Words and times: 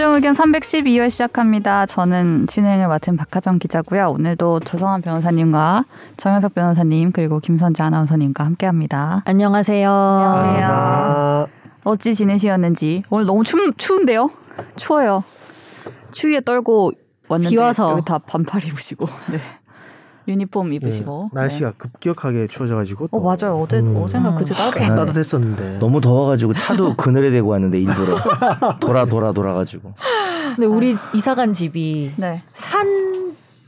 최종 0.00 0.14
의견 0.14 0.32
312회 0.32 1.10
시작합니다. 1.10 1.84
저는 1.84 2.46
진행을 2.46 2.88
맡은 2.88 3.18
박하정 3.18 3.58
기자고요. 3.58 4.08
오늘도 4.12 4.60
조성환 4.60 5.02
변호사님과 5.02 5.84
정현석 6.16 6.54
변호사님 6.54 7.12
그리고 7.12 7.38
김선재 7.38 7.82
아나운서님과 7.82 8.42
함께합니다. 8.42 9.20
안녕하세요. 9.26 9.92
안녕하세요. 9.92 11.48
어찌 11.84 12.14
지내시었는지 12.14 13.02
오늘 13.10 13.26
너무 13.26 13.44
추, 13.44 13.58
추운데요? 13.76 14.30
추워요. 14.76 15.22
추위에 16.12 16.40
떨고 16.40 16.92
왔는데 17.28 17.50
비 17.50 17.58
와서. 17.58 17.90
여기 17.90 18.02
다 18.02 18.16
반팔 18.16 18.64
입으시고 18.64 19.04
네. 19.30 19.38
유니폼 20.30 20.72
입으시고 20.72 21.30
네, 21.34 21.40
날씨가 21.40 21.72
급격하게 21.76 22.46
추워져가지고. 22.46 23.04
네. 23.04 23.08
어 23.12 23.20
맞아요. 23.20 23.60
어제 23.60 23.78
음. 23.78 23.96
어젠가 24.02 24.34
그제 24.34 24.54
꽤 24.54 24.60
따뜻했는데 24.60 24.96
따뜻했었는데. 25.04 25.78
너무 25.80 26.00
더워가지고 26.00 26.54
차도 26.54 26.94
그늘에 26.96 27.30
대고 27.30 27.48
왔는데 27.50 27.78
일부러 27.80 28.16
돌아 28.80 29.04
돌아 29.04 29.32
돌아가지고 29.32 29.92
근데 30.56 30.66
우리 30.66 30.96
이사 31.14 31.34
간 31.34 31.52
집이 31.52 32.12
네. 32.16 32.40
산 32.54 33.10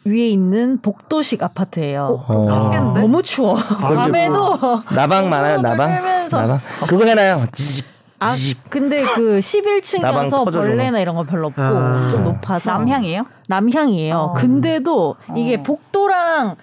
위에 0.05 0.29
있는 0.29 0.81
복도식 0.83 1.43
아파트예요. 1.45 2.25
어. 2.27 2.49
춥겠는데? 2.51 3.01
너무 3.01 3.23
추워. 3.23 3.55
밤에도 3.55 4.59
나방 4.95 5.31
많아요 5.31 5.61
나방. 5.63 6.29
나방 6.31 6.59
그거 6.89 7.05
해놔요 7.05 7.45
지직 7.53 7.92
아 8.23 8.33
근데 8.69 9.03
그 9.03 9.39
11층이라서 9.41 10.01
나방 10.03 10.31
터져주는 10.31 10.77
벌레나 10.77 11.01
이런 11.01 11.17
거 11.17 11.25
별로 11.25 11.49
없고 11.49 11.61
아. 11.63 12.09
좀 12.11 12.25
높아서 12.25 12.71
남향이에요? 12.73 13.25
남향이에요. 13.49 14.17
어. 14.17 14.33
근데도 14.35 15.17
이게 15.37 15.57
어. 15.57 15.63
복도랑 15.63 16.57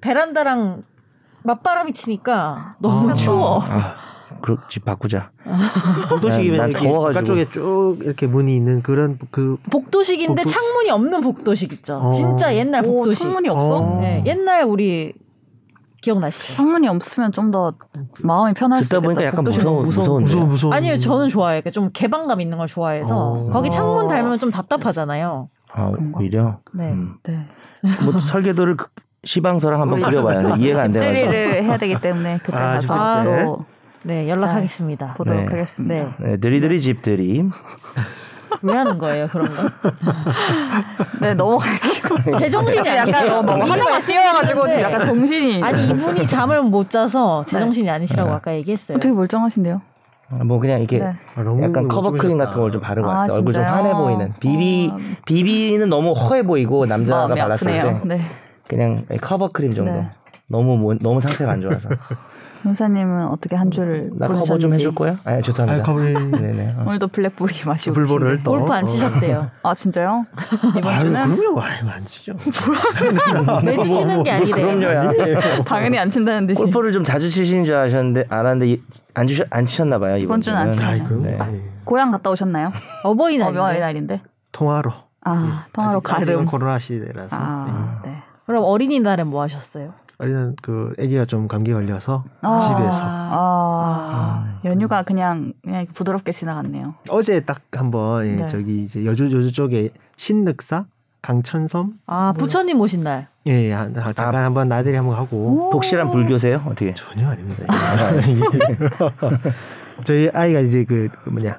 베란다랑 0.00 0.82
맞바람이 1.42 1.92
치니까 1.92 2.76
너무 2.78 3.10
아. 3.10 3.14
추워. 3.14 3.60
아 3.62 3.94
그럼 4.40 4.58
집 4.68 4.84
바꾸자 4.84 5.30
복도식이면 6.08 6.72
더워가지고. 6.72 7.02
바깥 7.04 7.26
쪽에 7.26 7.48
쭉 7.50 7.98
이렇게 8.02 8.26
문이 8.26 8.54
있는 8.56 8.82
그런 8.82 9.18
그 9.30 9.56
복도식인데 9.70 10.42
복도- 10.42 10.48
창문이 10.50 10.90
없는 10.90 11.20
복도식 11.20 11.72
있죠. 11.74 11.96
어. 11.96 12.10
진짜 12.12 12.54
옛날 12.54 12.84
오, 12.84 12.92
복도식. 12.98 13.22
창문이 13.22 13.48
없어? 13.48 13.76
어. 13.78 14.00
네, 14.00 14.22
옛날 14.26 14.64
우리 14.64 15.12
기억나시죠? 16.04 16.54
창문이 16.54 16.88
없으면 16.88 17.32
좀 17.32 17.50
더 17.50 17.72
마음이 18.20 18.52
편할 18.54 18.82
수 18.82 18.88
듣다 18.88 18.96
있겠다. 18.98 19.06
보니까 19.06 19.24
약간 19.26 19.44
무서워 19.44 19.82
무서운데 19.82 20.24
무서운 20.24 20.48
무서운. 20.48 20.72
아니요, 20.72 20.98
저는 20.98 21.28
좋아해요. 21.28 21.62
좀 21.72 21.90
개방감 21.92 22.40
있는 22.40 22.58
걸 22.58 22.66
좋아해서 22.66 23.16
어. 23.30 23.50
거기 23.50 23.70
창문 23.70 24.06
어. 24.06 24.08
달면 24.08 24.38
좀 24.38 24.50
답답하잖아요. 24.50 25.46
아? 25.72 25.92
오히려 26.14 26.58
네. 26.72 26.90
음. 26.92 27.14
네. 27.22 27.46
뭐 28.04 28.18
설계도를 28.18 28.76
그- 28.76 28.86
시방서랑 29.24 29.80
한번 29.80 30.02
그려봐야 30.02 30.42
돼 30.42 30.48
이해가 30.62 30.82
안 30.82 30.92
돼가지고 30.92 31.14
집들이를 31.14 31.64
해야 31.64 31.76
되기 31.78 32.00
때문에 32.00 32.38
그때 32.44 32.56
아, 32.56 32.74
가서 32.74 33.24
또 33.24 33.64
네, 34.02 34.28
연락하겠습니다. 34.28 35.14
보도록 35.16 35.40
네. 35.42 35.46
하겠습니다. 35.48 35.94
네. 36.18 36.26
네, 36.30 36.36
느리느리 36.40 36.80
집들이 36.80 37.42
왜 38.62 38.74
하는 38.76 38.98
거예요, 38.98 39.28
그런 39.28 39.54
거? 39.54 39.62
네, 41.20 41.34
넘어갈게요. 41.34 42.38
제정신이 42.38 42.88
약간? 42.88 43.26
너무 43.46 43.50
하루가 43.64 43.98
뛰어가지고 44.00 44.62
지금. 44.68 44.80
약간 44.82 45.06
정신이 45.06 45.62
아니 45.62 45.88
이분이 45.88 46.26
잠을 46.26 46.62
못 46.62 46.90
자서 46.90 47.42
제정신이 47.44 47.88
아니시라고 47.90 48.30
네. 48.30 48.34
아까 48.36 48.54
얘기했어요. 48.54 48.98
되게 48.98 49.14
멀쩡하신데요. 49.14 49.80
뭐 50.44 50.58
그냥 50.58 50.78
이렇게 50.80 50.98
네. 50.98 51.04
아, 51.36 51.40
약간 51.62 51.86
커버 51.86 52.10
크림 52.10 52.30
좀 52.30 52.38
같은 52.38 52.60
걸 52.60 52.70
좀 52.72 52.80
바르고 52.80 53.06
아, 53.08 53.10
왔어 53.12 53.28
요 53.28 53.36
얼굴 53.36 53.52
좀? 53.52 53.62
환해 53.62 53.92
보이는 53.92 54.32
비비 54.40 54.90
어. 54.92 54.96
비비는 55.26 55.88
너무 55.90 56.12
허해 56.12 56.42
보이고 56.42 56.86
남자가 56.86 57.28
발랐을. 57.34 57.80
때 57.80 58.00
네. 58.04 58.20
그냥 58.66 59.04
커버 59.20 59.48
크림 59.48 59.70
정도 59.72 59.92
네. 59.92 60.08
너무 60.48 60.76
뭐- 60.78 60.94
너무 61.00 61.20
상태가 61.20 61.52
안 61.52 61.60
좋아서 61.60 61.88
변호사님은 62.64 63.26
어떻게 63.28 63.56
한 63.56 63.70
주를 63.70 64.10
나 64.14 64.26
커버 64.26 64.58
좀 64.58 64.72
해줄 64.72 64.94
거야? 64.94 65.16
아니 65.24 65.42
죄송합니다. 65.42 65.82
아, 65.82 65.84
커버. 65.86 66.00
네네. 66.02 66.74
어. 66.78 66.84
오늘도 66.86 67.08
블랙보리 67.08 67.52
마시고 67.66 67.94
불보를 67.94 68.28
계신데. 68.38 68.42
또. 68.44 68.50
골프 68.52 68.72
안 68.72 68.84
어. 68.84 68.86
치셨대요. 68.86 69.50
아 69.62 69.74
진짜요? 69.74 70.24
이번 70.78 71.00
주는 71.00 71.36
그럼요. 71.36 71.60
아유, 71.60 71.88
안 71.90 72.04
치죠. 72.06 72.32
매주 73.62 73.84
치는 73.92 74.22
게 74.22 74.30
아니래요. 74.30 74.54
그럼요야. 74.54 75.62
당연히 75.64 75.98
안 75.98 76.08
친다는 76.08 76.46
듯이. 76.46 76.62
골프를 76.62 76.92
좀 76.92 77.04
자주 77.04 77.28
치시는 77.28 77.66
줄 77.66 77.74
아셨는데 77.74 78.24
알았는데 78.30 78.68
이- 78.68 78.82
안 79.12 79.26
주셨 79.26 79.46
안 79.50 79.66
치셨나 79.66 79.98
봐요 79.98 80.16
이번 80.16 80.24
이번 80.24 80.40
주는 80.40 80.56
안 80.58 80.70
그럼. 81.04 81.22
네. 81.22 81.36
네. 81.36 81.60
고향 81.84 82.10
갔다 82.12 82.30
오셨나요? 82.30 82.72
어버이날인데. 83.04 83.58
어버이날인데. 83.60 84.22
통화로. 84.52 84.90
아 85.26 85.66
통화로 85.74 85.98
아직까지는 85.98 86.32
가름. 86.34 86.46
코로나 86.46 86.78
시대라서. 86.78 87.28
아 87.36 88.00
네. 88.04 88.22
그럼 88.46 88.64
어린이날엔 88.64 89.26
뭐 89.26 89.42
하셨어요? 89.42 89.92
어린은 90.18 90.56
그 90.62 90.92
아기가 90.98 91.24
좀 91.24 91.48
감기 91.48 91.72
걸려서 91.72 92.24
아. 92.40 92.58
집에서 92.58 93.00
아, 93.02 94.60
연휴가 94.64 95.02
그냥 95.02 95.52
그냥 95.62 95.86
부드럽게 95.92 96.32
지나갔네요. 96.32 96.94
어제 97.10 97.40
딱 97.40 97.60
한번 97.72 98.26
예, 98.26 98.36
네. 98.36 98.48
저기 98.48 98.82
이제 98.84 99.04
여주 99.04 99.24
여주 99.26 99.52
쪽에 99.52 99.90
신늑사 100.16 100.86
강천섬 101.22 101.98
아 102.06 102.32
부처님 102.36 102.80
오신 102.80 103.02
날. 103.02 103.28
예, 103.46 103.72
한, 103.72 103.94
한- 103.96 104.14
잠깐 104.14 104.44
한번 104.44 104.68
나들이 104.68 104.96
한번 104.96 105.16
하고 105.16 105.70
독실한 105.72 106.10
불교세요? 106.10 106.62
어떻게? 106.66 106.94
전혀 106.94 107.28
아닙니다. 107.28 107.64
저희 110.04 110.28
아이가 110.32 110.60
이제 110.60 110.84
그, 110.84 111.08
그 111.24 111.30
뭐냐 111.30 111.58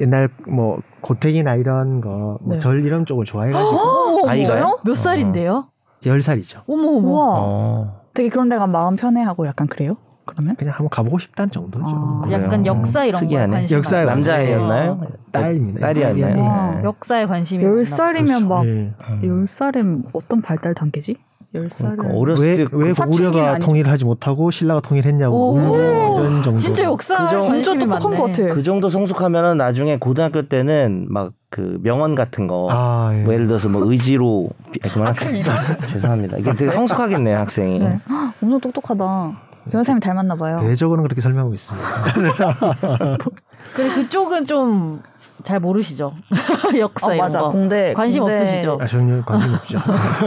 옛날 0.00 0.28
뭐 0.46 0.80
고택이나 1.00 1.54
이런 1.56 2.00
거, 2.00 2.38
네. 2.42 2.54
뭐절 2.54 2.84
이런 2.84 3.04
쪽을 3.06 3.24
좋아해가지고 3.24 3.78
어머, 3.78 4.30
아이가요? 4.30 4.78
몇 4.84 4.94
살인데요? 4.94 5.66
열 6.06 6.20
살이죠. 6.22 6.62
어머 6.68 6.88
어머. 6.88 7.08
우와. 7.08 7.26
어. 7.38 8.00
되게 8.14 8.28
그런 8.28 8.48
데가 8.48 8.66
마음 8.66 8.96
편해하고 8.96 9.46
약간 9.46 9.66
그래요? 9.66 9.96
그러면? 10.24 10.54
그냥 10.56 10.74
한번 10.74 10.88
가보고 10.90 11.18
싶다는 11.18 11.50
정도죠. 11.50 11.84
아. 11.86 12.22
약간 12.30 12.64
역사 12.66 13.04
이런 13.04 13.22
특이하네. 13.22 13.52
관심 13.56 13.76
역사에. 13.78 14.04
남자애였나요? 14.04 15.00
딸입니다. 15.32 15.80
딸이었나요? 15.80 16.44
아. 16.44 16.74
네. 16.76 16.84
역사에 16.84 17.26
관심이 17.26 17.64
열 17.64 17.72
많나 17.72 17.84
살이면 17.84 18.48
막 18.48 18.66
예. 18.66 18.90
열 19.24 19.46
살엔 19.46 20.04
어떤 20.12 20.42
발달 20.42 20.74
단계지? 20.74 21.16
살은 21.52 21.96
그러니까 21.96 22.18
어렸을 22.18 22.44
왜, 22.44 22.54
때왜 22.54 22.92
사춘기는 22.92 23.30
고구려가. 23.30 23.58
통일하지 23.58 24.04
못하고 24.04 24.50
신라가 24.50 24.80
통일했냐고 24.80 25.52
오. 25.52 25.56
울고 25.56 25.76
이런 26.20 26.42
정도. 26.42 26.58
진짜 26.58 26.84
역사? 26.84 27.40
진짜 27.40 27.74
똑똑한 27.74 27.88
많네. 27.88 28.16
것 28.16 28.26
같아. 28.26 28.54
그 28.54 28.62
정도 28.62 28.88
성숙하면은 28.88 29.58
나중에 29.58 29.98
고등학교 29.98 30.42
때는 30.42 31.06
막 31.08 31.32
그 31.52 31.78
명언 31.82 32.14
같은 32.14 32.46
거. 32.46 32.66
아, 32.70 33.10
예. 33.14 33.22
뭐 33.22 33.34
예를 33.34 33.46
들어서 33.46 33.68
뭐 33.68 33.84
의지로 33.92 34.48
아, 34.82 34.88
그만할게요. 34.88 35.42
죄송합니다. 35.90 36.38
이게 36.38 36.54
되게 36.56 36.70
성숙하겠네요 36.70 37.36
학생이. 37.36 37.78
네. 37.78 38.00
헉, 38.08 38.32
엄청 38.42 38.58
똑똑하다. 38.58 39.38
변호사님 39.70 40.00
닮았나 40.00 40.34
봐요. 40.34 40.60
대적으로는 40.62 41.04
그렇게 41.04 41.20
설명하고 41.20 41.52
있습니다. 41.52 41.86
그리고 43.76 43.94
그쪽은 43.94 44.46
좀 44.46 45.02
잘 45.44 45.60
모르시죠? 45.60 46.14
역사 46.78 47.06
어, 47.08 47.14
이런 47.14 47.24
맞아. 47.26 47.40
거. 47.40 47.50
공대 47.50 47.92
관심 47.94 48.22
공대- 48.22 48.38
없으시죠? 48.40 48.78
아, 48.80 48.86
전혀 48.86 49.22
관심 49.24 49.54
없죠. 49.54 49.78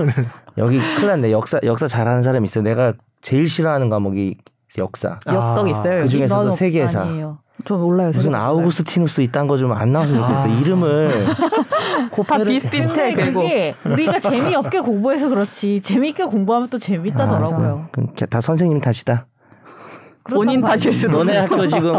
여기 0.58 0.78
큰일 0.80 1.08
났네. 1.08 1.32
역사 1.32 1.60
역사 1.64 1.88
잘하는 1.88 2.22
사람 2.22 2.44
있어요. 2.46 2.64
내가 2.64 2.94
제일 3.22 3.48
싫어하는 3.48 3.90
과목이 3.90 4.38
역사. 4.78 5.20
엽떡 5.28 5.66
아, 5.66 5.70
있어요. 5.70 6.04
그? 6.04 6.08
중에서도 6.10 6.52
세계사. 6.52 7.02
아니에요. 7.02 7.38
저 7.66 7.76
몰라요. 7.78 8.12
무슨. 8.14 8.36
아우구스티누스 8.36 9.22
이딴 9.22 9.48
거 9.48 9.58
좀 9.58 9.72
안 9.72 9.92
나왔으면 9.92 10.22
좋겠어. 10.22 10.44
아. 10.44 10.60
이름을 10.60 11.26
다 12.28 12.38
비슷비슷해. 12.44 13.14
근데 13.14 13.14
그리고 13.16 13.42
그게 13.42 13.76
우리가 13.86 14.20
재미없게 14.20 14.82
공부해서 14.82 15.30
그렇지 15.30 15.82
재미있게 15.82 16.26
공부하면 16.26 16.70
또 16.70 16.78
재밌다더라고요. 16.78 17.88
그럼 17.92 18.10
다 18.30 18.42
선생님 18.42 18.82
탓이다. 18.82 19.28
본인 20.34 20.62
탓일 20.62 20.92
수도. 20.92 21.18
너네 21.20 21.38
학교 21.38 21.68
지금 21.68 21.94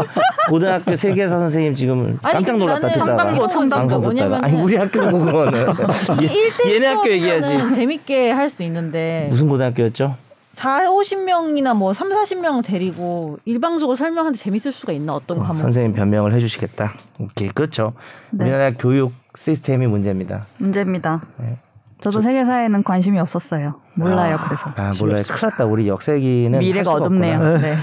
고등학교 0.49 0.95
세계사 0.95 1.39
선생님 1.39 1.75
지금 1.75 2.17
깜짝 2.21 2.57
놀랐다 2.57 2.89
듣다가 2.89 3.47
청담고, 3.47 3.47
청담고. 3.47 4.09
왜냐면은- 4.09 4.43
아니 4.43 4.61
우리 4.61 4.75
학교는 4.75 5.11
그거는 5.25 5.65
얘- 6.23 6.73
얘네 6.75 6.87
학교 6.87 7.09
얘기하지 7.09 7.55
는 7.57 7.73
재밌게 7.73 8.31
할 8.31 8.49
수 8.49 8.63
있는데 8.63 9.27
무슨 9.29 9.47
고등학교였죠? 9.47 10.15
4, 10.53 10.85
50명이나 10.89 11.75
뭐 11.77 11.93
3, 11.93 12.09
40명 12.09 12.65
데리고 12.65 13.37
일방적으로 13.45 13.95
설명하는데 13.95 14.37
재밌을 14.39 14.71
수가 14.71 14.91
있나 14.93 15.13
어떤 15.13 15.37
과목? 15.39 15.57
선생님 15.57 15.93
변명을 15.93 16.33
해 16.33 16.39
주시겠다. 16.39 16.93
오케이 17.19 17.49
그렇죠. 17.49 17.93
네. 18.31 18.45
우리나라 18.45 18.71
교육 18.71 19.13
시스템이 19.37 19.85
문제입니다. 19.87 20.47
문제입니다. 20.57 21.21
네. 21.37 21.57
저도 21.99 22.21
세계사에는 22.21 22.83
관심이 22.83 23.19
없었어요. 23.19 23.81
몰라요. 23.95 24.37
그래서 24.45 24.69
아 24.75 24.91
몰라요. 24.99 25.23
큰일 25.27 25.39
났다. 25.49 25.65
우리 25.65 25.87
역사 25.87 26.13
얘기는 26.13 26.57
미래가 26.59 26.91
어둡네요. 26.93 27.35
없구나. 27.35 27.57
네. 27.57 27.75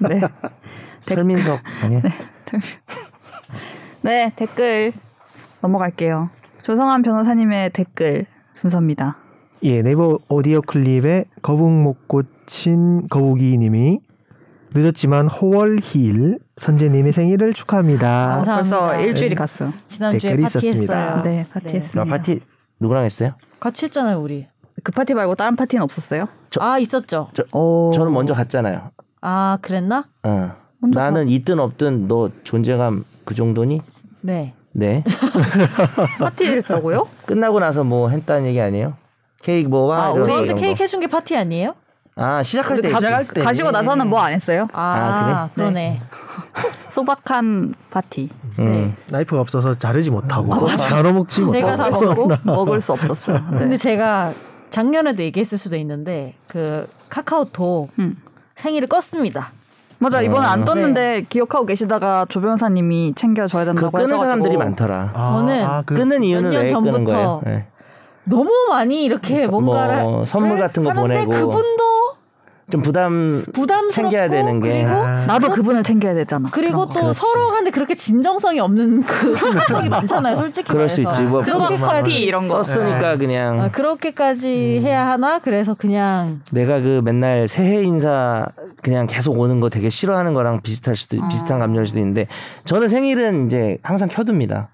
네. 0.20 0.20
설민석 1.00 1.60
아니야? 1.82 2.02
네, 4.02 4.32
댓글 4.36 4.92
넘어갈게요. 5.60 6.30
조성한 6.62 7.02
변호사님의 7.02 7.70
댓글 7.70 8.26
순서입니다. 8.54 9.16
예, 9.64 9.80
네이버 9.82 10.18
오디오 10.28 10.60
클립에 10.60 11.24
거북 11.40 11.70
목 11.70 12.08
고친 12.08 13.08
거북이 13.08 13.56
님이 13.58 14.00
늦었지만 14.74 15.28
호월힐 15.28 16.38
선재님의 16.56 17.12
생일을 17.12 17.52
축하합니다. 17.54 18.36
감사합니다. 18.36 18.78
벌써 18.78 19.00
일주일이 19.00 19.30
네. 19.30 19.34
갔어요. 19.36 19.72
지난주에 19.86 20.36
파티했어요. 20.36 21.22
네, 21.22 21.42
나 21.44 21.48
파티했습니다. 21.52 22.04
파티 22.16 22.40
누구랑 22.82 23.04
했어요? 23.04 23.34
같이 23.60 23.86
했잖아요, 23.86 24.20
우리. 24.20 24.46
그 24.82 24.90
파티 24.92 25.14
말고 25.14 25.36
다른 25.36 25.54
파티는 25.56 25.82
없었어요? 25.84 26.26
저- 26.50 26.60
아, 26.60 26.78
있었죠. 26.78 27.28
오. 27.52 27.92
저는 27.94 28.12
먼저 28.12 28.34
갔잖아요. 28.34 28.90
아, 29.20 29.58
그랬나? 29.62 30.08
어. 30.24 30.52
나는 30.80 31.28
있든 31.28 31.60
없든 31.60 32.08
너 32.08 32.30
존재감 32.42 33.04
그 33.24 33.34
정도니? 33.36 33.80
네. 34.22 34.54
네. 34.72 35.04
파티를 36.18 36.58
했다고요? 36.58 37.06
끝나고 37.26 37.60
나서 37.60 37.84
뭐 37.84 38.08
했다는 38.08 38.46
얘기 38.48 38.60
아니에요? 38.60 38.94
케이크 39.42 39.68
뭐와 39.68 40.06
아, 40.06 40.10
이런 40.12 40.26
저한테 40.26 40.54
케이크 40.54 40.78
거. 40.78 40.84
해준 40.84 41.00
게 41.00 41.06
파티 41.06 41.36
아니에요? 41.36 41.74
아 42.16 42.42
시작할 42.42 42.80
때. 42.82 42.90
시작할 42.90 43.26
때. 43.26 43.40
가시고 43.42 43.70
나서는 43.70 44.06
뭐 44.08 44.20
안 44.20 44.32
했어요? 44.32 44.68
아, 44.72 45.48
그래? 45.54 45.64
그러네. 45.64 46.00
소박한 46.90 47.74
파티. 47.90 48.28
음. 48.58 48.94
나이프가 49.08 49.40
없어서 49.40 49.74
자르지 49.78 50.10
못하고 50.10 50.52
아, 50.52 50.76
나눠 50.90 51.12
먹지 51.12 51.40
못하고 51.40 51.52
제가 51.60 51.76
다 51.76 51.88
먹고. 51.90 52.28
먹을 52.44 52.80
수 52.80 52.92
없었어요. 52.92 53.38
네. 53.52 53.58
근데 53.58 53.76
제가 53.78 54.32
작년에도 54.70 55.22
얘기했을 55.22 55.56
수도 55.58 55.76
있는데 55.76 56.34
그 56.48 56.86
카카오톡 57.08 57.90
음. 57.98 58.16
생일을 58.56 58.88
껐습니다. 58.88 59.46
맞아 59.98 60.20
이번에 60.20 60.46
안 60.46 60.62
어. 60.62 60.64
떴는데 60.64 61.22
기억하고 61.28 61.64
계시다가 61.64 62.26
조 62.28 62.40
변호사님이 62.40 63.12
챙겨줘야 63.14 63.62
그 63.64 63.66
된다고 63.70 63.90
끄는 63.92 64.06
해가지고 64.06 64.22
사람들이 64.24 64.56
많더라. 64.56 65.12
아, 65.14 65.26
저는 65.26 65.64
아, 65.64 65.82
그, 65.86 65.94
끊는 65.94 66.24
이유는 66.24 66.50
몇년 66.50 66.62
왜 66.66 66.72
끄는 66.72 66.82
전부터 66.92 67.04
거예요? 67.12 67.40
네. 67.46 67.66
너무 68.24 68.50
많이 68.68 69.04
이렇게 69.04 69.46
서- 69.46 69.50
뭔가를 69.50 70.02
뭐 70.02 70.24
선물 70.24 70.58
같은 70.58 70.82
거 70.84 70.90
하는데 70.90 71.24
보내고. 71.24 71.30
그분도 71.32 72.01
좀 72.70 72.80
부담 72.80 73.44
부담스럽고 73.52 73.90
챙겨야 73.90 74.28
되는 74.28 74.60
게. 74.60 74.70
그리고 74.70 74.88
아, 74.90 75.26
나도 75.26 75.50
그분을 75.50 75.82
챙겨야 75.82 76.14
되잖아. 76.14 76.48
그리고 76.52 76.86
또 76.86 76.94
그렇지. 77.00 77.18
서로 77.20 77.50
하는데 77.50 77.70
그렇게 77.70 77.94
진정성이 77.94 78.60
없는 78.60 79.02
그 79.02 79.32
카톡이 79.34 79.88
많잖아요, 79.88 80.36
솔직히 80.36 80.68
그럴 80.68 80.88
수 80.88 81.02
말해서. 81.02 81.22
있지. 81.22 81.28
뭐 81.30 81.68
파티 81.78 82.22
이런 82.22 82.48
거. 82.48 82.62
떴으니까 82.62 83.16
그냥 83.16 83.60
아, 83.60 83.70
그렇게까지 83.70 84.80
해야 84.82 85.06
하나? 85.08 85.38
그래서 85.40 85.74
그냥 85.74 86.40
내가 86.50 86.80
그 86.80 87.02
맨날 87.04 87.48
새해 87.48 87.82
인사 87.82 88.46
그냥 88.82 89.06
계속 89.06 89.38
오는 89.38 89.60
거 89.60 89.68
되게 89.68 89.90
싫어하는 89.90 90.32
거랑 90.34 90.62
비슷할 90.62 90.96
수도 90.96 91.22
아. 91.22 91.28
비슷한 91.28 91.58
감정일 91.58 91.86
수도 91.86 91.98
있는데 91.98 92.26
저는 92.64 92.88
생일은 92.88 93.46
이제 93.46 93.78
항상 93.82 94.08
켜둡니다. 94.08 94.68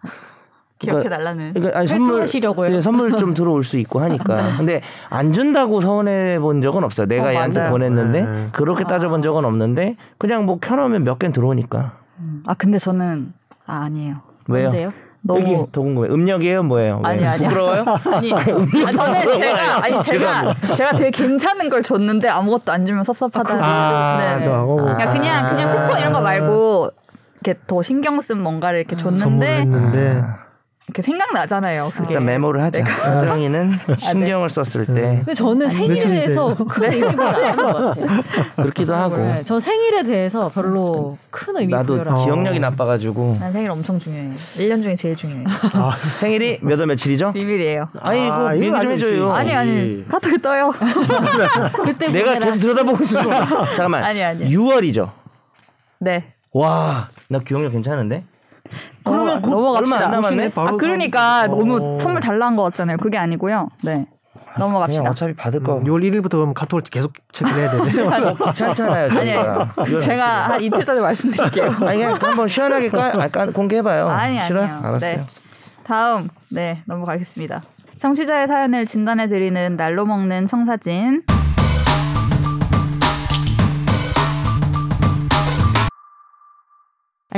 기억해 0.78 1.08
달라는. 1.08 1.52
그러니까 1.54 1.78
아니, 1.78 1.88
선물 1.88 2.14
회수하시려고요? 2.14 2.74
예, 2.74 2.80
선물 2.80 3.16
좀 3.18 3.34
들어올 3.34 3.64
수 3.64 3.78
있고 3.78 4.00
하니까. 4.00 4.56
근데 4.58 4.80
안 5.10 5.32
준다고 5.32 5.80
서운해 5.80 6.38
본 6.38 6.60
적은 6.60 6.84
없어요. 6.84 7.06
내가 7.06 7.28
어, 7.28 7.32
얘한테 7.32 7.58
맞아요. 7.58 7.72
보냈는데 7.72 8.22
네. 8.22 8.48
그렇게 8.52 8.84
따져본 8.84 9.22
적은 9.22 9.44
없는데 9.44 9.96
그냥 10.18 10.46
뭐 10.46 10.58
켜놓으면 10.60 11.04
몇 11.04 11.18
개는 11.18 11.32
들어오니까. 11.32 11.92
아 12.46 12.54
근데 12.54 12.78
저는 12.78 13.32
아 13.66 13.82
아니에요. 13.84 14.16
왜요? 14.48 14.68
뭔데요? 14.68 14.92
너무 15.20 15.40
여기 15.40 15.72
더 15.72 15.82
궁금해. 15.82 16.08
음력이에요, 16.08 16.62
뭐예요? 16.62 17.00
왜? 17.04 17.10
아니 17.10 17.26
아니 17.26 17.44
부끄러워요? 17.44 17.84
아니 18.04 18.32
아니, 18.32 18.92
저는 18.92 19.40
제가 19.40 19.84
아니 19.84 20.02
제가 20.02 20.54
제가 20.76 20.92
되게 20.92 21.10
괜찮은 21.10 21.68
걸 21.68 21.82
줬는데 21.82 22.28
아무것도 22.28 22.72
안 22.72 22.86
주면 22.86 23.04
섭섭하다는. 23.04 23.62
아, 23.62 24.36
네. 24.38 24.44
저, 24.44 24.62
어, 24.62 24.76
그냥 24.76 25.12
그냥 25.12 25.48
그냥 25.50 25.72
쿠폰 25.76 25.98
이런 26.00 26.12
거 26.12 26.20
말고 26.20 26.90
이렇게 27.42 27.60
더 27.66 27.82
신경 27.82 28.20
쓴 28.20 28.40
뭔가를 28.40 28.80
이렇게 28.80 28.96
줬는데 28.96 29.24
선물했는데 29.24 30.24
이렇게 30.88 31.02
생각나잖아요. 31.02 31.90
그게. 31.94 32.14
일단 32.14 32.24
메모를 32.24 32.62
하자. 32.62 32.82
하정이는 32.82 33.78
네. 33.86 33.96
신경을 33.96 34.48
썼을 34.48 34.86
때 34.86 35.16
근데 35.18 35.34
저는 35.34 35.68
생일에 35.68 36.08
대해서 36.08 36.56
큰 36.66 36.90
의미 36.92 37.14
부여 37.14 37.26
안 37.26 37.34
하는 37.34 37.56
것 37.56 37.72
같아요. 37.74 38.22
그렇기도 38.56 38.94
하고 38.94 39.18
네, 39.18 39.42
저 39.44 39.60
생일에 39.60 40.02
대해서 40.04 40.48
별로 40.48 41.18
큰 41.30 41.54
의미 41.58 41.74
나도 41.74 41.96
해요. 41.96 42.14
기억력이 42.24 42.58
나빠가지고 42.58 43.36
난 43.38 43.52
생일 43.52 43.70
엄청 43.70 43.98
중요해. 44.00 44.34
1년 44.56 44.82
중에 44.82 44.94
제일 44.94 45.14
중요해. 45.14 45.44
아, 45.74 45.94
생일이 46.14 46.58
몇 46.62 46.78
월 46.78 46.86
며칠이죠? 46.86 47.32
비밀이에요. 47.32 47.88
아니 48.00 48.24
이거 48.26 48.48
아, 48.48 48.56
얘기 48.56 48.66
좀. 48.70 48.90
해줘요. 48.92 49.32
아니 49.32 49.52
아니 49.54 50.08
카톡에 50.08 50.38
떠요. 50.38 50.72
그때 51.84 52.06
내가. 52.10 52.38
계속 52.38 52.60
들여다보고 52.60 53.02
있어. 53.02 53.20
잠깐만. 53.76 54.04
아니, 54.04 54.22
아니. 54.22 54.48
6월이죠. 54.48 55.10
네. 55.98 56.32
와, 56.52 57.08
나 57.28 57.40
기억력 57.40 57.72
괜찮은데? 57.72 58.24
그러면 59.08 59.42
곧 59.42 59.50
넘어갑시다. 59.50 59.96
얼마 59.96 60.04
안 60.06 60.10
남았네. 60.12 60.50
아 60.54 60.76
그러니까 60.78 61.42
선- 61.46 61.50
너무 61.58 61.96
어. 61.96 61.98
선물 62.00 62.20
달라는 62.20 62.56
것 62.56 62.62
같잖아요. 62.64 62.96
그게 62.98 63.18
아니고요. 63.18 63.68
네. 63.82 64.06
넘어갑시다. 64.58 65.10
어차피 65.10 65.34
받을 65.34 65.62
거 65.62 65.78
6월 65.80 66.02
1일부터 66.02 66.30
그럼 66.32 66.54
카톡을 66.54 66.82
계속 66.82 67.12
체크를 67.32 67.58
해야 67.62 67.70
되네. 67.70 67.92
귀찮잖아요. 68.46 69.10
아니 69.18 69.98
제가 70.00 70.48
한 70.48 70.62
이틀 70.62 70.84
전에 70.84 71.00
말씀드릴게요. 71.00 71.66
아니 71.86 71.98
그냥 71.98 72.18
한번 72.20 72.48
시원하게 72.48 72.88
까, 72.88 73.12
아, 73.14 73.28
까, 73.28 73.46
공개해봐요. 73.46 74.08
아니 74.08 74.42
싫어요? 74.44 74.64
아니요. 74.64 74.80
알았어요. 74.82 75.16
네. 75.16 75.26
다음 75.84 76.28
네 76.50 76.82
넘어가겠습니다. 76.86 77.62
청취자의 77.98 78.46
사연을 78.48 78.86
진단해 78.86 79.28
드리는 79.28 79.76
날로 79.76 80.04
먹는 80.06 80.46
청사진. 80.46 81.22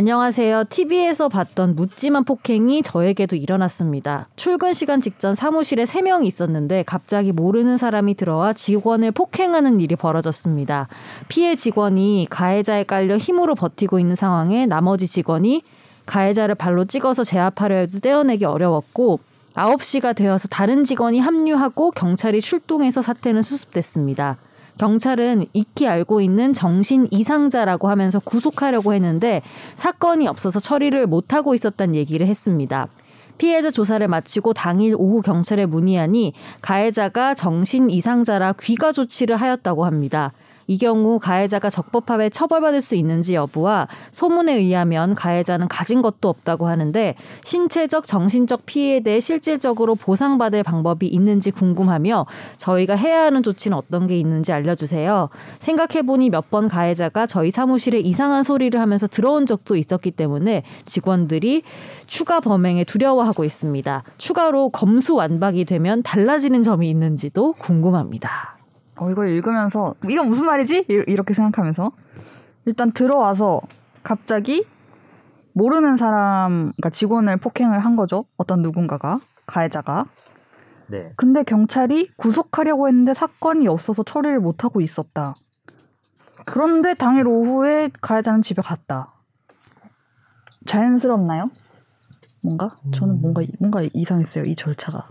안녕하세요. 0.01 0.65
TV에서 0.71 1.29
봤던 1.29 1.77
묻지만 1.77 2.25
폭행이 2.25 2.81
저에게도 2.81 3.37
일어났습니다. 3.37 4.29
출근 4.35 4.73
시간 4.73 5.03
직전 5.03 5.35
사무실에 5.35 5.85
3명이 5.85 6.25
있었는데 6.25 6.85
갑자기 6.85 7.33
모르는 7.33 7.77
사람이 7.77 8.15
들어와 8.15 8.55
직원을 8.55 9.11
폭행하는 9.11 9.79
일이 9.79 9.97
벌어졌습니다. 9.97 10.89
피해 11.29 11.55
직원이 11.55 12.27
가해자에 12.31 12.85
깔려 12.85 13.19
힘으로 13.19 13.55
버티고 13.55 13.99
있는 13.99 14.17
상황에 14.17 14.65
나머지 14.65 15.07
직원이 15.07 15.61
가해자를 16.07 16.55
발로 16.55 16.87
찍어서 16.87 17.23
제압하려 17.23 17.77
해도 17.77 18.01
떼어내기 18.01 18.47
어려웠고 18.47 19.21
9시가 19.55 20.17
되어서 20.17 20.49
다른 20.49 20.87
직원이 20.87 21.21
합류하고 21.21 21.91
경찰이 21.91 22.41
출동해서 22.41 23.03
사태는 23.03 23.43
수습됐습니다. 23.43 24.39
경찰은 24.81 25.45
익히 25.53 25.87
알고 25.87 26.23
있는 26.23 26.55
정신 26.55 27.07
이상자라고 27.11 27.91
하면서 27.91 28.19
구속하려고 28.19 28.95
했는데 28.95 29.43
사건이 29.77 30.27
없어서 30.27 30.59
처리를 30.59 31.07
못하고 31.07 31.55
있었다는 31.55 31.95
얘기를 31.97 32.27
했습니다. 32.27 32.89
피해자 33.37 33.71
조사를 33.71 34.09
마치고 34.09 34.55
당일 34.55 34.95
오후 34.97 35.21
경찰에 35.21 35.67
문의하니 35.67 36.33
가해자가 36.63 37.35
정신 37.35 37.91
이상자라 37.91 38.55
귀가 38.59 38.91
조치를 38.91 39.37
하였다고 39.37 39.85
합니다. 39.85 40.33
이 40.71 40.79
경우 40.79 41.19
가해자가 41.19 41.69
적법하게 41.69 42.31
처벌받을 42.31 42.81
수 42.81 42.95
있는지 42.95 43.35
여부와 43.35 43.89
소문에 44.13 44.55
의하면 44.55 45.17
가해자는 45.17 45.67
가진 45.67 46.01
것도 46.01 46.29
없다고 46.29 46.69
하는데 46.69 47.17
신체적, 47.43 48.07
정신적 48.07 48.67
피해에 48.67 49.01
대해 49.01 49.19
실질적으로 49.19 49.97
보상받을 49.97 50.63
방법이 50.63 51.09
있는지 51.09 51.51
궁금하며 51.51 52.27
저희가 52.59 52.95
해야 52.95 53.25
하는 53.25 53.43
조치는 53.43 53.77
어떤 53.77 54.07
게 54.07 54.17
있는지 54.17 54.53
알려주세요. 54.53 55.29
생각해보니 55.59 56.31
몇 56.31 56.51
번 56.51 56.69
가해자가 56.69 57.27
저희 57.27 57.51
사무실에 57.51 57.99
이상한 58.01 58.43
소리를 58.43 58.81
하면서 58.81 59.07
들어온 59.07 59.47
적도 59.47 59.77
있었기 59.77 60.13
때문에 60.13 60.63
직원들이 60.85 61.63
추가 62.07 62.41
범행에 62.41 62.85
두려워하고 62.85 63.45
있습니다. 63.45 64.05
추가로 64.19 64.71
검수 64.71 65.17
완박이 65.17 65.65
되면 65.65 66.03
달라지는 66.05 66.63
점이 66.63 66.89
있는지도 66.91 67.55
궁금합니다. 67.55 68.60
어 69.01 69.11
이걸 69.11 69.31
읽으면서 69.31 69.95
이건 70.09 70.29
무슨 70.29 70.45
말이지? 70.45 70.85
이- 70.91 71.05
이렇게 71.07 71.33
생각하면서 71.33 71.91
일단 72.67 72.93
들어와서 72.93 73.63
갑자기 74.03 74.67
모르는 75.55 75.97
사람, 75.97 76.71
그러니까 76.77 76.91
직원을 76.91 77.39
폭행을 77.39 77.81
한 77.81 77.97
거죠. 77.97 78.27
어떤 78.37 78.61
누군가가 78.63 79.21
가해자가. 79.47 80.05
네. 80.89 81.13
근데 81.17 81.43
경찰이 81.45 82.11
구속하려고 82.17 82.89
했는데 82.89 83.15
사건이 83.15 83.67
없어서 83.69 84.03
처리를 84.03 84.39
못 84.41 84.65
하고 84.65 84.81
있었다. 84.81 85.35
그런데 86.45 86.95
당일 86.95 87.27
오후에 87.27 87.91
가해자는 88.01 88.43
집에 88.43 88.61
갔다. 88.61 89.15
자연스럽나요? 90.67 91.51
뭔가? 92.43 92.77
저는 92.93 93.21
뭔가 93.21 93.43
뭔가 93.59 93.83
이상했어요. 93.93 94.45
이 94.45 94.55
절차가. 94.55 95.09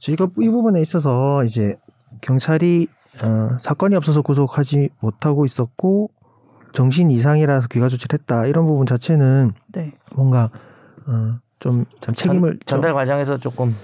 저희가 0.00 0.28
이 0.38 0.48
부분에 0.50 0.80
있어서 0.82 1.44
이제 1.44 1.76
경찰이 2.24 2.88
어, 3.22 3.56
사건이 3.60 3.94
없어서 3.94 4.22
구속하지 4.22 4.88
못하고 5.00 5.44
있었고 5.44 6.10
정신 6.72 7.10
이상이라서 7.10 7.68
귀가 7.68 7.88
조치를 7.88 8.18
했다 8.18 8.46
이런 8.46 8.66
부분 8.66 8.86
자체는 8.86 9.52
네. 9.68 9.92
뭔가 10.14 10.50
어, 11.06 11.36
좀, 11.60 11.84
참 12.00 12.14
책임을 12.14 12.58
전, 12.66 12.80
달 12.80 12.92
과정에서 12.94 13.36
조금 13.36 13.76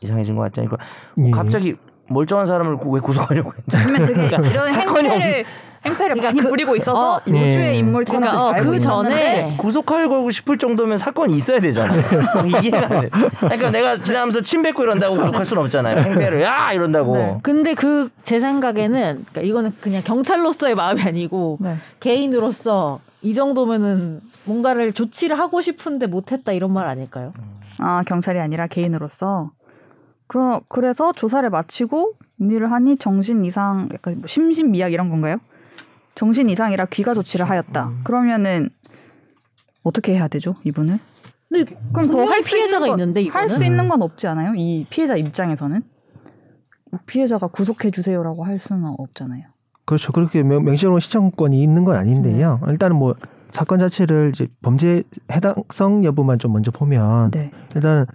이상해진 0.00 0.36
것 0.36 0.42
같지 0.42 0.60
않으니까 0.60 0.78
좀- 1.16 1.26
예. 1.26 1.30
갑자기 1.30 1.74
멀쩡한 2.08 2.46
사람을 2.46 2.76
구- 2.78 2.90
왜 2.90 3.00
구속하려고 3.00 3.52
했지? 3.56 3.76
되게 3.76 4.12
그러니까 4.12 4.36
이런 4.48 4.66
사건이 4.68 5.08
행패를 5.08 5.44
행패를 5.84 6.14
그러니까 6.14 6.28
많이 6.28 6.40
그- 6.40 6.48
부리고 6.48 6.76
있어서 6.76 7.16
어, 7.16 7.20
요주의 7.26 7.58
예. 7.58 7.74
인물 7.74 8.04
처럼 8.04 8.22
그러니까, 8.22 8.48
어, 8.48 8.52
그 8.62 8.78
전에 8.78 9.56
구속할 9.58 10.08
걸고 10.08 10.30
싶을 10.30 10.56
정도면 10.58 10.96
사건이 10.98 11.34
있어야 11.36 11.60
되잖아. 11.60 11.94
이해가 12.62 12.78
안 12.94 13.00
돼. 13.02 13.08
그러니까 13.40 13.70
내가 13.70 13.96
지나면서 13.98 14.42
침 14.42 14.62
뱉고 14.62 14.82
이런다고 14.82 15.16
구속할 15.16 15.44
수는 15.44 15.62
없잖아요. 15.64 15.96
행패를 15.98 16.40
야 16.42 16.72
이런다고. 16.72 17.16
네. 17.16 17.38
근데 17.42 17.74
그 17.74 18.10
제 18.24 18.38
생각에는 18.38 19.24
그러니까 19.30 19.40
이거는 19.40 19.72
그냥 19.80 20.02
경찰로서의 20.04 20.76
마음이 20.76 21.02
아니고 21.02 21.58
네. 21.60 21.76
개인으로서 22.00 23.00
이 23.20 23.34
정도면은 23.34 24.20
뭔가를 24.44 24.92
조치를 24.92 25.38
하고 25.38 25.60
싶은데 25.60 26.06
못했다 26.06 26.52
이런 26.52 26.72
말 26.72 26.86
아닐까요? 26.86 27.32
아 27.78 28.02
경찰이 28.06 28.38
아니라 28.38 28.68
개인으로서 28.68 29.50
그러, 30.28 30.60
그래서 30.68 31.12
조사를 31.12 31.48
마치고 31.50 32.12
문의를 32.36 32.70
하니 32.70 32.96
정신 32.96 33.44
이상 33.44 33.88
약간 33.92 34.14
뭐 34.18 34.26
심신미약 34.26 34.92
이런 34.92 35.08
건가요? 35.10 35.36
정신 36.14 36.48
이상이라 36.50 36.86
귀가 36.86 37.14
조치를 37.14 37.48
하였다. 37.48 37.90
그러면은 38.04 38.70
어떻게 39.82 40.14
해야 40.14 40.28
되죠 40.28 40.54
이분을? 40.64 40.98
근데 41.48 41.74
그럼 41.92 42.10
더할수 42.10 42.54
피해자가 42.54 42.86
있는 42.86 42.98
있는데 43.00 43.24
건, 43.24 43.32
할수 43.42 43.56
이거는? 43.56 43.66
있는 43.72 43.88
건 43.88 44.02
없지 44.02 44.26
않아요? 44.26 44.54
이 44.54 44.86
피해자 44.88 45.16
입장에서는 45.16 45.82
피해자가 47.06 47.46
구속해 47.48 47.90
주세요라고 47.90 48.44
할 48.44 48.58
수는 48.58 48.94
없잖아요. 48.98 49.44
그렇죠. 49.84 50.12
그렇게 50.12 50.42
명, 50.42 50.64
명시적으로 50.64 50.98
시청권이 51.00 51.62
있는 51.62 51.84
건 51.84 51.96
아닌데요. 51.96 52.60
네. 52.64 52.72
일단은 52.72 52.96
뭐 52.96 53.14
사건 53.50 53.78
자체를 53.78 54.30
이제 54.34 54.46
범죄 54.62 55.02
해당성 55.30 56.04
여부만 56.04 56.38
좀 56.38 56.52
먼저 56.52 56.70
보면 56.70 57.30
네. 57.32 57.50
일단은 57.74 58.06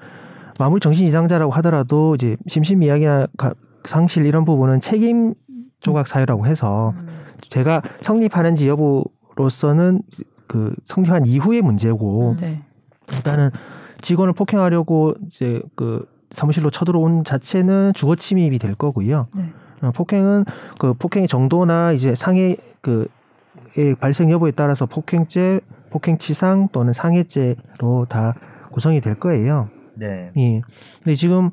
마무리 0.60 0.80
정신 0.80 1.06
이상자라고 1.06 1.52
하더라도 1.54 2.16
이제 2.16 2.38
심신미약이나 2.48 3.28
가- 3.38 3.54
상실 3.84 4.26
이런 4.26 4.46
부분은 4.46 4.82
책임 4.82 5.34
조각 5.82 6.08
사유라고 6.08 6.48
해서 6.48 6.94
제가 7.50 7.82
성립하는지 8.02 8.68
여부로서는 8.68 10.02
그 10.48 10.74
성립한 10.86 11.26
이후의 11.26 11.62
문제고 11.62 12.36
네. 12.40 12.62
일단은 13.14 13.52
직원을 14.02 14.34
폭행하려고 14.34 15.16
이제 15.28 15.62
그 15.76 16.08
사무실로 16.32 16.70
쳐들어온 16.70 17.24
자체는 17.24 17.94
주거 17.94 18.16
침입이 18.16 18.60
될 18.60 18.76
거고요. 18.76 19.28
네. 19.36 19.52
어, 19.82 19.92
폭행은 19.92 20.46
그 20.80 20.94
폭행의 20.94 21.28
정도나 21.28 21.92
이제 21.94 22.16
상해 22.16 22.58
그의 22.82 23.96
발생 24.00 24.32
여부에 24.32 24.52
따라서 24.52 24.86
폭행죄, 24.86 25.62
폭행치상 25.90 26.70
또는 26.72 26.94
상해죄로 26.94 28.08
다 28.10 28.34
구성이 28.72 29.02
될 29.02 29.16
거예요. 29.16 29.70
네. 29.96 30.32
예. 30.38 30.62
근데 31.04 31.16
지금 31.16 31.50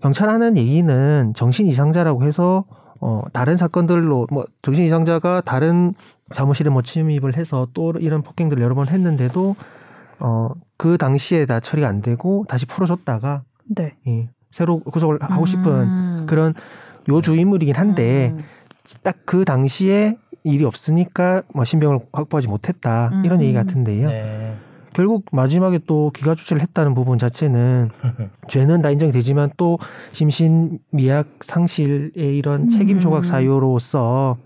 경찰 0.00 0.28
하는 0.28 0.56
얘기는 0.56 1.32
정신 1.34 1.66
이상자라고 1.66 2.24
해서 2.24 2.64
어 3.00 3.22
다른 3.32 3.56
사건들로 3.56 4.26
뭐 4.30 4.44
정신 4.62 4.84
이상자가 4.84 5.40
다른 5.40 5.94
사무실에 6.32 6.70
뭐 6.70 6.82
침입을 6.82 7.36
해서 7.36 7.66
또 7.74 7.92
이런 7.98 8.22
폭행들을 8.22 8.62
여러 8.62 8.74
번 8.74 8.88
했는데도 8.88 9.56
어 10.18 10.50
그 10.80 10.96
당시에 10.96 11.44
다 11.44 11.60
처리가 11.60 11.86
안 11.86 12.00
되고 12.00 12.46
다시 12.48 12.64
풀어줬다가 12.64 13.42
네. 13.66 13.96
예. 14.08 14.30
새로 14.50 14.80
구속을 14.80 15.18
하고 15.20 15.44
싶은 15.44 15.70
음. 15.70 16.26
그런 16.26 16.54
요주 17.06 17.36
인물이긴 17.36 17.76
한데 17.76 18.32
음. 18.34 18.38
딱그 19.02 19.44
당시에 19.44 20.16
일이 20.42 20.64
없으니까 20.64 21.42
뭐 21.52 21.66
신병을 21.66 22.00
확보하지 22.14 22.48
못했다 22.48 23.10
이런 23.26 23.40
음. 23.40 23.42
얘기 23.42 23.52
같은데요. 23.52 24.08
네. 24.08 24.56
결국 25.00 25.24
마지막에 25.32 25.78
또 25.86 26.10
기가 26.14 26.34
조치를 26.34 26.60
했다는 26.60 26.92
부분 26.92 27.18
자체는 27.18 27.88
죄는 28.48 28.82
다 28.82 28.90
인정이 28.90 29.12
되지만 29.12 29.50
또 29.56 29.78
심신 30.12 30.78
미약 30.90 31.26
상실의 31.40 32.12
이런 32.36 32.64
음. 32.64 32.68
책임 32.68 32.98
조각 32.98 33.24
사유로서 33.24 34.36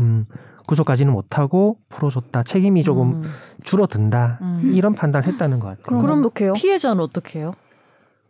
음 0.00 0.26
구속까지는 0.66 1.10
못하고 1.10 1.78
풀어줬다 1.88 2.42
책임이 2.42 2.82
조금 2.82 3.22
음. 3.22 3.30
줄어든다 3.62 4.38
음. 4.42 4.72
이런 4.74 4.94
판단을 4.94 5.26
했다는 5.28 5.60
것 5.60 5.68
같아요. 5.68 5.82
그럼, 5.86 6.00
그럼 6.00 6.24
어떡해요? 6.26 6.52
피해자는 6.52 7.02
어떻게 7.02 7.38
해요? 7.38 7.54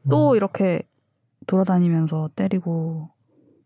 또 0.09 0.31
음, 0.31 0.37
이렇게 0.37 0.83
돌아다니면서 1.49 2.31
때리고 2.37 3.11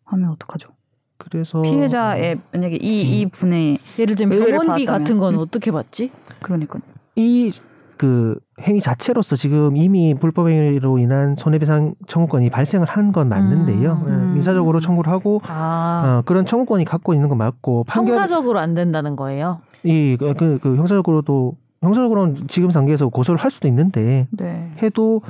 하면 0.04 0.30
어떡하죠? 0.30 0.70
그래서 1.18 1.60
피해자의 1.60 2.38
만약에 2.52 2.76
이 2.80 3.20
이 3.20 3.26
분의 3.26 3.78
예를 3.98 4.14
들면 4.16 4.38
병원비 4.38 4.86
받았다면. 4.86 4.86
같은 4.86 5.18
건 5.18 5.34
음. 5.34 5.38
어떻게 5.40 5.70
받지? 5.70 6.10
그러니까 6.40 6.78
이 7.18 7.50
그 7.98 8.38
행위 8.62 8.80
자체로서 8.80 9.34
지금 9.34 9.76
이미 9.76 10.14
불법 10.14 10.48
행위로 10.48 10.98
인한 10.98 11.34
손해배상 11.34 11.94
청구권이 12.06 12.48
발생을 12.48 12.86
한 12.86 13.10
건 13.10 13.28
맞는데요. 13.28 14.04
음. 14.06 14.28
예, 14.30 14.34
민사적으로 14.34 14.78
청구를 14.78 15.10
하고 15.12 15.40
아 15.44 16.18
어, 16.20 16.22
그런 16.24 16.46
청구권이 16.46 16.84
갖고 16.84 17.12
있는 17.12 17.28
건 17.28 17.38
맞고 17.38 17.84
판결 17.88 18.14
형사적으로 18.14 18.60
안 18.60 18.74
된다는 18.74 19.16
거예요. 19.16 19.62
이 19.82 20.16
그, 20.16 20.32
그, 20.34 20.60
그 20.62 20.76
형사적으로도 20.76 21.56
형사적으로는 21.82 22.46
지금 22.46 22.68
단계에서 22.70 23.08
고소를 23.08 23.40
할 23.40 23.50
수도 23.50 23.66
있는데 23.66 24.28
네. 24.30 24.70
해도 24.80 25.22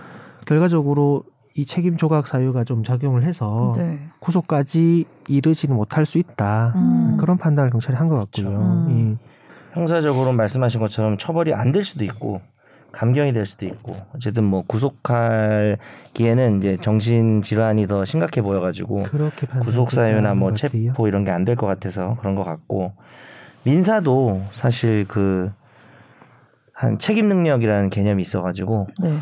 결과적으로 0.46 1.22
이 1.54 1.64
책임 1.64 1.96
조각 1.96 2.26
사유가 2.26 2.64
좀 2.64 2.84
작용을 2.84 3.22
해서 3.22 3.74
네. 3.78 3.98
구속까지 4.20 5.06
이르지는 5.28 5.74
못할 5.74 6.04
수 6.04 6.18
있다 6.18 6.74
음. 6.76 7.16
그런 7.18 7.38
판단을 7.38 7.70
경찰이 7.70 7.96
한 7.96 8.08
것 8.10 8.16
같고요. 8.16 8.58
음. 8.88 9.18
형사적으로 9.78 10.32
말씀하신 10.32 10.80
것처럼 10.80 11.18
처벌이 11.18 11.54
안 11.54 11.72
될 11.72 11.84
수도 11.84 12.04
있고 12.04 12.40
감경이 12.92 13.32
될 13.32 13.44
수도 13.46 13.66
있고 13.66 13.94
어쨌든 14.14 14.44
뭐 14.44 14.62
구속하기에는 14.66 16.58
이제 16.58 16.78
정신 16.80 17.42
질환이 17.42 17.86
더 17.86 18.04
심각해 18.04 18.40
보여가지고 18.42 19.04
구속 19.62 19.90
사유나 19.92 20.34
뭐 20.34 20.52
체포 20.54 21.06
이런 21.06 21.24
게 21.24 21.30
안 21.30 21.44
될 21.44 21.54
것 21.56 21.66
같아서 21.66 22.16
그런 22.20 22.34
것 22.34 22.44
같고 22.44 22.92
민사도 23.64 24.42
사실 24.52 25.06
그 25.06 25.50
한 26.72 26.96
책임 27.00 27.28
능력이라는 27.28 27.90
개념이 27.90 28.22
있어가지고 28.22 28.86
네. 29.00 29.18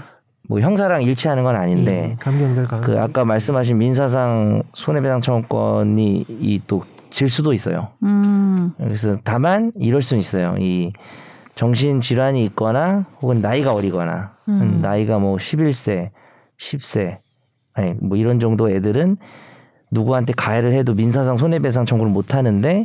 뭐 0.46 0.60
형사랑 0.60 1.02
일치하는 1.02 1.42
건 1.42 1.56
아닌데 1.56 2.10
예, 2.12 2.16
감경될 2.20 2.66
가능. 2.66 2.84
그 2.84 3.00
아까 3.00 3.24
말씀하신 3.24 3.78
민사상 3.78 4.62
손해배상 4.74 5.22
청구권이 5.22 6.26
이 6.28 6.60
또 6.66 6.84
질 7.16 7.30
수도 7.30 7.54
있어요. 7.54 7.88
음. 8.02 8.72
그래서 8.76 9.16
다만 9.24 9.72
이럴 9.80 10.02
수는 10.02 10.18
있어요. 10.20 10.54
이 10.58 10.92
정신 11.54 11.98
질환이 12.00 12.44
있거나 12.44 13.06
혹은 13.22 13.40
나이가 13.40 13.72
어리거나 13.72 14.32
음. 14.50 14.60
음, 14.60 14.78
나이가 14.82 15.18
뭐 15.18 15.38
11세, 15.38 16.10
10세 16.60 17.16
아니 17.72 17.94
뭐 18.02 18.18
이런 18.18 18.38
정도 18.38 18.68
애들은 18.68 19.16
누구한테 19.90 20.34
가해를 20.34 20.74
해도 20.74 20.92
민사상 20.92 21.38
손해배상 21.38 21.86
청구를 21.86 22.12
못 22.12 22.34
하는데 22.34 22.84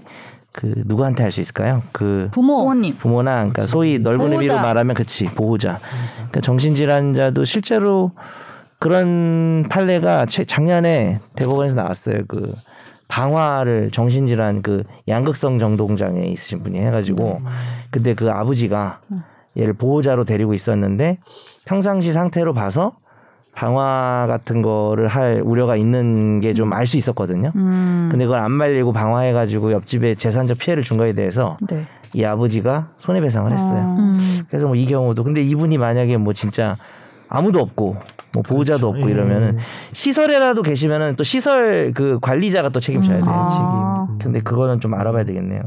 그 0.53 0.75
누구한테 0.85 1.23
할 1.23 1.31
수 1.33 1.41
있을까요? 1.41 1.83
그 1.91 2.29
부모. 2.31 2.59
부모님. 2.59 2.95
부모나 2.95 3.35
그러니까 3.35 3.67
소위 3.67 3.99
넓은 3.99 4.19
보호자. 4.19 4.33
의미로 4.33 4.55
말하면 4.61 4.95
그치 4.95 5.25
보호자. 5.25 5.79
그러니까 6.15 6.39
정신질환자도 6.39 7.43
실제로 7.43 8.11
그런 8.79 9.65
판례가 9.69 10.25
최- 10.27 10.45
작년에 10.45 11.19
대법원에서 11.35 11.75
나왔어요. 11.75 12.21
그 12.29 12.53
방화를 13.11 13.91
정신질환 13.91 14.61
그 14.61 14.83
양극성 15.09 15.59
정동장애 15.59 16.27
있으신 16.27 16.63
분이 16.63 16.79
해가지고 16.79 17.39
근데 17.91 18.13
그 18.13 18.31
아버지가 18.31 19.01
얘를 19.57 19.73
보호자로 19.73 20.23
데리고 20.23 20.53
있었는데 20.53 21.17
평상시 21.65 22.13
상태로 22.13 22.53
봐서 22.53 22.93
방화 23.53 24.27
같은 24.29 24.61
거를 24.61 25.09
할 25.09 25.41
우려가 25.43 25.75
있는 25.75 26.39
게 26.39 26.53
좀 26.53 26.71
알 26.71 26.87
수 26.87 26.95
있었거든요. 26.95 27.51
음. 27.55 28.07
근데 28.09 28.23
그걸 28.25 28.39
안 28.39 28.51
말리고 28.53 28.93
방화해가지고 28.93 29.73
옆집에 29.73 30.15
재산적 30.15 30.57
피해를 30.57 30.83
준 30.83 30.95
거에 30.97 31.11
대해서 31.11 31.57
네. 31.69 31.85
이 32.13 32.23
아버지가 32.23 32.91
손해배상을 32.99 33.51
했어요. 33.51 33.79
어. 33.79 33.95
음. 33.99 34.43
그래서 34.47 34.67
뭐 34.67 34.75
이 34.77 34.85
경우도 34.85 35.25
근데 35.25 35.41
이분이 35.43 35.77
만약에 35.77 36.15
뭐 36.15 36.31
진짜 36.31 36.77
아무도 37.31 37.59
없고 37.61 37.95
뭐 38.33 38.43
보호자도 38.43 38.91
그렇죠. 38.91 38.97
없고 38.99 39.09
예. 39.09 39.13
이러면은 39.13 39.57
시설에라도 39.93 40.61
계시면은 40.61 41.15
또 41.15 41.23
시설 41.23 41.93
그 41.95 42.19
관리자가 42.21 42.69
또 42.69 42.79
책임져야 42.79 43.17
음. 43.19 43.23
돼요. 43.23 43.33
아. 43.33 43.93
책임. 44.07 44.19
근데 44.19 44.41
그거는 44.41 44.79
좀 44.81 44.93
알아봐야 44.93 45.23
되겠네요. 45.23 45.61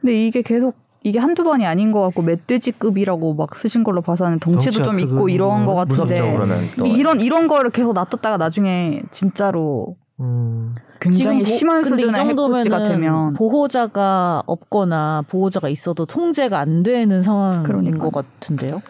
근데 0.00 0.26
이게 0.26 0.42
계속 0.42 0.74
이게 1.04 1.18
한두 1.18 1.44
번이 1.44 1.66
아닌 1.66 1.92
것 1.92 2.00
같고 2.00 2.22
멧돼지급이라고 2.22 3.34
막 3.34 3.54
쓰신 3.54 3.84
걸로 3.84 4.00
봐서는 4.02 4.38
덩치도 4.38 4.84
좀 4.84 5.00
있고 5.00 5.28
이런 5.28 5.66
것 5.66 5.74
같은데 5.74 6.14
무섭죠 6.14 6.32
그러면 6.32 6.64
또. 6.78 6.86
이런 6.86 7.20
이런 7.20 7.48
거를 7.48 7.70
계속 7.70 7.92
놔뒀다가 7.92 8.36
나중에 8.38 9.02
진짜로 9.10 9.96
음. 10.20 10.74
굉장히 11.00 11.40
보- 11.40 11.44
심한 11.44 11.82
수준의 11.82 12.14
정도면은 12.14 12.84
되면 12.84 13.32
보호자가 13.32 14.44
없거나 14.46 15.24
보호자가 15.28 15.68
있어도 15.68 16.06
통제가 16.06 16.58
안 16.60 16.84
되는 16.84 17.20
상황인 17.22 17.64
그러니까요. 17.64 18.10
것 18.10 18.12
같은데요. 18.40 18.80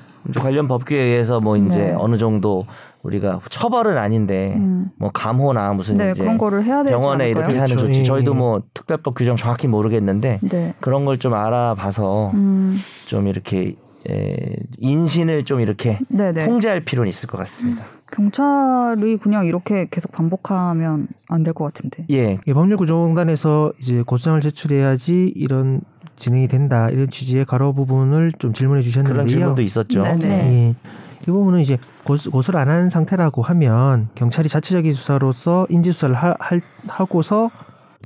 관련 0.41 0.69
법규에 0.69 0.99
의해서 0.99 1.41
뭐 1.41 1.57
이제 1.57 1.79
네. 1.87 1.95
어느 1.99 2.17
정도 2.19 2.67
우리가 3.03 3.41
처벌은 3.51 3.99
아닌데 3.99 4.55
음. 4.57 4.91
뭐 4.97 5.11
감호나 5.13 5.73
무슨 5.73 5.97
네 5.97 6.13
이제 6.13 6.23
그런 6.23 6.39
거를 6.39 6.63
해야 6.65 6.83
되지 6.85 6.93
병원에? 6.97 7.29
이렇게 7.29 7.59
하는 7.59 7.67
그렇죠. 7.77 7.87
조치 7.87 8.01
예, 8.01 8.05
저희도 8.05 8.33
예. 8.33 8.39
뭐 8.39 8.63
특별법 8.75 9.15
규정 9.17 9.35
정확히 9.37 9.67
모르겠는데 9.67 10.39
네. 10.43 10.75
그런 10.81 11.05
걸 11.05 11.19
좀 11.19 11.35
알아봐서 11.35 12.31
음. 12.35 12.79
좀 13.07 13.27
이렇게 13.27 13.75
에, 14.11 14.57
인신을 14.79 15.45
좀 15.45 15.61
이렇게 15.61 15.99
네네. 16.09 16.47
통제할 16.47 16.81
필요는 16.85 17.09
있을 17.09 17.29
것 17.29 17.39
같습니다. 17.39 17.85
경찰이 18.11 19.17
그냥 19.19 19.47
이렇게 19.47 19.87
계속 19.91 20.13
반복하면 20.13 21.09
안 21.29 21.43
될 21.45 21.53
것 21.55 21.65
같은데. 21.65 22.05
예, 22.11 22.39
이 22.47 22.53
법률 22.53 22.77
구조공단에서 22.77 23.73
이제 23.81 24.03
고소장을 24.03 24.41
제출해야지 24.41 25.33
이런 25.37 25.81
진행이 26.23 26.47
된다 26.47 26.89
이런 26.89 27.11
취지의 27.11 27.45
가로 27.45 27.73
부분을 27.73 28.33
좀 28.39 28.53
질문해 28.53 28.81
주셨는데요. 28.83 29.13
그런 29.15 29.27
질문도 29.27 29.63
있었죠. 29.63 30.03
네, 30.05 30.17
네. 30.17 30.29
예. 30.29 30.75
이 31.21 31.25
부분은 31.25 31.59
이제 31.61 31.79
고소, 32.05 32.31
고소 32.31 32.53
를 32.53 32.61
안 32.61 32.69
한 32.69 32.91
상태라고 32.91 33.43
하면 33.43 34.09
경찰이 34.15 34.49
자체적인 34.49 34.95
수사로서 34.95 35.67
인지 35.69 35.91
수사를 35.91 36.15
하, 36.15 36.35
할- 36.39 36.61
하고서 36.87 37.51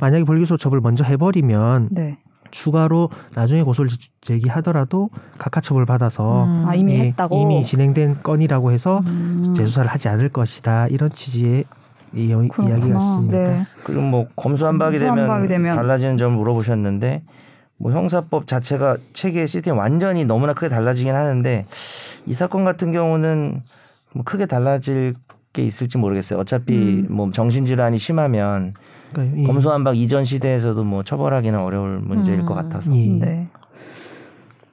만약에 0.01 0.25
불기소 0.25 0.57
처벌 0.57 0.81
먼저 0.81 1.05
해버리면 1.05 1.89
네. 1.93 2.17
추가로 2.51 3.11
나중에 3.35 3.63
고소를 3.63 3.91
제- 3.91 4.09
제기하더라도 4.23 5.11
각하 5.37 5.61
처벌 5.61 5.85
받아서 5.85 6.45
음. 6.45 6.65
아 6.67 6.75
이미 6.75 6.95
예, 6.95 6.99
했다고. 7.09 7.39
이미 7.39 7.63
진행된 7.65 8.23
건이라고 8.23 8.73
해서 8.73 9.03
음. 9.05 9.53
재수사를 9.55 9.91
하지 9.91 10.09
않을 10.09 10.31
것이다 10.31 10.87
이런 10.89 11.11
취지의 11.13 11.65
이, 12.15 12.31
여- 12.31 12.39
그렇구나. 12.39 12.69
이야기 12.71 12.91
같습니다. 12.93 13.37
네. 13.39 13.63
그리고 13.85 14.01
뭐 14.01 14.27
검수한박이 14.37 14.99
되면, 14.99 15.17
검수한박이 15.17 15.49
되면 15.49 15.77
달라지는 15.77 16.17
점 16.17 16.33
물어보셨는데 16.33 17.23
뭐 17.79 17.93
형사법 17.93 18.47
자체가 18.47 18.97
체계 19.13 19.47
시스템이 19.47 19.77
완전히 19.77 20.25
너무나 20.25 20.55
크게 20.55 20.69
달라지긴 20.69 21.15
하는데 21.15 21.65
이 22.27 22.33
사건 22.33 22.65
같은 22.65 22.91
경우는 22.93 23.63
뭐 24.15 24.25
크게 24.25 24.47
달라질 24.47 25.15
게 25.53 25.63
있을지 25.63 25.99
모르겠어요. 25.99 26.39
어차피 26.39 26.75
음. 26.75 27.07
뭐 27.11 27.31
정신질환이 27.33 27.99
심하면 27.99 28.73
그러니까 29.13 29.39
이- 29.41 29.45
검소한박 29.45 29.97
이전 29.97 30.25
시대에서도 30.25 30.83
뭐 30.85 31.03
처벌하기는 31.03 31.59
어려울 31.59 31.99
문제일 32.01 32.41
음. 32.41 32.47
것 32.47 32.55
같아서. 32.55 32.95
예. 32.97 33.07
네. 33.09 33.49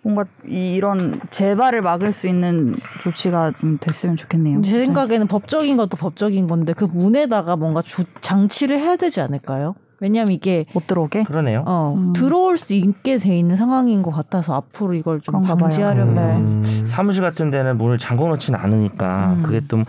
뭔가 0.01 0.25
이- 0.47 0.73
이런 0.75 1.21
재발을 1.29 1.81
막을 1.81 2.11
수 2.11 2.27
있는 2.27 2.75
조치가 3.03 3.53
좀 3.59 3.77
됐으면 3.79 4.15
좋겠네요. 4.17 4.61
제 4.61 4.71
생각에는 4.79 5.27
법적인 5.27 5.77
것도 5.77 5.95
법적인 5.95 6.47
건데 6.47 6.73
그 6.73 6.83
문에다가 6.85 7.55
뭔가 7.55 7.81
조- 7.81 8.03
장치를 8.21 8.79
해야 8.79 8.95
되지 8.97 9.21
않을까요? 9.21 9.75
왜냐면 10.03 10.33
이게 10.33 10.65
못 10.73 10.85
들어오게. 10.85 11.23
그러네요. 11.23 11.63
어, 11.65 11.95
음. 11.97 12.11
들어올 12.11 12.57
수 12.57 12.73
있게 12.73 13.17
돼 13.17 13.37
있는 13.37 13.55
상황인 13.55 14.01
것 14.01 14.11
같아서 14.11 14.53
앞으로 14.53 14.95
이걸 14.95 15.21
좀. 15.21 15.41
방지하려면 15.43 16.15
네. 16.15 16.35
음. 16.35 16.85
사무실 16.85 17.23
같은 17.23 17.49
데는 17.51 17.77
문을 17.77 17.97
잠궈 17.99 18.27
놓지는 18.27 18.59
않으니까 18.59 19.35
음. 19.37 19.43
그게 19.43 19.61
또 19.67 19.83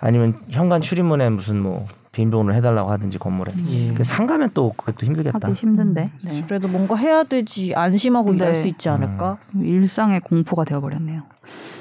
아니면 0.00 0.34
현관 0.50 0.82
출입문에 0.82 1.30
무슨 1.30 1.62
뭐 1.62 1.86
비밀번호를 2.10 2.56
해달라고 2.56 2.90
하든지 2.90 3.18
건물에 3.18 3.52
예. 3.68 3.94
그 3.94 4.02
상가면 4.02 4.50
또 4.52 4.72
그것도 4.76 5.06
힘들겠다. 5.06 5.38
하기 5.40 5.52
힘든데. 5.52 6.10
네. 6.24 6.44
그래도 6.46 6.66
뭔가 6.66 6.96
해야 6.96 7.22
되지 7.22 7.72
안심하고 7.76 8.34
일할 8.34 8.54
네. 8.54 8.60
수 8.60 8.68
있지 8.68 8.88
않을까? 8.88 9.38
일상의 9.54 10.20
공포가 10.20 10.64
되어버렸네요. 10.64 11.22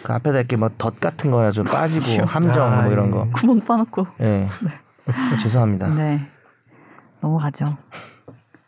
그 0.03 0.13
앞에다 0.13 0.37
이렇게 0.37 0.55
뭐덧 0.55 0.99
같은 0.99 1.31
거나 1.31 1.49
좀 1.51 1.65
빠지고 1.69 2.25
함정 2.27 2.71
아, 2.71 2.83
뭐 2.83 2.91
이런 2.91 3.07
예. 3.07 3.11
거. 3.11 3.27
구멍 3.33 3.59
파놓고. 3.61 4.05
예. 4.21 4.47
죄송합니다. 5.43 5.89
네. 5.95 6.21
넘어가죠. 7.21 7.77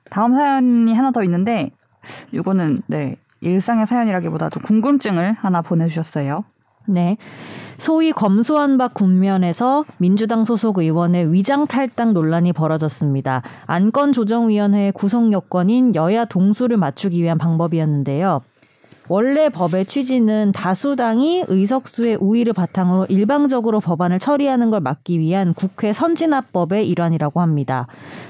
다음 0.09 0.35
사연이 0.35 0.93
하나 0.93 1.11
더 1.11 1.23
있는데 1.23 1.71
이거는 2.31 2.83
네 2.87 3.17
일상의 3.41 3.87
사연이라기보다 3.87 4.49
좀 4.49 4.63
궁금증을 4.63 5.33
하나 5.33 5.61
보내주셨어요. 5.61 6.45
네. 6.87 7.17
소위 7.77 8.11
검소한박 8.11 8.93
국면에서 8.93 9.85
민주당 9.97 10.43
소속 10.43 10.77
의원의 10.77 11.33
위장 11.33 11.65
탈당 11.65 12.13
논란이 12.13 12.53
벌어졌습니다. 12.53 13.41
안건조정위원회의 13.65 14.91
구성 14.91 15.33
여건인 15.33 15.95
여야 15.95 16.25
동수를 16.25 16.77
맞추기 16.77 17.21
위한 17.21 17.37
방법이었는데요. 17.37 18.41
원래 19.15 19.49
법의 19.49 19.85
취지는 19.85 20.51
다수당이 20.53 21.45
의석수의 21.47 22.17
우위를 22.19 22.53
바탕으로 22.53 23.05
일방적으로 23.09 23.79
법안을 23.79 24.17
처리하는 24.17 24.71
걸 24.71 24.79
막기 24.79 25.19
위한 25.19 25.53
국회 25.53 25.93
선진화법의 25.93 26.89
일환이라고 26.89 27.39
합니다. 27.39 27.85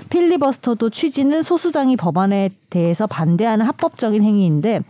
필리버스터도 0.10 0.90
취지는 0.90 1.42
소수당이 1.42 1.96
법안에 1.96 2.50
대해서 2.70 3.08
반대하는 3.08 3.66
합법적인 3.66 4.24
행위인데 4.24 4.82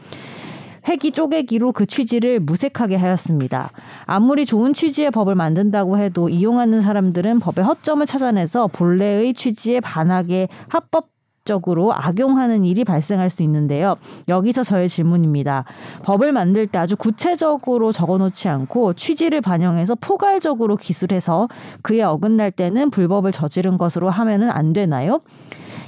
회기 0.87 1.11
쪼개기로 1.11 1.73
그 1.73 1.85
취지를 1.85 2.39
무색하게 2.39 2.95
하였습니다. 2.95 3.69
아무리 4.07 4.47
좋은 4.47 4.73
취지의 4.73 5.11
법을 5.11 5.35
만든다고 5.35 5.99
해도 5.99 6.27
이용하는 6.27 6.81
사람들은 6.81 7.37
법의 7.37 7.63
허점을 7.65 8.03
찾아내서 8.07 8.65
본래의 8.65 9.35
취지에 9.35 9.79
반하게 9.79 10.47
합법 10.69 11.12
적으로 11.45 11.93
악용하는 11.93 12.63
일이 12.63 12.83
발생할 12.85 13.29
수 13.29 13.43
있는데요. 13.43 13.97
여기서 14.29 14.63
저의 14.63 14.87
질문입니다. 14.87 15.65
법을 16.03 16.31
만들 16.31 16.67
때 16.67 16.79
아주 16.79 16.95
구체적으로 16.95 17.91
적어놓지 17.91 18.47
않고 18.47 18.93
취지를 18.93 19.41
반영해서 19.41 19.95
포괄적으로 19.95 20.77
기술해서 20.77 21.49
그에 21.81 22.01
어긋날 22.01 22.51
때는 22.51 22.91
불법을 22.91 23.31
저지른 23.31 23.77
것으로 23.77 24.09
하면은 24.09 24.49
안 24.51 24.71
되나요? 24.71 25.21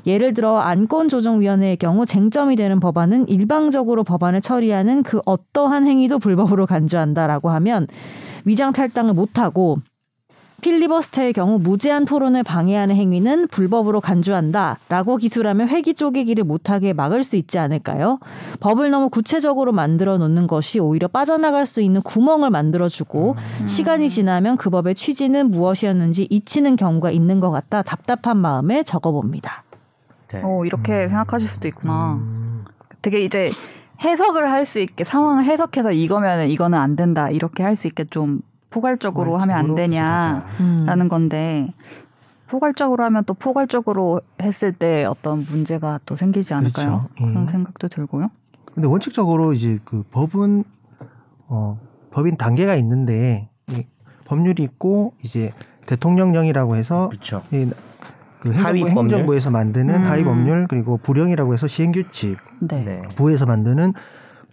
예를 0.06 0.34
들어 0.34 0.60
안건조정위원회의 0.60 1.78
경우 1.78 2.06
쟁점이 2.06 2.56
되는 2.58 2.80
법안은 2.80 3.28
일방적으로 3.28 4.04
법안을 4.04 4.42
처리하는 4.42 5.04
그 5.04 5.20
어떠한 5.26 5.88
행위도 5.88 6.20
불법으로 6.20 6.68
간주한다라고 6.68 7.50
하면 7.50 7.88
위장 8.44 8.72
탈당을 8.72 9.14
못하고 9.14 9.80
필리버스터의 10.62 11.34
경우 11.34 11.60
무제한 11.60 12.06
토론을 12.06 12.44
방해하는 12.44 12.96
행위는 12.96 13.48
불법으로 13.50 14.02
간주한다라고 14.02 15.18
기술하면 15.18 15.68
회기 15.68 15.94
쪼개기를 15.94 16.44
못하게 16.44 16.94
막을 16.94 17.24
수 17.24 17.36
있지 17.36 17.60
않을까요? 17.60 18.20
법을 18.62 18.90
너무 18.90 19.10
구체적으로 19.10 19.72
만들어 19.72 20.18
놓는 20.18 20.48
것이 20.48 20.80
오히려 20.80 21.08
빠져나갈 21.08 21.66
수 21.66 21.82
있는 21.82 22.02
구멍을 22.02 22.50
만들어주고 22.50 23.36
음. 23.62 23.68
시간이 23.68 24.10
지나면 24.10 24.58
그 24.58 24.70
법의 24.70 24.96
취지는 24.96 25.52
무엇이었는지 25.52 26.28
잊히는 26.30 26.76
경우가 26.78 27.12
있는 27.12 27.40
것 27.40 27.52
같다 27.52 27.84
답답한 27.84 28.38
마음에 28.38 28.84
적어봅니다. 28.84 29.64
네. 30.32 30.42
어 30.44 30.66
이렇게 30.66 31.04
음. 31.04 31.10
생각하실 31.10 31.48
수도 31.48 31.68
있구나. 31.68 32.14
음. 32.14 32.66
되게 33.02 33.24
이제 33.24 33.52
해석을 34.04 34.52
할 34.52 34.66
수 34.66 34.80
있게 34.80 35.04
상황을 35.04 35.46
해석해서 35.46 35.92
이거면 35.92 36.50
이거는 36.50 36.78
안 36.80 36.96
된다 36.96 37.30
이렇게 37.30 37.62
할 37.64 37.76
수 37.76 37.88
있게 37.88 38.06
좀 38.06 38.42
포괄적으로 38.76 39.38
하면 39.38 39.56
안 39.56 39.74
되냐라는 39.74 41.06
음. 41.06 41.08
건데 41.08 41.74
포괄적으로 42.48 43.06
하면 43.06 43.24
또 43.24 43.34
포괄적으로 43.34 44.20
했을 44.42 44.74
때 44.74 45.06
어떤 45.06 45.46
문제가 45.50 46.02
또 46.06 46.18
생기지 46.18 46.54
않을까요? 46.54 47.08
그렇죠. 47.08 47.10
예. 47.22 47.26
그런 47.26 47.48
생각도 47.48 47.88
들고요. 47.88 48.30
근데 48.74 48.90
원칙적으로 48.90 49.54
이제 49.54 49.80
그 49.86 50.04
법은 50.12 50.66
어 51.48 51.80
법인 52.12 52.36
단계가 52.36 52.76
있는데 52.76 53.48
이 53.70 53.86
법률이 54.26 54.62
있고 54.64 55.14
이제 55.24 55.52
대통령령이라고 55.86 56.76
해서 56.76 57.08
그렇죠. 57.10 57.44
이, 57.52 57.70
그 58.42 58.52
하위 58.52 58.82
행정부? 58.82 59.02
행정부 59.02 59.36
에서 59.36 59.52
만드는 59.52 59.96
음. 59.96 60.06
하위 60.06 60.26
법률 60.26 60.68
그리고 60.68 60.98
부령이라고 60.98 61.54
해서 61.54 61.68
시행규칙 61.68 62.38
네. 62.60 62.84
네. 62.84 63.02
부에서 63.16 63.46
만드는 63.46 63.94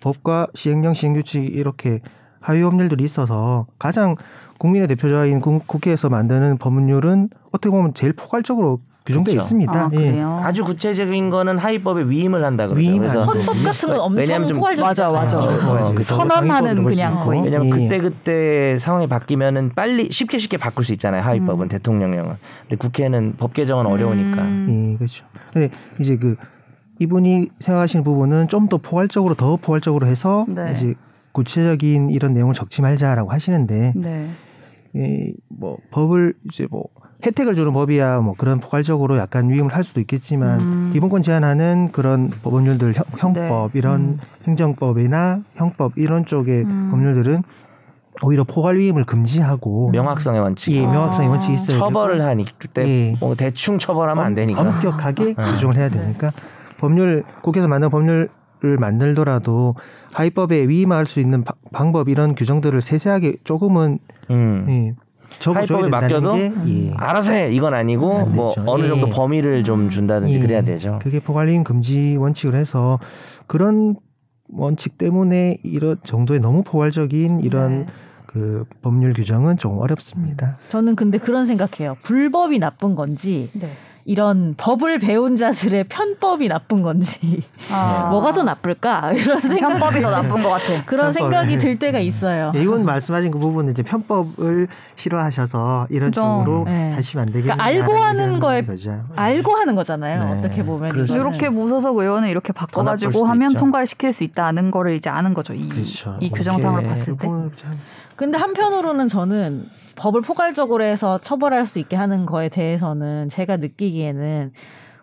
법과 0.01 0.47
시행령 0.55 0.95
시행규칙 0.95 1.43
이렇게 1.43 2.01
하위 2.43 2.63
법률들이 2.63 3.03
있어서 3.05 3.67
가장 3.79 4.17
국민의 4.59 4.89
대표자인 4.89 5.41
국- 5.41 5.67
국회에서 5.67 6.09
만드는 6.09 6.59
법률은 6.59 7.31
어떻게 7.51 7.71
보면 7.71 7.95
제일 7.95 8.13
포괄적으로 8.13 8.81
규정되어 9.05 9.33
그렇죠. 9.33 9.45
있습니다. 9.45 9.73
아 9.73 9.91
예. 9.95 10.21
아주 10.23 10.65
구체적인 10.65 11.31
거는 11.31 11.59
하위법에 11.59 12.05
위임을 12.05 12.45
한다 12.45 12.69
그러죠. 12.69 12.81
위임을 12.81 12.99
그래서. 13.09 13.23
헌법 13.25 13.65
같은 13.65 13.89
건 13.89 13.99
엄청 13.99 14.47
포괄적이잖아요. 14.47 15.13
맞아, 15.13 15.37
맞아. 15.37 15.39
어, 15.39 15.93
그 15.93 16.05
선언하는 16.05 16.85
그냥 16.85 17.19
거의. 17.25 17.43
왜냐면 17.43 17.67
예. 17.67 17.71
그때 17.89 17.99
그때 18.01 18.79
상황이 18.79 19.09
바뀌면은 19.09 19.73
빨리 19.75 20.09
쉽게 20.13 20.39
쉽게 20.39 20.57
바꿀 20.57 20.85
수 20.85 20.93
있잖아요. 20.93 21.23
하위법은 21.23 21.67
음. 21.67 21.69
대통령령은. 21.69 22.37
근데 22.63 22.77
국회는 22.77 23.35
법 23.39 23.55
개정은 23.55 23.87
어려우니까. 23.87 24.41
음. 24.43 24.93
예, 24.93 24.99
그렇죠. 24.99 25.25
근데 25.53 25.71
이제 25.99 26.17
그 26.17 26.37
이분이 27.01 27.49
생각하시는 27.59 28.05
부분은 28.05 28.47
좀 28.47 28.69
더 28.69 28.77
포괄적으로 28.77 29.35
더 29.35 29.57
포괄적으로 29.57 30.07
해서 30.07 30.47
네. 30.49 30.75
이제 30.77 30.95
구체적인 31.33 32.11
이런 32.11 32.33
내용을 32.35 32.55
적지 32.55 32.83
말자라고 32.83 33.33
하시는데 33.33 33.93
네. 33.97 34.29
이, 34.95 35.33
뭐 35.49 35.79
법을 35.91 36.35
이제 36.51 36.67
뭐 36.71 36.85
혜택을 37.25 37.55
주는 37.55 37.73
법이야 37.73 38.19
뭐 38.21 38.35
그런 38.37 38.61
포괄적으로 38.61 39.17
약간 39.19 39.49
위임을 39.49 39.75
할 39.75 39.85
수도 39.85 40.01
있겠지만 40.01 40.61
음. 40.61 40.91
기본권 40.93 41.23
제한하는 41.23 41.91
그런 41.93 42.31
법률들 42.43 42.95
형, 42.95 43.05
형법 43.17 43.73
네. 43.73 43.79
이런 43.79 44.01
음. 44.01 44.19
행정법이나 44.47 45.43
형법 45.55 45.93
이런 45.97 46.27
쪽의 46.27 46.63
음. 46.63 46.89
법률들은 46.91 47.43
오히려 48.23 48.45
포괄 48.45 48.79
위임을 48.79 49.05
금지하고 49.05 49.91
명확성의 49.91 50.41
원칙. 50.41 50.73
예, 50.75 50.85
아. 50.85 50.93
명확성의 50.93 51.31
원칙이 51.31 51.55
있어요. 51.55 51.79
처벌을 51.79 52.23
하니 52.23 52.45
그때 52.59 52.87
예. 52.87 53.15
뭐 53.21 53.35
대충 53.35 53.79
처벌하면 53.79 54.25
안 54.25 54.35
되니까. 54.35 54.61
엄격하게 54.61 55.35
아. 55.39 55.53
규정을 55.53 55.77
해야 55.77 55.89
되니까 55.89 56.33
법률 56.79 57.25
국회에서 57.43 57.69
만든 57.69 57.89
법률 57.89 58.29
을 58.65 58.77
만들더라도 58.77 59.75
하위법에 60.15 60.69
위임할 60.69 61.05
수 61.07 61.19
있는 61.19 61.43
바- 61.43 61.55
방법 61.73 62.09
이런 62.09 62.37
규정들을 62.37 62.81
세세하게 62.81 63.39
조금은 63.43 63.99
음. 64.31 64.67
예, 64.69 64.95
하위법에 65.53 65.89
맡겨도 65.89 66.35
게 66.35 66.53
예. 66.69 66.93
알아서 66.97 67.33
해. 67.33 67.51
이건 67.53 67.75
아니고 67.75 68.19
안 68.19 68.37
뭐. 68.37 68.55
어느 68.67 68.87
정도 68.87 69.09
예. 69.09 69.11
범위를 69.11 69.65
좀 69.65 69.91
준다든지 69.91 70.39
예. 70.39 70.41
그래야 70.41 70.63
되죠. 70.63 71.01
그게 71.03 71.19
포괄위임 71.19 71.65
금지 71.65 72.17
원칙을 72.17 72.55
해서 72.55 73.01
그런 73.49 73.97
원칙 74.49 74.97
때문에 74.97 75.59
이런 75.65 75.97
정도의 76.05 76.39
너무 76.39 76.63
포괄적인 76.63 77.41
이런 77.41 77.71
네. 77.81 77.87
그 78.27 78.65
법률 78.81 79.13
규정은 79.13 79.57
좀 79.57 79.79
어렵습니다. 79.79 80.57
저는 80.69 80.95
근데 80.95 81.19
그런 81.19 81.47
생각해요. 81.47 81.97
불법이 82.03 82.61
나쁜 82.61 82.95
건지 82.95 83.51
네. 83.55 83.69
이런 84.05 84.55
법을 84.57 84.99
배운 84.99 85.37
자들의 85.37 85.85
편법이 85.85 86.49
나쁜 86.49 86.83
건지 86.83 87.43
아. 87.71 88.09
뭐가 88.11 88.33
더 88.33 88.43
나쁠까 88.43 89.13
이런 89.13 89.41
생각 89.41 89.69
편법이 89.69 90.01
더 90.01 90.11
나쁜 90.11 90.43
것 90.43 90.49
같아. 90.51 90.85
그런 90.87 91.13
편법이. 91.13 91.15
생각이 91.15 91.59
들 91.59 91.79
때가 91.79 92.01
있어요. 92.01 92.53
예, 92.57 92.63
이건 92.63 92.85
말씀하신 92.85 93.31
그 93.31 93.39
부분은 93.39 93.73
이제 93.73 93.83
편법을 93.83 94.67
싫어하셔서 94.97 95.87
이런 95.91 96.11
그죠. 96.11 96.21
쪽으로 96.21 96.65
네. 96.65 96.93
하시면 96.95 97.29
안 97.29 97.33
되겠냐. 97.33 97.55
그러니까 97.55 97.65
알고 97.65 97.97
하는 98.03 98.41
거에 98.41 98.65
거죠. 98.65 99.05
알고 99.15 99.53
하는 99.53 99.75
거잖아요. 99.77 100.25
네. 100.35 100.39
어떻게 100.39 100.65
보면 100.65 100.91
수 101.07 101.15
이거는. 101.15 101.21
이렇게 101.21 101.49
무소속 101.49 101.97
의원은 101.99 102.29
이렇게 102.29 102.53
바꿔가지고 102.53 103.25
하면 103.25 103.51
있죠. 103.51 103.61
통과를 103.61 103.87
시킬 103.87 104.13
수 104.13 104.25
있다는 104.25 104.71
거를 104.73 104.95
이제 104.95 105.11
아는 105.11 105.33
거죠. 105.35 105.55
이, 105.55 105.69
그렇죠. 105.69 106.17
이 106.21 106.29
규정상으로 106.31 106.83
봤을 106.83 107.17
때. 107.17 107.29
근데 108.23 108.39
한편으로는 108.39 109.09
저는 109.09 109.69
법을 109.97 110.21
포괄적으로 110.21 110.85
해서 110.85 111.19
처벌할 111.19 111.67
수 111.67 111.81
있게 111.81 111.97
하는 111.97 112.25
거에 112.25 112.49
대해서는 112.49 113.29
제가 113.29 113.57
느끼기에는 113.57 114.53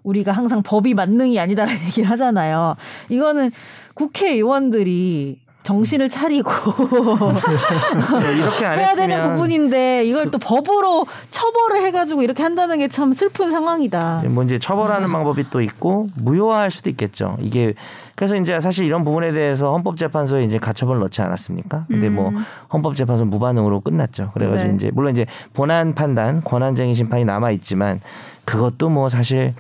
우리가 0.04 0.32
항상 0.32 0.64
법이 0.64 0.94
만능이 0.94 1.38
아니다라는 1.38 1.82
얘기를 1.84 2.10
하잖아요. 2.12 2.78
이거는 3.10 3.52
국회의원들이 3.96 5.38
정신을 5.64 6.08
차리고 6.08 6.50
저 8.22 8.32
이렇게 8.32 8.66
안 8.66 8.80
해야 8.80 8.96
되는 8.96 9.22
부분인데 9.34 10.06
이걸 10.06 10.32
또 10.32 10.38
법으로 10.38 11.06
처벌을 11.30 11.84
해가지고 11.84 12.24
이렇게 12.24 12.42
한다는 12.42 12.80
게 12.80 12.88
참 12.88 13.12
슬픈 13.12 13.52
상황이다. 13.52 14.24
뭐 14.30 14.46
이제 14.46 14.58
처벌하는 14.58 15.10
음. 15.10 15.12
방법이 15.12 15.50
또 15.50 15.62
있고 15.62 16.08
무효화할 16.16 16.72
수도 16.72 16.90
있겠죠. 16.90 17.38
이게 17.42 17.74
그래서 18.20 18.36
이제 18.36 18.60
사실 18.60 18.84
이런 18.84 19.06
부분에 19.06 19.32
대해서 19.32 19.72
헌법재판소에 19.72 20.44
이제 20.44 20.60
가처분을 20.60 21.00
넣지 21.00 21.22
않았습니까? 21.22 21.86
근데 21.88 22.10
뭐 22.10 22.28
음. 22.28 22.44
헌법재판소 22.74 23.24
무반응으로 23.24 23.80
끝났죠. 23.80 24.32
그래가지고 24.34 24.72
네. 24.72 24.76
이제 24.76 24.92
물론 24.94 25.14
이제 25.14 25.26
본안 25.54 25.96
판단, 25.96 26.44
권한쟁의 26.44 26.96
심판이 26.96 27.24
남아 27.24 27.52
있지만 27.52 28.02
그것도 28.44 28.90
뭐 28.90 29.08
사실 29.08 29.54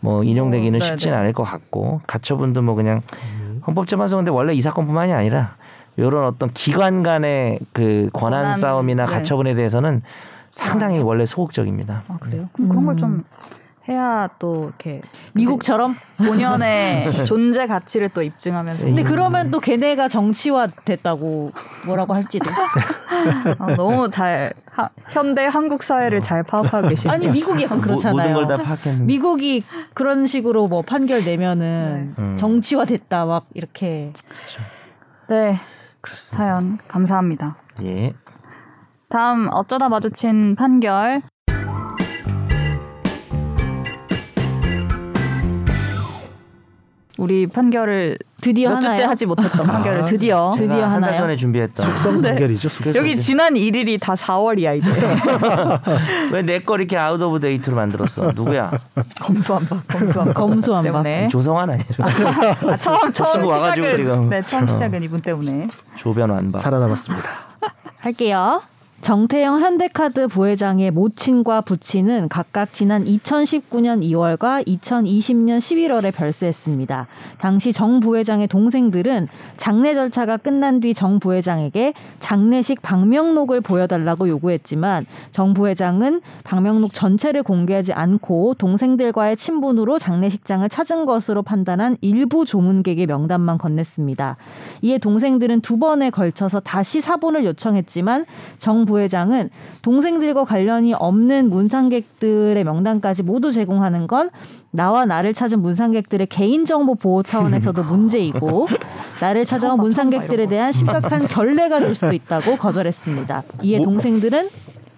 뭐 0.00 0.24
인용되기는 0.24 0.74
어, 0.74 0.82
네, 0.82 0.86
쉽지는 0.86 1.16
네. 1.16 1.20
않을 1.20 1.34
것 1.34 1.42
같고 1.42 2.00
가처분도 2.06 2.62
뭐 2.62 2.74
그냥 2.74 3.02
헌법재판소 3.66 4.16
근데 4.16 4.30
원래 4.30 4.54
이 4.54 4.62
사건뿐만이 4.62 5.12
아니라 5.12 5.56
이런 5.98 6.24
어떤 6.24 6.50
기관 6.54 7.02
간의 7.02 7.58
그 7.74 8.08
권한, 8.14 8.44
권한, 8.44 8.52
싸움이나 8.54 9.04
네. 9.04 9.12
가처분에 9.12 9.54
대해서는 9.54 10.00
상당히 10.50 11.00
원래 11.00 11.26
소극적입니다. 11.26 12.04
아 12.08 12.16
그래요? 12.20 12.48
그럼 12.54 12.70
그런 12.70 12.84
음. 12.84 12.86
걸좀 12.86 13.24
해야 13.88 14.28
또 14.38 14.64
이렇게 14.66 15.00
미국처럼. 15.34 15.96
본연의 16.18 17.10
존재 17.26 17.66
가치를 17.66 18.10
또 18.10 18.22
입증하면서. 18.22 18.84
근데 18.84 19.02
그러면 19.02 19.50
또 19.50 19.60
걔네가 19.60 20.08
정치화 20.08 20.66
됐다고 20.84 21.52
뭐라고 21.86 22.12
할지도. 22.14 22.50
아, 23.58 23.74
너무 23.76 24.08
잘 24.10 24.52
하- 24.70 24.90
현대 25.10 25.46
한국 25.46 25.82
사회를 25.82 26.20
잘 26.20 26.42
파악하고 26.42 26.88
계시네요. 26.88 27.14
아니 27.14 27.28
미국이 27.28 27.62
약간 27.64 27.78
모- 27.78 27.82
그렇잖아요. 27.84 28.34
모든 28.34 28.34
걸 28.34 28.58
다 28.58 28.62
파악했는데. 28.62 29.04
미국이 29.06 29.62
그런 29.94 30.26
식으로 30.26 30.68
뭐 30.68 30.82
판결 30.82 31.24
내면은 31.24 32.12
네. 32.16 32.22
음. 32.22 32.36
정치화 32.36 32.84
됐다 32.84 33.24
막 33.26 33.46
이렇게 33.54 34.12
네 35.28 35.54
그렇습니다. 36.00 36.36
사연 36.36 36.78
감사합니다. 36.88 37.56
예. 37.82 38.12
다음 39.08 39.48
어쩌다 39.52 39.88
마주친 39.88 40.54
판결. 40.56 41.22
우리 47.18 47.48
판결을 47.48 48.16
드디어 48.40 48.70
몇 48.70 48.76
하나요? 48.76 48.94
주째 48.94 49.06
하지 49.08 49.26
못했던 49.26 49.66
판결을 49.66 50.04
드디어 50.04 50.52
드디어 50.56 50.76
제가 50.76 50.90
한달 50.92 51.10
하나요? 51.10 51.16
전에 51.22 51.36
준비했던. 51.36 51.84
속성 51.86 52.22
네. 52.22 52.28
판결이죠. 52.30 52.68
속성. 52.68 52.82
그래서 52.84 52.98
여기 53.00 53.18
지난 53.18 53.54
1일이 53.54 54.00
다 54.00 54.14
4월이야 54.14 54.78
이제 54.78 54.88
왜 56.32 56.42
내 56.42 56.60
거 56.60 56.76
이렇게 56.76 56.96
out 56.96 57.20
of 57.20 57.40
date로 57.40 57.74
만들었어? 57.74 58.30
누구야? 58.32 58.70
검수한 59.20 59.66
바 59.66 59.82
검수한 59.88 60.26
바 60.28 60.32
검수한 60.32 60.82
바. 60.84 60.90
때문에 60.92 61.28
조성환 61.28 61.70
아니에요? 61.70 61.88
아, 61.98 62.76
처음 62.76 63.12
처음 63.12 63.32
친구 63.32 63.48
와가지고 63.48 63.82
시작은 63.84 63.96
지금. 64.04 64.28
네 64.30 64.40
처음 64.42 64.68
시작은 64.68 65.02
이분 65.02 65.20
때문에 65.20 65.68
조변완박. 65.96 66.58
살아남았습니다. 66.58 67.28
할게요. 67.98 68.62
정태영 69.00 69.60
현대카드 69.60 70.26
부회장의 70.26 70.90
모친과 70.90 71.60
부친은 71.60 72.28
각각 72.28 72.72
지난 72.72 73.04
2019년 73.04 74.02
2월과 74.02 74.66
2020년 74.66 75.58
11월에 75.58 76.12
별세했습니다. 76.12 77.06
당시 77.38 77.72
정 77.72 78.00
부회장의 78.00 78.48
동생들은 78.48 79.28
장례 79.56 79.94
절차가 79.94 80.36
끝난 80.36 80.80
뒤 80.80 80.92
정 80.92 81.20
부회장에게 81.20 81.94
장례식 82.18 82.82
방명록을 82.82 83.60
보여달라고 83.60 84.28
요구했지만 84.28 85.06
정 85.30 85.54
부회장은 85.54 86.20
방명록 86.42 86.92
전체를 86.92 87.44
공개하지 87.44 87.92
않고 87.92 88.54
동생들과의 88.54 89.36
친분으로 89.36 89.98
장례식장을 89.98 90.68
찾은 90.68 91.06
것으로 91.06 91.42
판단한 91.42 91.98
일부 92.00 92.44
조문객의 92.44 93.06
명단만 93.06 93.58
건넸습니다. 93.58 94.34
이에 94.82 94.98
동생들은 94.98 95.60
두 95.60 95.78
번에 95.78 96.10
걸쳐서 96.10 96.60
다시 96.60 97.00
사본을 97.00 97.44
요청했지만 97.44 98.26
정 98.58 98.87
부회장은 98.88 99.50
동생들과 99.82 100.44
관련이 100.44 100.94
없는 100.94 101.50
문상객들의 101.50 102.64
명단까지 102.64 103.22
모두 103.22 103.52
제공하는 103.52 104.06
건 104.06 104.30
나와 104.70 105.04
나를 105.04 105.32
찾은 105.34 105.60
문상객들의 105.62 106.26
개인정보 106.28 106.96
보호 106.96 107.22
차원에서도 107.22 107.82
문제이고 107.88 108.66
나를 109.20 109.44
찾아온 109.44 109.78
문상객들에 109.80 110.46
대한 110.46 110.72
심각한 110.72 111.26
결례가 111.28 111.80
될 111.80 111.94
수도 111.94 112.12
있다고 112.12 112.56
거절했습니다. 112.56 113.42
이에 113.62 113.76
뭐- 113.78 113.86
동생들은 113.86 114.48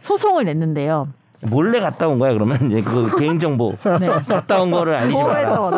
소송을 0.01 0.45
냈는데요. 0.45 1.09
몰래 1.43 1.81
갔다 1.81 2.07
온 2.07 2.19
거야 2.19 2.35
그러면 2.35 2.71
이제 2.71 2.83
그 2.83 3.17
개인정보 3.19 3.75
네. 3.99 4.09
갔다 4.09 4.61
온 4.63 4.71
거를 4.71 4.95
알리지 4.99 5.23
마라. 5.23 5.71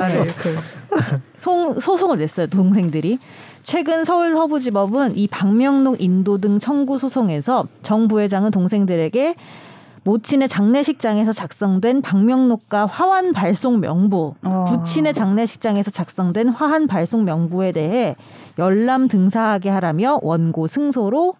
소송을 1.38 2.18
냈어요 2.18 2.46
동생들이 2.48 3.18
최근 3.62 4.04
서울 4.04 4.32
서부지법은 4.32 5.16
이 5.16 5.28
방명록 5.28 6.00
인도 6.00 6.38
등 6.38 6.58
청구 6.58 6.98
소송에서 6.98 7.66
정 7.82 8.08
부회장은 8.08 8.50
동생들에게 8.50 9.36
모친의 10.04 10.48
장례식장에서 10.48 11.32
작성된 11.32 12.02
방명록과 12.02 12.86
화환 12.86 13.32
발송 13.32 13.78
명부, 13.78 14.34
어. 14.42 14.64
부친의 14.66 15.14
장례식장에서 15.14 15.92
작성된 15.92 16.48
화환 16.48 16.88
발송 16.88 17.24
명부에 17.24 17.70
대해 17.70 18.16
열람 18.58 19.06
등사하게 19.06 19.70
하라며 19.70 20.18
원고 20.22 20.66
승소로 20.66 21.34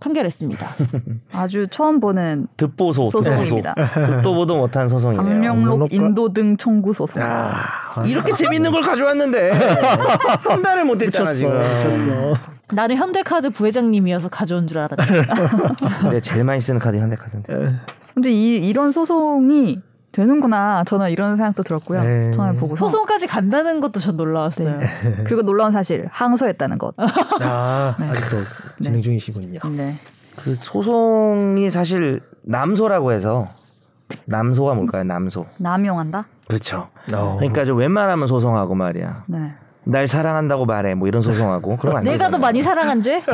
판결했습니다. 0.00 0.66
아주 1.34 1.66
처음 1.70 2.00
보는 2.00 2.46
듣보소, 2.56 3.10
소송입니다. 3.10 3.74
듣도 4.16 4.34
보도 4.34 4.56
못한 4.56 4.88
소송이네요. 4.88 5.24
방명록 5.24 5.90
방명록과- 5.90 5.92
인도 5.92 6.32
등 6.32 6.56
청구 6.56 6.92
소송. 6.92 7.22
아, 7.22 8.02
이렇게 8.06 8.32
재밌는 8.32 8.72
걸 8.72 8.82
가져왔는데 8.82 9.50
한 10.48 10.62
달을 10.62 10.84
못했잖아 10.84 11.30
미쳤어. 11.32 11.34
지금. 11.34 11.58
미쳤어. 11.60 12.40
나는 12.72 12.96
현대카드 12.96 13.50
부회장님이어서 13.50 14.28
가져온 14.28 14.66
줄 14.66 14.78
알았는데 14.78 15.26
근데 16.00 16.20
제일 16.20 16.44
많이 16.44 16.60
쓰는 16.60 16.80
카드 16.80 16.96
현대카드인데. 16.96 17.52
근데 18.14 18.30
이 18.30 18.56
이런 18.56 18.92
소송이 18.92 19.80
되는구나. 20.12 20.84
저는 20.84 21.10
이런 21.10 21.36
생각도 21.36 21.62
들었고요. 21.62 22.02
네. 22.02 22.30
처음에 22.32 22.58
보고서. 22.58 22.86
소송까지 22.86 23.26
간다는 23.26 23.80
것도 23.80 24.00
전 24.00 24.16
놀라웠어요. 24.16 24.80
그리고 25.24 25.42
놀라운 25.42 25.70
사실 25.72 26.08
항소했다는 26.10 26.78
것. 26.78 26.94
아, 26.98 27.94
네. 27.98 28.08
아직도 28.08 28.36
진행 28.82 29.00
중이시군요. 29.02 29.60
네. 29.76 29.94
그 30.36 30.54
소송이 30.54 31.70
사실 31.70 32.20
남소라고 32.42 33.12
해서 33.12 33.46
남소가 34.26 34.74
뭘까요? 34.74 35.04
남소. 35.04 35.46
남용한다. 35.58 36.26
그렇죠. 36.48 36.88
어. 37.14 37.36
그러니까 37.38 37.64
좀 37.64 37.78
웬만하면 37.78 38.26
소송하고 38.26 38.74
말이야. 38.74 39.24
네. 39.26 39.52
날 39.84 40.06
사랑한다고 40.06 40.66
말해. 40.66 40.94
뭐 40.94 41.08
이런 41.08 41.22
소송하고 41.22 41.76
그런 41.78 41.92
거안 41.94 42.04
내가 42.04 42.28
더 42.28 42.36
많이 42.38 42.62
사랑한 42.62 43.00
죄? 43.02 43.22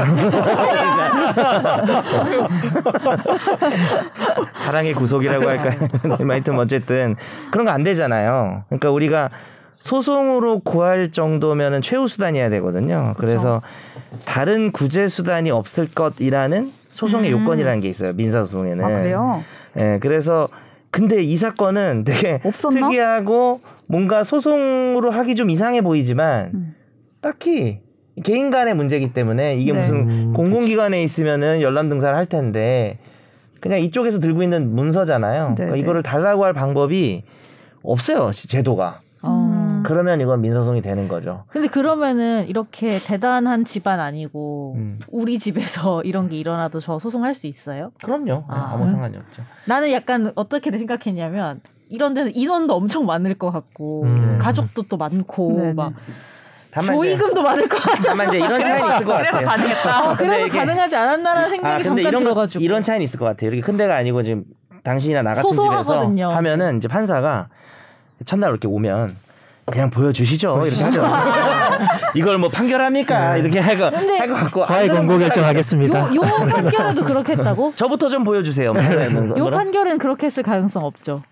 사랑의 4.55 4.95
구속이라고 4.95 5.49
할까요? 5.49 5.89
하여튼 6.29 6.55
뭐 6.55 6.65
어쨌든 6.65 7.17
그런 7.51 7.65
거 7.67 7.77
안 7.77 7.83
되잖아요. 7.85 8.63
그러니까 8.69 8.91
우리가 8.91 9.29
소송으로 9.75 10.61
구할 10.61 11.11
정도면은 11.11 11.83
최후 11.83 12.09
수단이어야 12.09 12.49
되거든요. 12.49 13.13
그래서 13.19 13.61
다른 14.25 14.73
구제 14.73 15.09
수단이 15.09 15.51
없을 15.51 15.89
것이라는 15.93 16.73
소송의 16.91 17.35
음. 17.35 17.41
요건이라는 17.43 17.81
게 17.81 17.89
있어요. 17.89 18.15
민사 18.15 18.45
소송에는. 18.45 18.83
아 18.85 18.89
그래요? 18.89 19.45
예, 19.79 19.99
그래서 20.01 20.49
근데 20.97 21.23
이 21.23 21.37
사건은 21.37 22.05
되게 22.05 22.41
없었나? 22.43 22.89
특이하고 22.89 23.61
뭔가 23.87 24.25
소송으로 24.25 25.11
하기 25.11 25.35
좀 25.35 25.51
이상해 25.51 25.83
보이지만 25.83 26.51
음. 26.55 26.75
딱히 27.21 27.81
개인 28.25 28.51
간의 28.51 28.75
문제이기 28.75 29.13
때문에 29.13 29.57
이게 29.57 29.73
네. 29.73 29.81
무슨 29.81 29.97
음, 30.09 30.33
공공기관에 30.33 31.03
있으면은 31.03 31.61
열람 31.61 31.91
등사를 31.91 32.17
할 32.17 32.27
텐데 32.27 32.99
그냥 33.61 33.81
이쪽에서 33.81 34.21
들고 34.21 34.43
있는 34.43 34.75
문서잖아요. 34.75 35.51
네, 35.51 35.55
그러니까 35.55 35.75
네. 35.77 35.81
이거를 35.81 36.03
달라고 36.03 36.45
할 36.45 36.55
방법이 36.55 37.25
없어요. 37.83 38.31
제도가. 38.33 39.01
어. 39.87 39.89
그러면 39.89 40.21
이건 40.21 40.41
민사소송이 40.41 40.83
되는 40.83 41.09
거죠. 41.09 41.45
근데 41.49 41.69
그러면은 41.69 42.47
이렇게 42.49 42.99
대단한 42.99 43.65
집안 43.65 44.01
아니고 44.01 44.75
음. 44.77 44.99
우리 45.09 45.39
집에서 45.39 46.03
이런 46.05 46.29
게 46.29 46.37
일어나도 46.37 46.81
저 46.81 46.99
소송할 46.99 47.35
수 47.35 47.47
있어요? 47.47 47.93
그럼요. 48.03 48.45
아. 48.49 48.73
아무 48.75 48.89
상관이 48.89 49.17
없죠. 49.17 49.43
나는 49.67 49.93
약간 49.93 50.33
어떻게 50.35 50.71
생각했냐면 50.71 51.61
이런 51.89 52.15
데는 52.15 52.35
인원도 52.35 52.75
엄청 52.75 53.07
많을 53.07 53.35
것 53.35 53.51
같고 53.53 54.03
음. 54.05 54.39
가족도 54.41 54.83
또 54.89 54.97
많고 54.97 55.57
네네. 55.57 55.73
막 55.75 55.93
다만 56.73 56.85
이제, 56.87 56.95
조의금도 57.17 57.43
많을 57.43 57.69
것 57.69 57.81
같아. 57.81 58.03
다만 58.03 58.29
이제 58.29 58.39
이런 58.39 58.63
차이는 58.63 58.89
있을 58.95 59.07
것 59.07 59.17
그래서 59.19 59.31
같아요. 59.39 59.47
가능했다. 59.49 60.03
근데 60.17 60.25
그래서 60.27 60.47
이게- 60.47 60.59
가능하지 60.59 60.97
않았나라는 60.97 61.51
생각이 61.51 61.73
아, 61.73 61.77
근데 61.77 61.85
잠깐 61.89 62.01
이런 62.11 62.13
거- 62.25 62.29
들어가지고 62.31 62.65
이런 62.65 62.83
차이는 62.83 63.05
있을 63.05 63.19
것 63.19 63.25
같아요. 63.25 63.49
이렇게 63.51 63.63
큰 63.63 63.77
데가 63.79 63.97
아니고 63.97 64.23
지금 64.25 64.45
당신이나 64.83 65.23
나 65.23 65.31
같은 65.35 65.43
소소하거든요. 65.43 66.15
집에서 66.27 66.35
하면은 66.37 66.77
이제 66.77 66.87
판사가 66.89 67.49
첫날 68.27 68.51
이렇게 68.51 68.69
오면 68.69 69.17
그냥 69.67 69.91
보여주시죠. 69.91 70.63
이렇게 70.65 70.83
하죠. 70.85 71.05
이걸 72.15 72.39
뭐 72.39 72.49
판결합니까? 72.49 73.37
이렇게 73.37 73.59
할거 73.59 73.91
근데 73.91 74.17
할것 74.19 74.37
같고 74.39 74.65
안 74.65 74.69
과외 74.69 74.89
공고 74.89 75.19
결정하겠습니다. 75.19 76.15
요, 76.15 76.15
요 76.15 76.21
판결에도 76.23 77.05
그렇게 77.05 77.33
했다고? 77.33 77.73
저부터 77.75 78.09
좀 78.09 78.23
보여주세요. 78.23 78.73
뭐 78.73 78.83
요? 79.39 79.51
판결은 79.51 79.99
그렇게 79.99 80.27
했을 80.27 80.43
가능성 80.45 80.85
없죠. 80.85 81.23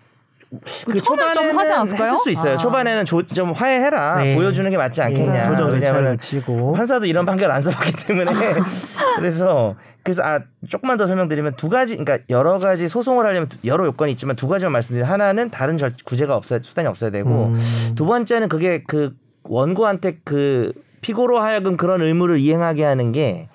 그 0.89 1.01
초반에는 1.01 1.57
하지 1.57 1.71
않았을까요? 1.73 2.07
했을 2.11 2.17
수 2.23 2.31
있어요. 2.31 2.53
아. 2.53 2.57
초반에는 2.57 3.05
조- 3.05 3.25
좀 3.27 3.51
화해해라 3.51 4.17
네. 4.23 4.35
보여주는 4.35 4.69
게 4.69 4.77
맞지 4.77 5.01
않겠냐. 5.01 5.43
예, 5.43 5.47
조정을 5.49 5.81
잘 5.81 5.93
왜냐하면 5.95 6.17
치고 6.17 6.73
판사도 6.73 7.05
이런 7.05 7.25
판결 7.25 7.51
안 7.51 7.61
써봤기 7.61 8.05
때문에 8.07 8.31
그래서 9.17 9.75
그래서 10.03 10.21
아 10.23 10.39
조금만 10.69 10.97
더 10.97 11.07
설명드리면 11.07 11.55
두 11.55 11.69
가지 11.69 11.97
그러니까 11.97 12.23
여러 12.29 12.59
가지 12.59 12.87
소송을 12.87 13.25
하려면 13.25 13.49
여러 13.63 13.85
요건이 13.85 14.11
있지만 14.13 14.35
두 14.35 14.47
가지만 14.47 14.73
말씀드리면 14.73 15.09
하나는 15.11 15.49
다른 15.49 15.77
절, 15.77 15.93
구제가 16.05 16.35
없어야 16.35 16.59
수단이 16.61 16.87
없어야 16.87 17.09
되고 17.09 17.29
음. 17.47 17.93
두 17.95 18.05
번째는 18.05 18.49
그게 18.49 18.83
그 18.87 19.13
원고한테 19.43 20.19
그 20.23 20.71
피고로 21.01 21.39
하여금 21.39 21.77
그런 21.77 22.01
의무를 22.01 22.39
이행하게 22.39 22.83
하는 22.83 23.11
게 23.11 23.47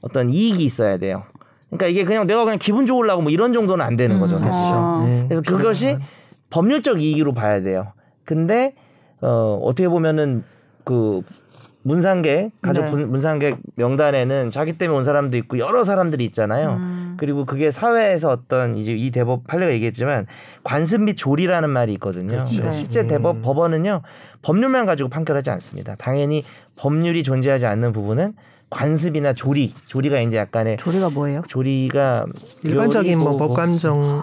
어떤 0.00 0.30
이익이 0.30 0.64
있어야 0.64 0.98
돼요. 0.98 1.24
그러니까 1.68 1.86
이게 1.86 2.04
그냥 2.04 2.26
내가 2.26 2.44
그냥 2.44 2.58
기분 2.58 2.86
좋으려고 2.86 3.22
뭐 3.22 3.30
이런 3.30 3.52
정도는 3.52 3.84
안 3.84 3.96
되는 3.96 4.20
거죠, 4.20 4.34
음. 4.34 4.38
사실. 4.40 4.52
아. 4.74 5.02
네. 5.06 5.24
그래서 5.26 5.42
그것이 5.42 5.96
법률적 6.52 7.00
이익으로 7.02 7.32
봐야 7.32 7.60
돼요. 7.62 7.92
근데 8.24 8.74
어 9.22 9.58
어떻게 9.62 9.88
보면은 9.88 10.44
그 10.84 11.22
문상객 11.84 12.50
가족 12.62 12.84
네. 12.84 12.90
분- 12.90 13.10
문상객 13.10 13.56
명단에는 13.74 14.50
자기 14.50 14.74
때문에 14.78 14.98
온 14.98 15.04
사람도 15.04 15.36
있고 15.38 15.58
여러 15.58 15.82
사람들이 15.82 16.24
있잖아요. 16.26 16.74
음. 16.74 17.14
그리고 17.18 17.44
그게 17.44 17.70
사회에서 17.70 18.30
어떤 18.30 18.76
이제 18.76 18.92
이 18.92 19.10
대법 19.10 19.46
판례가 19.46 19.72
얘기했지만 19.72 20.26
관습 20.62 21.02
및 21.02 21.14
조리라는 21.16 21.70
말이 21.70 21.92
있거든요. 21.94 22.28
그렇죠. 22.28 22.62
네. 22.62 22.70
실제 22.72 23.02
네. 23.02 23.08
대법 23.08 23.42
법원은요 23.42 24.02
법률만 24.42 24.86
가지고 24.86 25.08
판결하지 25.08 25.50
않습니다. 25.50 25.96
당연히 25.96 26.44
법률이 26.76 27.22
존재하지 27.24 27.66
않는 27.66 27.92
부분은 27.92 28.34
관습이나 28.70 29.32
조리, 29.34 29.70
조리가 29.86 30.20
이제 30.20 30.36
약간의 30.38 30.78
조리가 30.78 31.10
뭐예요? 31.10 31.42
조리가 31.48 32.26
일반적인 32.64 33.18
뭐 33.18 33.26
요리, 33.28 33.36
뭐, 33.38 33.48
법감정 33.48 34.22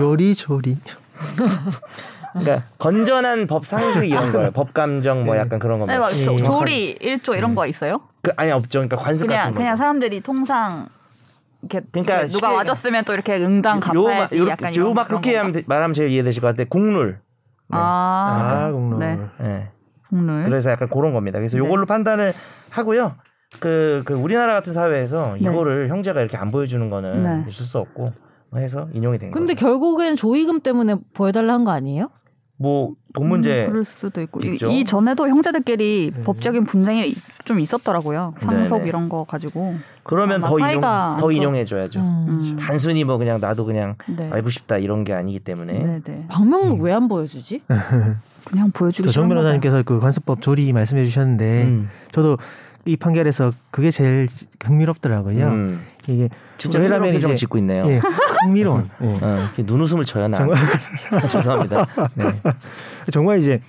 요리 0.00 0.34
조리 0.34 0.78
그러니까 2.32 2.66
건전한 2.78 3.46
법 3.46 3.64
상식 3.64 4.10
이런 4.10 4.32
거예요. 4.32 4.50
법 4.50 4.74
감정 4.74 5.24
뭐 5.24 5.34
네. 5.34 5.40
약간 5.40 5.58
그런 5.58 5.78
네, 5.86 5.96
겁니다. 5.96 6.00
막 6.00 6.08
조, 6.10 6.32
예. 6.32 6.42
조리 6.42 6.98
1조 7.00 7.36
이런 7.36 7.54
거 7.54 7.66
있어요? 7.66 8.00
그, 8.22 8.32
아니 8.36 8.50
없죠. 8.50 8.80
그러니까 8.80 8.96
관습 8.96 9.26
그냥 9.28 9.42
같은 9.42 9.54
거. 9.54 9.58
그냥 9.60 9.76
사람들이 9.76 10.20
통상 10.20 10.88
이렇게 11.62 11.86
그러니까 11.92 12.14
이렇게 12.20 12.32
누가 12.32 12.48
쉽게- 12.50 12.54
와줬으면 12.56 13.04
또 13.04 13.14
이렇게 13.14 13.36
응당 13.36 13.80
갚아야지 13.80 14.38
약간 14.48 14.74
이런 14.74 14.88
요막 14.88 15.06
그런 15.08 15.20
그렇게 15.20 15.32
건가? 15.32 15.40
하면 15.40 15.52
되- 15.52 15.64
말하면 15.66 15.94
제일 15.94 16.10
이해되실 16.10 16.40
것 16.42 16.48
같아요. 16.48 16.66
국룰. 16.68 17.20
네. 17.68 17.78
아, 17.78 18.64
아 18.66 18.72
공로 18.72 18.98
네. 18.98 19.18
네. 19.38 19.70
국룰. 20.08 20.44
그래서 20.44 20.70
약간 20.70 20.88
그런 20.88 21.14
겁니다. 21.14 21.38
그래서 21.38 21.56
네. 21.56 21.64
요걸로 21.64 21.86
판단을 21.86 22.32
하고요. 22.70 23.14
그, 23.60 24.02
그 24.04 24.14
우리나라 24.14 24.52
같은 24.54 24.72
사회에서 24.72 25.36
네. 25.40 25.48
이거를 25.48 25.88
형제가 25.88 26.20
이렇게 26.20 26.36
안 26.36 26.50
보여주는 26.50 26.90
거는 26.90 27.22
네. 27.22 27.44
있을 27.48 27.64
수 27.64 27.78
없고 27.78 28.02
뭐 28.02 28.12
해서 28.58 28.88
인용이 28.92 29.18
된 29.18 29.30
근데 29.30 29.54
거죠. 29.54 29.66
결국엔 29.66 30.16
조의금 30.16 30.60
때문에 30.60 30.96
보여달라 31.12 31.54
한 31.54 31.64
거 31.64 31.70
아니에요? 31.72 32.10
뭐돈 32.56 33.28
문제 33.28 33.64
음, 33.64 33.70
그럴 33.70 33.84
수도 33.84 34.20
있고 34.22 34.40
이, 34.40 34.52
있죠. 34.52 34.70
이 34.70 34.84
전에도 34.84 35.28
형제들끼리 35.28 36.12
네. 36.14 36.22
법적인 36.22 36.64
분쟁이 36.66 37.12
좀 37.44 37.58
있었더라고요. 37.58 38.34
상속 38.38 38.78
네네. 38.78 38.88
이런 38.88 39.08
거 39.08 39.24
가지고. 39.24 39.74
그러면 40.04 40.36
아마 40.36 40.48
더 40.48 40.58
인용 40.58 40.80
더 41.20 41.20
좋- 41.26 41.32
인용해 41.32 41.64
줘야죠. 41.64 42.00
음. 42.00 42.56
단순히 42.60 43.02
뭐 43.04 43.18
그냥 43.18 43.40
나도 43.40 43.64
그냥 43.64 43.96
네. 44.06 44.30
알고 44.30 44.50
싶다 44.50 44.78
이런 44.78 45.02
게 45.02 45.12
아니기 45.12 45.40
때문에 45.40 45.72
네, 45.72 46.00
네. 46.04 46.26
박명록 46.28 46.80
왜안 46.80 47.08
보여주지? 47.08 47.62
그냥 48.44 48.70
보여주기 48.72 49.08
거 49.12 49.28
변호사님께서 49.28 49.82
그 49.82 49.98
관습법 49.98 50.40
조리 50.40 50.72
말씀해 50.72 51.04
주셨는데 51.04 51.64
음. 51.64 51.88
저도 52.12 52.38
이 52.84 52.96
판결에서 52.96 53.50
그게 53.72 53.90
제일 53.90 54.28
흥미롭더라고요. 54.62 55.46
음. 55.48 55.82
이게 56.06 56.28
진짜 56.56 56.78
왜냐면 56.78 57.12
표정 57.12 57.34
짓고 57.34 57.58
있네요. 57.58 57.86
예, 57.88 58.00
흥미로운. 58.44 58.88
예. 59.02 59.06
어, 59.06 59.38
눈웃음을 59.58 60.04
쳐요 60.04 60.28
나. 60.28 60.38
정말- 60.38 60.56
죄송합니다. 61.28 61.86
네. 62.14 62.40
정말 63.12 63.38
이제 63.38 63.60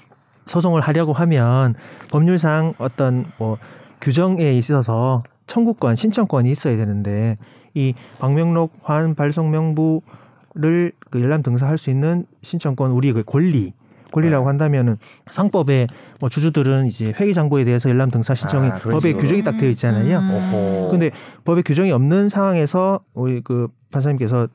소송을 0.46 0.82
하려고 0.82 1.12
하면 1.14 1.74
법률상 2.12 2.76
어떤 2.78 3.26
뭐 3.38 3.58
규정에 4.02 4.54
있어서 4.54 5.24
청구권, 5.48 5.96
신청권이 5.96 6.50
있어야 6.52 6.78
되는데 6.78 7.38
이 7.74 7.94
방명록 8.20 8.74
환 8.84 9.16
발송 9.16 9.52
명부를 9.52 10.92
그 11.10 11.22
열람 11.22 11.42
등사할 11.44 11.78
수 11.78 11.90
있는 11.90 12.26
신청권 12.42 12.92
우리 12.92 13.12
그 13.14 13.24
권리 13.24 13.74
권리라고 14.12 14.46
네. 14.46 14.48
한다면은 14.48 14.98
상법에 15.32 15.88
뭐 16.20 16.30
주주들은 16.30 16.88
이제 16.88 17.14
회의 17.18 17.34
장부에 17.34 17.66
대해서 17.66 17.90
열람 17.90 18.12
등사 18.12 18.36
신청이 18.36 18.70
아, 18.70 18.76
법에 18.80 19.10
식으로. 19.10 19.22
규정이 19.22 19.44
딱 19.44 19.58
되어 19.58 19.70
있잖아요. 19.70 20.20
음. 20.20 20.32
오호. 20.32 20.90
근데 20.90 21.12
법에 21.44 21.62
규정이 21.62 21.92
없는 21.92 22.30
상황에서 22.30 23.02
우리 23.14 23.42
그 23.42 23.68
판사님께서 23.92 24.48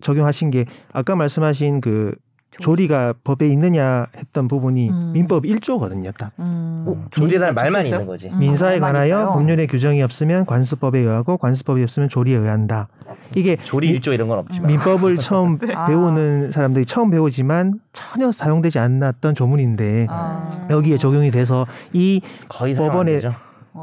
적용하신 0.00 0.50
게 0.50 0.64
아까 0.92 1.16
말씀하신 1.16 1.80
그 1.80 2.14
조리가 2.60 3.14
법에 3.24 3.48
있느냐 3.48 4.06
했던 4.16 4.48
부분이 4.48 4.90
음. 4.90 5.10
민법 5.14 5.44
1조거든요. 5.44 6.16
딱 6.16 6.32
음. 6.40 6.84
어, 6.86 7.06
조리라는 7.10 7.54
말만 7.54 7.84
있어요? 7.86 8.00
있는 8.00 8.06
거지. 8.06 8.28
음. 8.28 8.38
민사에 8.38 8.78
관하여 8.78 9.06
있어요? 9.06 9.26
법률의 9.34 9.66
규정이 9.68 10.02
없으면 10.02 10.46
관습법에 10.46 10.98
의하고 10.98 11.36
관습법이 11.38 11.82
없으면 11.82 12.08
조리에 12.08 12.36
의한다. 12.36 12.88
이게 13.36 13.56
조리 13.56 13.88
일조 13.90 14.12
이런 14.12 14.28
건 14.28 14.38
없지만. 14.38 14.68
민법을 14.68 15.16
처음 15.18 15.58
아. 15.74 15.86
배우는 15.86 16.50
사람들이 16.50 16.86
처음 16.86 17.10
배우지만 17.10 17.80
전혀 17.92 18.32
사용되지 18.32 18.78
않았던 18.78 19.34
조문인데 19.34 20.06
아. 20.08 20.50
여기에 20.70 20.96
적용이 20.96 21.30
돼서 21.30 21.66
이 21.92 22.20
거의 22.48 22.74
사용 22.74 22.86
안 22.86 22.92
법원에 22.92 23.12
되죠. 23.12 23.34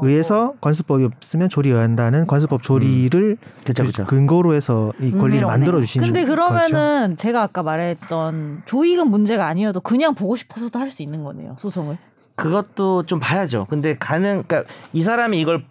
의해서 0.02 0.52
관습법이 0.60 1.04
없으면 1.04 1.48
조리에 1.48 1.72
의한다는 1.72 2.26
관습법 2.26 2.62
조리를 2.62 3.36
그쵸 3.64 3.84
그쵸. 3.84 4.04
근거로 4.06 4.54
해서 4.54 4.92
이 4.98 5.10
권리를 5.10 5.20
흥미롭네요. 5.20 5.46
만들어 5.46 5.80
주신 5.80 6.02
근데 6.02 6.20
거죠. 6.24 6.32
그러면은 6.34 7.16
제가 7.16 7.42
아까 7.42 7.62
말했던 7.62 8.62
조의금 8.66 9.08
문제가 9.10 9.46
아니어도 9.46 9.80
그냥 9.80 10.14
보고 10.14 10.36
싶어서도 10.36 10.78
할 10.78 10.90
수 10.90 11.02
있는 11.02 11.24
거네요 11.24 11.56
소송을. 11.58 11.96
그것도 12.36 13.04
좀 13.06 13.18
봐야죠. 13.18 13.66
근데 13.70 13.96
가능, 13.96 14.42
그러니까 14.46 14.70
이 14.92 15.00
사람이 15.02 15.40
이걸 15.40 15.64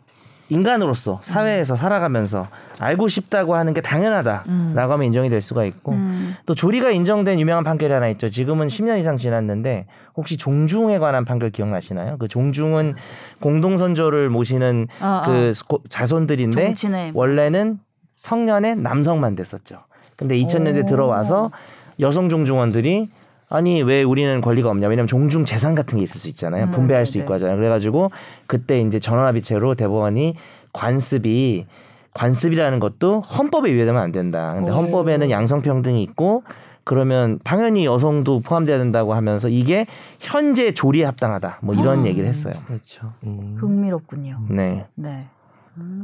인간으로서 0.49 1.19
사회에서 1.23 1.75
살아가면서 1.75 2.47
알고 2.79 3.07
싶다고 3.07 3.55
하는 3.55 3.73
게 3.73 3.81
당연하다라고 3.81 4.49
음. 4.49 4.73
하면 4.77 5.03
인정이 5.03 5.29
될 5.29 5.41
수가 5.41 5.65
있고 5.65 5.93
음. 5.93 6.35
또 6.45 6.53
조리가 6.53 6.91
인정된 6.91 7.39
유명한 7.39 7.63
판결이 7.63 7.91
하나 7.91 8.07
있죠. 8.09 8.29
지금은 8.29 8.67
10년 8.67 8.99
이상 8.99 9.17
지났는데 9.17 9.87
혹시 10.15 10.37
종중에 10.37 10.99
관한 10.99 11.25
판결 11.25 11.49
기억나시나요? 11.49 12.17
그 12.19 12.27
종중은 12.27 12.95
공동선조를 13.41 14.29
모시는 14.29 14.87
아, 14.99 15.23
그 15.25 15.53
고- 15.67 15.81
자손들인데 15.89 16.65
정치네. 16.65 17.11
원래는 17.13 17.79
성년의 18.15 18.77
남성만 18.77 19.35
됐었죠. 19.35 19.79
근데 20.15 20.37
2000년대 20.37 20.83
오. 20.83 20.85
들어와서 20.85 21.51
여성 21.99 22.29
종중원들이 22.29 23.09
아니 23.49 23.81
왜 23.83 24.03
우리는 24.03 24.41
권리가 24.41 24.69
없냐? 24.69 24.87
왜냐면 24.87 25.07
종중 25.07 25.45
재산 25.45 25.75
같은 25.75 25.97
게 25.97 26.03
있을 26.03 26.19
수 26.19 26.27
있잖아요. 26.29 26.65
음, 26.65 26.71
분배할 26.71 27.05
수 27.05 27.13
네네. 27.13 27.23
있고 27.23 27.33
하잖아요. 27.35 27.57
그래가지고 27.57 28.11
그때 28.47 28.81
이제 28.81 28.99
전원합의체로 28.99 29.75
대법원이 29.75 30.35
관습이 30.73 31.65
관습이라는 32.13 32.79
것도 32.79 33.21
헌법에 33.21 33.71
위배되면 33.71 34.01
안 34.01 34.11
된다. 34.11 34.53
근데 34.55 34.71
오. 34.71 34.75
헌법에는 34.75 35.29
양성평등이 35.29 36.01
있고 36.03 36.43
그러면 36.85 37.39
당연히 37.43 37.85
여성도 37.85 38.39
포함돼야 38.39 38.77
된다고 38.77 39.13
하면서 39.15 39.49
이게 39.49 39.85
현재 40.19 40.73
조리에 40.73 41.03
합당하다. 41.03 41.59
뭐 41.61 41.75
이런 41.75 41.99
음. 41.99 42.05
얘기를 42.05 42.27
했어요. 42.27 42.53
그렇죠. 42.67 43.11
음. 43.25 43.57
흥미롭군요. 43.59 44.39
네. 44.49 44.85
네. 44.95 45.27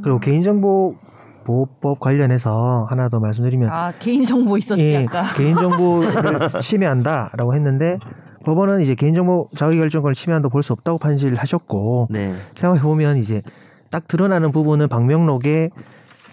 그리고 0.02 0.18
개인정보 0.20 0.96
보호법 1.44 2.00
관련해서 2.00 2.86
하나 2.88 3.08
더 3.08 3.20
말씀드리면 3.20 3.68
아 3.70 3.92
개인 3.98 4.24
정보 4.24 4.56
있었지 4.56 4.82
예, 4.82 5.06
아까. 5.06 5.24
개인정보를 5.36 6.60
침해한다라고 6.60 7.54
했는데 7.54 7.98
법원은 8.44 8.80
이제 8.80 8.94
개인정보 8.94 9.48
자기결정권을 9.56 10.14
침해한다 10.14 10.48
볼 10.48 10.62
수 10.62 10.72
없다고 10.72 10.98
판시를 10.98 11.36
하셨고 11.38 12.08
네. 12.10 12.34
생각해 12.54 12.82
보면 12.82 13.16
이제 13.16 13.42
딱 13.90 14.06
드러나는 14.08 14.52
부분은 14.52 14.88
방명록에 14.88 15.70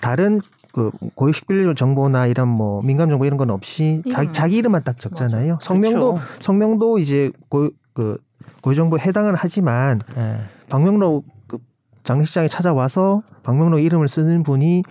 다른 0.01 0.39
그 0.71 0.91
고유식별 1.15 1.73
정보나 1.75 2.27
이런 2.27 2.47
뭐 2.47 2.81
민감 2.83 3.09
정보 3.09 3.25
이런 3.25 3.37
건 3.37 3.49
없이 3.49 4.01
자기, 4.03 4.09
이름만. 4.09 4.33
자기 4.33 4.55
이름만 4.57 4.83
딱 4.83 4.99
적잖아요. 4.99 5.57
성명도 5.61 6.13
그렇죠. 6.13 6.27
성명도 6.39 6.99
이제 6.99 7.31
고, 7.49 7.69
그 7.93 8.17
고유정보에 8.61 8.99
해당은 9.01 9.33
하지만 9.35 9.99
네. 10.15 10.37
방명록 10.69 11.25
그 11.25 11.38
장례식장에 12.09 12.47
찾아와서 12.47 13.21
방명록 13.43 13.81
이름을 13.83 14.07
쓰는 14.07 14.41
분이 14.41 14.81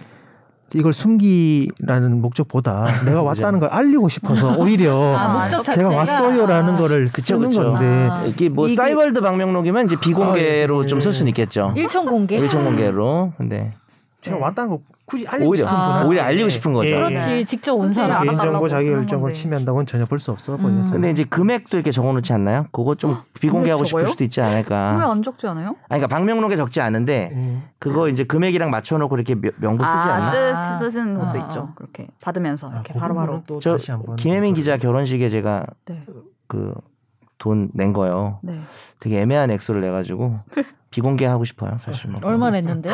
이걸 0.75 0.93
숨기라는 0.93 2.21
목적보다 2.21 2.85
내가 3.05 3.23
왔다는 3.23 3.59
걸 3.59 3.71
알리고 3.71 4.09
싶어서 4.09 4.55
오히려 4.61 5.17
아, 5.17 5.33
목적 5.41 5.65
제가 5.65 5.77
자체가? 5.83 5.89
왔어요라는 5.97 6.77
거를 6.77 7.07
그쵸, 7.07 7.37
쓰는 7.37 7.49
그쵸. 7.49 7.63
건데 7.73 8.09
아. 8.11 8.25
이게 8.27 8.49
뭐 8.49 8.67
이게- 8.67 8.77
싸이월드 8.77 9.21
방명록이면 9.21 9.87
이제 9.87 9.97
비공개로 9.99 10.81
아, 10.81 10.85
예. 10.85 10.87
좀쓸 10.87 11.13
수는 11.13 11.29
있겠죠. 11.31 11.73
일천 11.77 12.07
공개. 12.07 12.37
일종 12.37 12.65
공개로. 12.65 13.33
근데 13.37 13.73
제가 14.21 14.37
네. 14.37 14.43
왔다는 14.43 14.71
거 14.71 14.81
굳이 15.05 15.27
알리고 15.29 15.51
오히려 15.51 15.67
싶은 15.67 15.79
분한테 15.81 16.09
오히려 16.09 16.23
알리고 16.25 16.49
싶은 16.49 16.73
거죠. 16.73 16.89
예, 16.89 16.93
예. 16.93 16.97
그렇지 16.97 17.27
네. 17.29 17.45
직접 17.45 17.75
온 17.75 17.93
사람. 17.93 18.21
알아달라고 18.21 18.67
개인정보 18.67 18.69
자기 18.69 18.91
건데. 18.91 19.33
침해한다고는 19.33 19.87
전혀 19.87 20.05
볼 20.07 20.19
수 20.19 20.33
없어 20.33 20.57
음. 20.57 20.59
보여서. 20.63 20.93
근데 20.93 21.11
이제 21.11 21.23
금액도 21.25 21.77
이렇게 21.77 21.93
적어놓지 21.93 22.33
않나요? 22.33 22.67
그거 22.73 22.95
좀 22.97 23.17
비공개하고 23.41 23.85
싶을 23.85 24.01
적어요? 24.01 24.11
수도 24.13 24.25
있지 24.25 24.41
왜 24.41 24.47
않을까. 24.47 25.09
안 25.11 25.23
적지 25.23 25.47
않아요? 25.47 25.69
아니, 25.89 26.01
그러니까 26.01 26.09
방명록에 26.09 26.57
적지 26.57 26.81
않은데 26.81 27.31
음. 27.33 27.63
그거 27.79 28.09
이제 28.09 28.25
금액이랑 28.25 28.71
맞춰놓고 28.71 29.15
이렇게 29.15 29.35
명- 29.37 29.53
명부 29.59 29.85
쓰지 29.85 29.97
아, 29.97 30.15
않나? 30.17 30.79
쓰, 30.79 30.85
쓰, 30.85 30.91
쓰는 30.91 31.15
것도 31.19 31.29
아, 31.41 31.47
있죠. 31.47 31.69
아. 31.71 31.75
그렇게 31.77 32.09
받으면서 32.21 32.69
아, 32.69 32.75
이렇게 32.75 32.93
그 32.95 32.99
바로바로. 32.99 33.45
또저 33.47 33.73
다시 33.79 33.93
한번 33.93 34.17
김혜민 34.17 34.55
기자 34.55 34.77
결혼식에 34.77 35.31
제가 35.31 35.65
네. 35.87 36.05
그돈 36.49 37.71
낸 37.73 37.93
거요. 37.93 38.41
네. 38.43 38.61
되게 38.99 39.21
애매한 39.23 39.51
액수를 39.53 39.81
내 39.81 39.91
가지고 39.91 40.41
비공개하고 40.91 41.45
싶어요. 41.45 41.77
사실 41.79 42.11
뭐. 42.11 42.21
얼마 42.25 42.51
냈는데? 42.51 42.91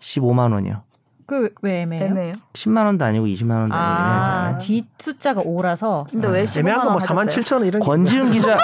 15만 0.00 0.52
원이요. 0.52 0.82
그 1.28 1.50
왜 1.62 1.80
애매해요? 1.82 2.06
애매해요. 2.10 2.34
10만 2.52 2.84
원도 2.86 3.04
아니고 3.04 3.26
20만 3.26 3.50
원도 3.50 3.74
아니고 3.74 3.74
아. 3.74 4.58
뒷 4.58 4.86
숫자가 4.96 5.42
5라서. 5.42 6.08
근데 6.08 6.28
왜 6.28 6.44
15만 6.44 6.58
애매한 6.60 6.78
원 6.78 6.86
거뭐 6.88 6.98
4만 6.98 7.26
하셨어요? 7.26 7.42
7천 7.42 7.52
원 7.54 7.64
이런 7.66 7.80
게 7.82 7.84
권지윤 7.86 8.30
기자 8.30 8.56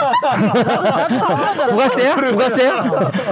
부가세요? 1.70 2.14
부가세요? 2.14 2.72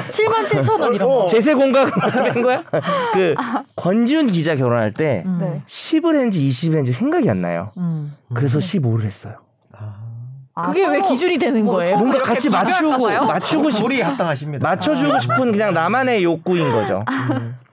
7만 0.08 0.42
7천 0.44 0.80
원 0.80 0.94
이런 0.94 1.08
거. 1.08 1.26
제세 1.26 1.54
공각 1.54 1.90
뺀 2.34 2.42
거야? 2.42 2.64
그 3.12 3.34
권지윤 3.76 4.26
기자 4.26 4.56
결혼할 4.56 4.92
때 4.92 5.22
음. 5.26 5.38
네. 5.40 5.62
10을 5.64 6.14
했는지 6.14 6.46
20을 6.48 6.68
했는지 6.70 6.92
생각이 6.92 7.30
안 7.30 7.40
나요. 7.40 7.68
음. 7.78 8.12
그래서 8.34 8.58
15를 8.58 9.02
했어요. 9.04 9.34
아, 10.56 10.62
그게 10.62 10.84
왜 10.86 11.00
기준이 11.00 11.38
되는 11.38 11.64
뭐 11.64 11.76
거예요? 11.76 11.96
뭔가 11.96 12.18
같이 12.18 12.50
맞추고? 12.50 13.08
맞추고 13.08 13.70
싶 13.70 13.82
둘이 13.84 14.00
합당하십니다. 14.00 14.68
맞춰주고 14.68 15.18
싶은 15.20 15.52
그냥 15.52 15.72
나만의 15.72 16.24
욕구인 16.24 16.70
거죠. 16.72 17.04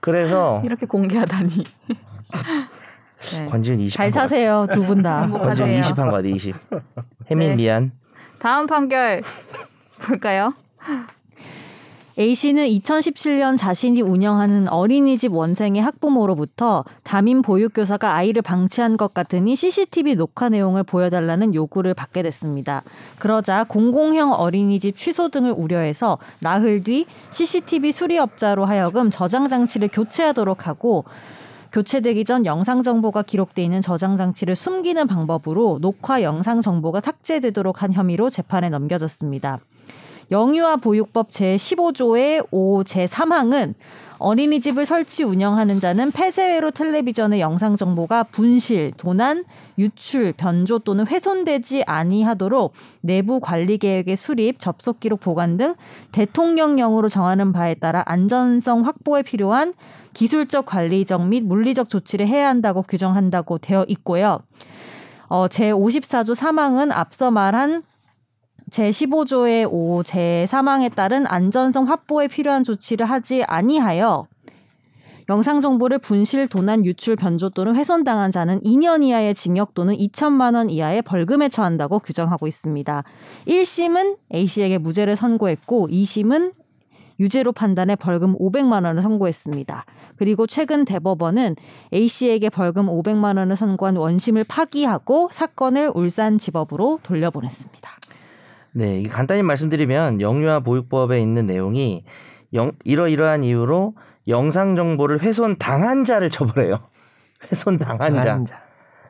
그래서 0.00 0.60
이렇게 0.66 0.86
공개하다니. 0.86 1.64
네. 3.36 3.46
권지윤 3.46 3.80
20. 3.80 3.96
잘 3.96 4.10
사세요 4.12 4.66
두 4.72 4.84
분 4.86 5.02
다. 5.02 5.20
권지윤 5.22 5.32
행복하세요. 5.68 5.78
20 5.80 5.98
한 5.98 6.06
거 6.08 6.16
같아 6.16 6.28
20. 6.28 6.54
혜민 7.30 7.50
네. 7.50 7.56
미안. 7.56 7.92
다음 8.38 8.66
판결 8.66 9.22
볼까요? 10.02 10.52
A 12.20 12.34
씨는 12.34 12.66
2017년 12.66 13.56
자신이 13.56 14.02
운영하는 14.02 14.66
어린이집 14.66 15.32
원생의 15.32 15.80
학부모로부터 15.80 16.84
담임 17.04 17.42
보육교사가 17.42 18.12
아이를 18.12 18.42
방치한 18.42 18.96
것 18.96 19.14
같으니 19.14 19.54
CCTV 19.54 20.16
녹화 20.16 20.48
내용을 20.48 20.82
보여달라는 20.82 21.54
요구를 21.54 21.94
받게 21.94 22.24
됐습니다. 22.24 22.82
그러자 23.20 23.62
공공형 23.68 24.32
어린이집 24.32 24.96
취소 24.96 25.28
등을 25.28 25.54
우려해서 25.56 26.18
나흘 26.40 26.82
뒤 26.82 27.06
CCTV 27.30 27.92
수리업자로 27.92 28.64
하여금 28.64 29.12
저장 29.12 29.46
장치를 29.46 29.86
교체하도록 29.92 30.66
하고 30.66 31.04
교체되기 31.70 32.24
전 32.24 32.46
영상 32.46 32.82
정보가 32.82 33.22
기록돼 33.22 33.62
있는 33.62 33.80
저장 33.80 34.16
장치를 34.16 34.56
숨기는 34.56 35.06
방법으로 35.06 35.78
녹화 35.80 36.24
영상 36.24 36.60
정보가 36.62 37.00
삭제되도록 37.00 37.84
한 37.84 37.92
혐의로 37.92 38.28
재판에 38.28 38.70
넘겨졌습니다. 38.70 39.60
영유아 40.30 40.76
보육법 40.76 41.30
제15조의 41.30 42.46
5 42.50 42.82
제3항은 42.82 43.74
어린이집을 44.18 44.84
설치 44.84 45.22
운영하는 45.22 45.78
자는 45.78 46.10
폐쇄회로 46.10 46.72
텔레비전의 46.72 47.40
영상 47.40 47.76
정보가 47.76 48.24
분실, 48.24 48.92
도난, 48.96 49.44
유출, 49.78 50.32
변조 50.32 50.80
또는 50.80 51.06
훼손되지 51.06 51.84
아니하도록 51.86 52.72
내부 53.00 53.38
관리 53.40 53.78
계획의 53.78 54.16
수립, 54.16 54.58
접속 54.58 54.98
기록 54.98 55.20
보관 55.20 55.56
등 55.56 55.74
대통령령으로 56.10 57.08
정하는 57.08 57.52
바에 57.52 57.74
따라 57.74 58.02
안전성 58.06 58.84
확보에 58.84 59.22
필요한 59.22 59.72
기술적, 60.14 60.66
관리적 60.66 61.28
및 61.28 61.44
물리적 61.44 61.88
조치를 61.88 62.26
해야 62.26 62.48
한다고 62.48 62.82
규정한다고 62.82 63.58
되어 63.58 63.84
있고요. 63.86 64.40
어, 65.28 65.46
제54조 65.46 66.34
3항은 66.34 66.90
앞서 66.90 67.30
말한 67.30 67.82
제15조의 68.70 69.68
5 69.70 70.02
제3항에 70.02 70.94
따른 70.94 71.26
안전성 71.26 71.88
확보에 71.88 72.28
필요한 72.28 72.64
조치를 72.64 73.06
하지 73.06 73.42
아니하여 73.44 74.24
영상 75.30 75.60
정보를 75.60 75.98
분실, 75.98 76.48
도난, 76.48 76.86
유출, 76.86 77.14
변조 77.14 77.50
또는 77.50 77.76
훼손당한 77.76 78.30
자는 78.30 78.60
2년 78.62 79.04
이하의 79.04 79.34
징역 79.34 79.74
또는 79.74 79.94
2천만 79.94 80.54
원 80.54 80.70
이하의 80.70 81.02
벌금에 81.02 81.50
처한다고 81.50 81.98
규정하고 81.98 82.46
있습니다. 82.46 83.04
1심은 83.46 84.16
A씨에게 84.34 84.78
무죄를 84.78 85.16
선고했고 85.16 85.88
2심은 85.88 86.54
유죄로 87.20 87.52
판단해 87.52 87.96
벌금 87.96 88.38
500만 88.38 88.84
원을 88.84 89.02
선고했습니다. 89.02 89.84
그리고 90.16 90.46
최근 90.46 90.86
대법원은 90.86 91.56
A씨에게 91.92 92.48
벌금 92.48 92.86
500만 92.86 93.36
원을 93.36 93.54
선고한 93.54 93.96
원심을 93.96 94.44
파기하고 94.48 95.28
사건을 95.32 95.92
울산지법으로 95.94 97.00
돌려보냈습니다. 97.02 97.90
네, 98.78 99.02
간단히 99.08 99.42
말씀드리면 99.42 100.20
영유아 100.20 100.60
보육법에 100.60 101.20
있는 101.20 101.48
내용이 101.48 102.04
영, 102.54 102.70
이러이러한 102.84 103.42
이유로 103.42 103.94
영상 104.28 104.76
정보를 104.76 105.20
훼손 105.20 105.56
당한 105.58 106.04
자를 106.04 106.30
처벌해요. 106.30 106.78
훼손 107.50 107.76
당한 107.78 108.22
자. 108.22 108.62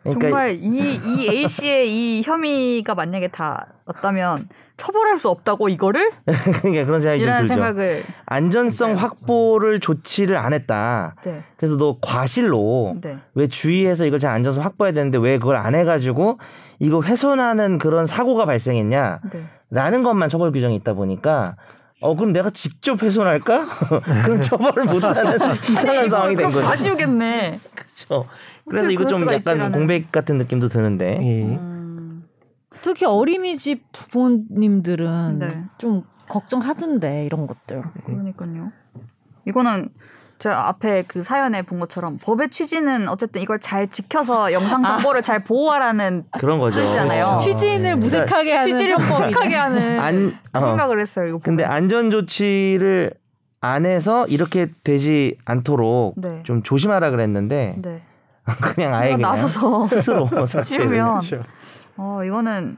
그러니까 0.04 0.28
정말 0.28 0.52
이, 0.54 0.94
이 0.94 1.28
A 1.28 1.46
씨의 1.46 1.90
이 1.90 2.22
혐의가 2.24 2.94
만약에 2.94 3.28
다 3.28 3.66
맞다면 3.84 4.48
처벌할 4.78 5.18
수 5.18 5.28
없다고 5.28 5.68
이거를 5.68 6.12
그러니까 6.62 6.86
그런 6.86 7.00
생각이 7.00 7.22
좀 7.22 7.36
들죠. 7.36 7.48
생각을 7.48 8.04
안전성 8.24 8.92
네. 8.92 8.96
확보를 8.96 9.80
조치를 9.80 10.38
안 10.38 10.54
했다. 10.54 11.14
네, 11.24 11.42
그래서 11.58 11.76
너 11.76 11.98
과실로 12.00 12.96
네. 13.02 13.18
왜 13.34 13.48
주의해서 13.48 14.06
이걸 14.06 14.18
잘 14.18 14.30
안전성 14.32 14.64
확보해야 14.64 14.94
되는데 14.94 15.18
왜 15.18 15.38
그걸 15.38 15.56
안 15.56 15.74
해가지고 15.74 16.38
이거 16.78 17.02
훼손하는 17.02 17.78
그런 17.78 18.06
사고가 18.06 18.46
발생했냐? 18.46 19.20
네. 19.70 19.80
라는 19.80 20.02
것만 20.02 20.28
처벌 20.28 20.52
규정이 20.52 20.76
있다 20.76 20.94
보니까 20.94 21.56
어 22.00 22.14
그럼 22.14 22.32
내가 22.32 22.50
직접 22.50 23.02
훼손할까? 23.02 23.66
그럼 24.24 24.40
처벌을 24.40 24.84
못하는 24.84 25.38
이상한 25.68 26.08
상황이 26.08 26.36
된 26.36 26.50
거죠. 26.52 26.66
다 26.66 26.76
지우겠네. 26.76 27.58
그렇죠. 27.74 28.26
그래서 28.68 28.90
이거 28.90 29.06
좀 29.06 29.22
약간 29.22 29.34
있지라는. 29.36 29.72
공백 29.72 30.12
같은 30.12 30.38
느낌도 30.38 30.68
드는데. 30.68 31.18
예. 31.20 31.42
음, 31.44 32.24
특히 32.70 33.06
어린이집 33.06 33.82
부모님들은 33.92 35.38
네. 35.38 35.64
좀 35.78 36.04
걱정하던데 36.28 37.24
이런 37.24 37.46
것들. 37.46 37.82
그러니까요. 38.04 38.70
이거는 39.46 39.88
제가 40.38 40.68
앞에 40.68 41.04
그 41.08 41.24
사연에 41.24 41.62
본 41.62 41.80
것처럼 41.80 42.18
법의 42.18 42.50
취지는 42.50 43.08
어쨌든 43.08 43.42
이걸 43.42 43.58
잘 43.58 43.88
지켜서 43.88 44.52
영상 44.52 44.84
정보를 44.84 45.22
잘 45.22 45.42
보호하라는 45.42 46.24
그런 46.38 46.58
거죠. 46.58 46.80
뜻이잖아요. 46.80 47.24
어, 47.26 47.36
취지인을 47.38 47.82
네. 47.82 47.94
무색하게 47.94 48.56
하는 48.56 48.76
취지를. 48.76 48.96
무색하게 48.96 49.54
하는 49.56 50.00
안 50.00 50.38
어. 50.54 50.60
생각을 50.60 51.00
했어요. 51.00 51.28
이거 51.28 51.38
근데. 51.42 51.64
안전 51.64 52.10
조치를 52.10 53.12
안 53.60 53.86
해서 53.86 54.26
이렇게 54.28 54.68
되지 54.84 55.36
않도록 55.44 56.14
네. 56.16 56.42
좀 56.44 56.62
조심하라 56.62 57.10
그랬는데 57.10 57.76
네. 57.78 58.02
그냥 58.60 58.94
아예 58.94 59.14
그냥 59.16 59.32
나서서 59.32 59.86
스스로 59.88 60.26
그렇죠. 60.30 61.42
어 61.96 62.22
이거는 62.24 62.76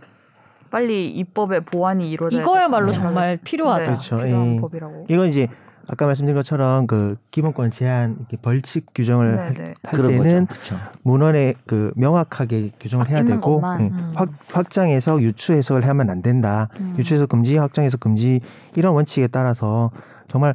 빨리 0.70 1.11
입법의 1.11 1.62
보완이 1.64 2.11
이루어져야 2.11 2.42
이거야말로. 2.42 2.92
정말 2.92 3.38
필요하다. 3.42 3.80
네, 3.80 3.87
그렇죠. 3.87 4.18
필요한 4.18 4.56
예. 4.56 4.61
법이라고. 4.61 5.06
이건 5.09 5.28
이제 5.28 5.48
아까 5.88 6.06
말씀드린 6.06 6.37
것처럼 6.37 6.87
그 6.87 7.16
기본권 7.33 7.72
제한 7.72 8.16
이렇게 8.20 8.37
벌칙 8.37 8.87
규정을 8.94 9.37
네, 9.37 9.42
할, 9.42 9.54
네. 9.54 9.74
할 9.83 10.02
때는. 10.06 10.46
그렇죠. 10.46 10.76
문헌에 11.02 11.54
그 11.66 11.92
명확하게 11.96 12.70
규정을 12.78 13.09
해야 13.09 13.24
되고. 13.24 13.61
예, 13.80 13.85
음. 13.85 14.12
확, 14.14 14.28
확장해서 14.52 15.20
유추 15.20 15.52
해석을 15.52 15.87
하면 15.88 16.11
안 16.11 16.22
된다. 16.22 16.68
음. 16.78 16.94
유추해서 16.96 17.26
금지, 17.26 17.56
확장해서 17.56 17.96
금지 17.98 18.40
이런 18.76 18.94
원칙에 18.94 19.26
따라서 19.26 19.90
정말 20.28 20.54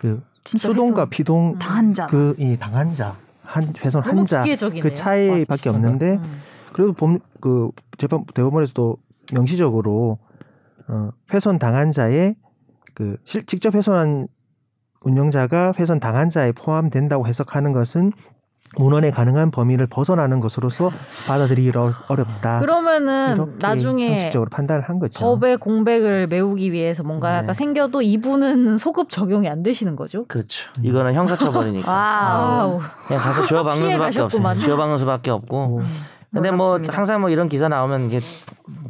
그 0.00 0.22
수동과 0.44 1.02
훼손 1.02 1.10
피동 1.10 1.58
당한 1.58 1.94
자. 1.94 2.06
그이 2.08 2.56
당한 2.58 2.94
자, 2.94 3.16
한 3.44 3.72
훼손 3.84 4.02
너무 4.02 4.18
한자 4.18 4.42
기계적이네요. 4.42 4.82
그 4.82 4.92
차이밖에 4.92 5.70
없는데 5.70 6.14
음. 6.14 6.42
그래도 6.72 6.92
봄, 6.92 7.20
그 7.40 7.70
재판 7.98 8.24
대법원에서도 8.34 8.96
명시적으로 9.32 10.18
어, 10.88 11.10
훼손 11.32 11.58
당한 11.58 11.90
자의 11.90 12.36
그 12.94 13.16
실, 13.24 13.44
직접 13.46 13.74
훼손한 13.74 14.28
운영자가 15.02 15.72
훼손 15.78 16.00
당한 16.00 16.28
자에 16.28 16.52
포함된다고 16.52 17.26
해석하는 17.26 17.72
것은 17.72 18.12
문언의 18.78 19.10
가능한 19.12 19.52
범위를 19.52 19.86
벗어나는 19.86 20.40
것으로서 20.40 20.90
받아들이기 21.28 21.70
어- 21.76 21.92
어렵다. 22.08 22.58
그러면은 22.60 23.56
나중에 23.60 24.10
형식적으로 24.10 24.50
판단을 24.50 24.82
한 24.82 24.98
거죠. 24.98 25.20
법의 25.24 25.58
공백을 25.58 26.26
메우기 26.26 26.72
위해서 26.72 27.02
뭔가가 27.04 27.42
네. 27.42 27.54
생겨도 27.54 28.02
이분은 28.02 28.76
소급 28.78 29.08
적용이 29.08 29.48
안 29.48 29.62
되시는 29.62 29.94
거죠? 29.94 30.26
그렇죠. 30.26 30.68
이거는 30.82 31.14
형사처벌이니까. 31.14 31.90
와우. 31.90 32.72
아우. 32.72 32.80
그냥 33.06 33.22
가서 33.22 33.44
쥐어박는 33.44 33.82
피해 33.86 33.92
수밖에 33.94 34.20
없어요. 34.20 34.58
쥐어박는 34.58 34.98
수밖에 34.98 35.30
없고 35.30 35.66
뭐, 35.68 35.82
근데 36.36 36.50
뭐 36.50 36.66
놀랍습니다. 36.68 36.96
항상 36.96 37.20
뭐 37.20 37.30
이런 37.30 37.48
기사 37.48 37.68
나오면 37.68 38.06
이게 38.06 38.20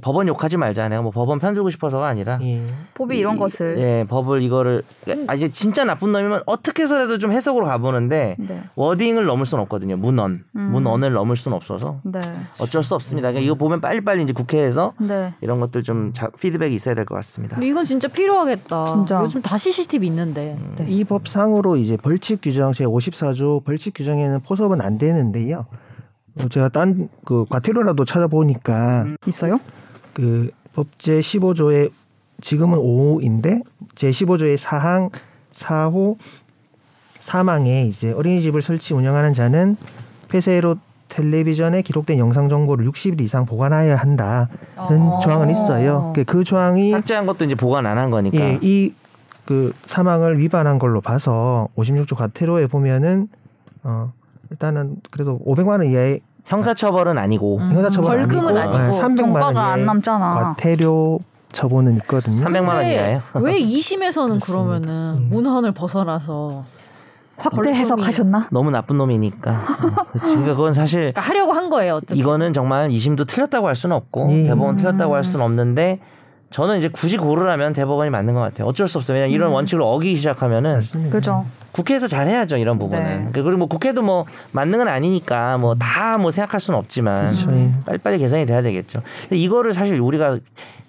법원 0.01 0.29
욕하지 0.29 0.57
말자. 0.57 0.89
내가 0.89 1.03
뭐 1.03 1.11
법원 1.11 1.39
편들고 1.39 1.69
싶어서가 1.71 2.07
아니라 2.07 2.39
예. 2.43 2.63
법이 2.95 3.19
이런 3.19 3.37
것을 3.39 3.79
예, 3.79 4.05
법을 4.09 4.43
이거를 4.43 4.83
아 5.27 5.35
이제 5.35 5.51
진짜 5.51 5.85
나쁜 5.85 6.13
놈이면 6.13 6.43
어떻게 6.47 6.85
해서라도 6.85 7.19
좀 7.19 7.33
해석으로 7.33 7.67
가보는데 7.67 8.37
네. 8.39 8.63
워딩을 8.75 9.25
넘을 9.27 9.45
수는 9.47 9.63
없거든요. 9.65 9.97
문언, 9.97 10.45
음. 10.55 10.61
문언을 10.73 11.13
넘을 11.13 11.37
수는 11.37 11.57
없어서 11.57 12.01
네. 12.05 12.21
어쩔 12.59 12.83
수 12.83 12.95
없습니다. 12.95 13.29
그러니까 13.31 13.45
이거 13.45 13.55
보면 13.57 13.81
빨리빨리 13.81 14.23
이제 14.23 14.33
국회에서 14.33 14.95
네. 14.99 15.35
이런 15.41 15.61
것들 15.61 15.83
좀 15.83 16.13
자, 16.13 16.29
피드백이 16.41 16.75
있어야 16.75 16.95
될 16.95 17.05
것 17.05 17.15
같습니다. 17.17 17.59
이건 17.61 17.85
진짜 17.85 18.09
필요하겠다. 18.09 18.85
진짜. 18.87 19.21
요즘 19.23 19.43
다 19.43 19.57
CCTV 19.59 20.09
있는데. 20.09 20.59
네. 20.77 20.87
이 20.89 21.05
법상으로 21.05 21.77
이제 21.77 21.97
벌칙 21.97 22.41
규정 22.43 22.73
제 22.73 22.85
54조 22.85 23.65
벌칙 23.65 23.95
규정에는 23.95 24.41
포섭은 24.41 24.81
안 24.81 24.99
되는데요. 24.99 25.67
어, 26.39 26.49
제가 26.49 26.69
딴 26.69 27.09
그 27.25 27.45
과태료라도 27.49 28.05
찾아보니까 28.05 29.07
있어요? 29.27 29.59
그 30.13 30.51
법제 30.75 31.21
15조의 31.21 31.91
지금은 32.41 32.79
5인데 32.79 33.63
제 33.95 34.11
15조의 34.11 34.57
사항 34.57 35.11
4호 35.53 36.17
사망에 37.21 37.87
이제 37.87 38.13
어린이집을 38.13 38.61
설치 38.63 38.95
운영하는 38.95 39.33
자는 39.33 39.77
폐쇄로 40.29 40.77
텔레비전에 41.09 41.83
기록된 41.83 42.19
영상 42.19 42.49
정보를 42.49 42.87
60일 42.91 43.21
이상 43.23 43.47
보관해야 43.47 43.97
한다는 43.97 44.47
어. 44.77 45.19
조항은 45.23 45.51
있어요. 45.51 46.13
그, 46.15 46.25
그 46.25 46.45
조항이 46.45 46.91
삭제한 46.91 47.27
것도 47.27 47.45
이제 47.45 47.55
보관 47.55 47.87
안 47.87 47.97
한 47.97 48.11
거니까. 48.11 48.37
예, 48.39 48.59
이그 48.61 49.73
사망을 49.87 50.39
위반한 50.39 50.79
걸로 50.79 51.01
봐서 51.01 51.69
56조 51.77 52.17
과태료에 52.17 52.67
보면은 52.67 53.29
어 53.85 54.13
일단은 54.51 54.97
그래도 55.11 55.39
500만 55.47 55.69
원 55.69 55.91
이하의 55.91 56.21
형사처벌은 56.45 57.19
아니고 57.19 57.59
음, 57.59 57.73
형사처벌은 57.73 58.29
벌금은 58.29 58.57
아니고, 58.57 58.77
아니고. 58.77 58.93
네, 58.93 59.01
300만 59.01 59.03
원 59.03 59.17
정가가 59.17 59.61
안 59.61 59.67
이하의 59.67 59.85
남잖아. 59.85 60.35
과태료 60.35 61.21
처분은 61.53 61.97
있거든요. 61.97 62.45
300만 62.45 62.69
원 62.69 62.87
이하예요. 62.87 63.23
왜 63.35 63.61
2심에서는 63.61 64.41
그렇습니다. 64.41 64.47
그러면은 64.47 64.89
음. 65.19 65.29
문헌을 65.31 65.73
벗어나서 65.73 66.65
확대 67.39 67.71
해석하셨나? 67.73 68.49
너무 68.51 68.71
나쁜 68.71 68.99
놈이니까. 68.99 69.51
어. 69.53 70.07
그러니까 70.23 70.55
그건 70.55 70.73
사실 70.73 71.01
그러니까 71.13 71.21
하려고 71.21 71.53
한 71.53 71.69
거예요. 71.69 71.97
어떻게? 71.97 72.19
이거는 72.19 72.53
정말 72.53 72.91
이심도 72.91 73.25
틀렸다고 73.25 73.67
할 73.67 73.77
수는 73.77 73.95
없고 73.97 74.29
예. 74.33 74.45
대법원 74.45 74.77
틀렸다고 74.77 75.15
할 75.15 75.25
수는 75.25 75.45
없는데 75.45 76.01
저는 76.51 76.79
이제 76.79 76.89
굳이 76.89 77.17
고르라면 77.19 77.73
대법원이 77.73 78.11
맞는 78.11 78.35
것 78.35 78.41
같아요. 78.41 78.69
어쩔 78.69 78.89
수 78.89 78.99
없어요. 78.99 79.17
왜냐면 79.17 79.35
이런 79.35 79.51
원칙을 79.53 79.83
어기기 79.83 80.17
시작하면은. 80.17 80.81
그죠. 81.11 81.45
국회에서 81.77 82.07
잘 82.07 82.27
해야죠 82.27 82.57
이런 82.57 82.79
부분은. 82.79 83.03
네. 83.05 83.11
그러니까 83.17 83.43
그리고 83.43 83.59
뭐 83.59 83.69
국회도 83.69 84.01
뭐 84.03 84.25
맞는 84.53 84.79
건 84.79 84.89
아니니까 84.89 85.59
뭐다뭐 85.59 86.31
생각할 86.31 86.59
수는 86.61 86.79
없지만 86.79 87.27
그렇죠. 87.27 87.53
예. 87.53 87.71
빨리빨리 87.85 88.19
개선이 88.19 88.47
돼야 88.47 88.63
되겠죠. 88.63 89.03
근데 89.23 89.37
이거를 89.37 89.75
사실 89.75 90.01
우리가 90.01 90.39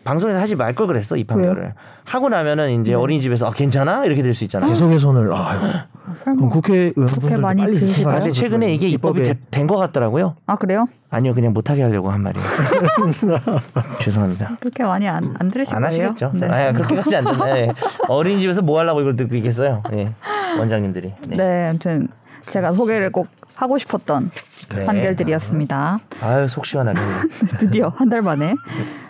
방송에서 0.05 0.39
하지 0.39 0.55
말 0.55 0.73
걸 0.73 0.87
그랬어 0.87 1.17
이 1.17 1.25
판결을 1.25 1.73
하고 2.05 2.29
나면은 2.29 2.81
이제 2.81 2.93
어린이집에서 2.93 3.47
아, 3.47 3.51
괜찮아 3.51 4.05
이렇게 4.05 4.21
될 4.23 4.33
수 4.33 4.45
있잖아요. 4.45 4.69
계속 4.69 4.87
개선을 4.89 5.33
아유. 5.33 5.59
설마. 5.59 5.85
그럼 6.23 6.49
국회의원분들 6.49 7.37
많이 7.41 7.61
빨리 7.63 7.73
드시나요? 7.73 7.93
생각하셔야 7.93 8.19
사실 8.21 8.31
최근에 8.31 8.73
이게 8.73 8.87
입법이 8.87 9.23
된 9.51 9.67
것 9.67 9.75
같더라고요. 9.75 10.35
아 10.45 10.55
그래요? 10.55 10.87
아니요 11.09 11.33
그냥 11.33 11.51
못하게 11.51 11.81
하려고 11.83 12.09
한 12.09 12.21
말이에요. 12.23 12.45
죄송합니다. 13.99 14.55
그렇게 14.61 14.83
많이 14.83 15.07
안, 15.07 15.35
안 15.39 15.49
들으실 15.51 15.75
안 15.75 15.81
거예요? 15.81 15.87
하시겠죠. 16.09 16.31
네. 16.35 16.47
아, 16.47 16.71
그렇게까지 16.71 17.15
안. 17.17 17.25
예. 17.57 17.73
어린이집에서 18.07 18.61
뭐 18.61 18.79
하려고 18.79 19.01
이걸 19.01 19.15
듣고 19.17 19.35
있겠어요. 19.35 19.83
예. 19.93 20.13
원장 20.57 20.76
님들이. 20.81 21.13
네. 21.27 21.37
네, 21.37 21.67
아무튼 21.69 22.07
제가 22.49 22.71
소개를 22.71 23.11
꼭 23.11 23.27
하고 23.55 23.77
싶었던 23.77 24.31
네. 24.69 24.83
판결들이었습니다. 24.83 25.99
아유 26.21 26.47
속 26.47 26.65
시원하네. 26.65 26.99
드디어 27.59 27.89
한 27.95 28.09
달 28.09 28.21
만에. 28.21 28.53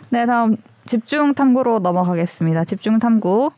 네, 0.09 0.25
다음 0.25 0.57
집중 0.85 1.33
탐구로 1.33 1.79
넘어가겠습니다. 1.79 2.63
집중 2.65 2.97
탐구. 2.99 3.49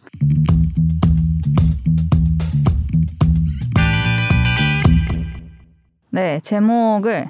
네, 6.11 6.39
제목을 6.41 7.29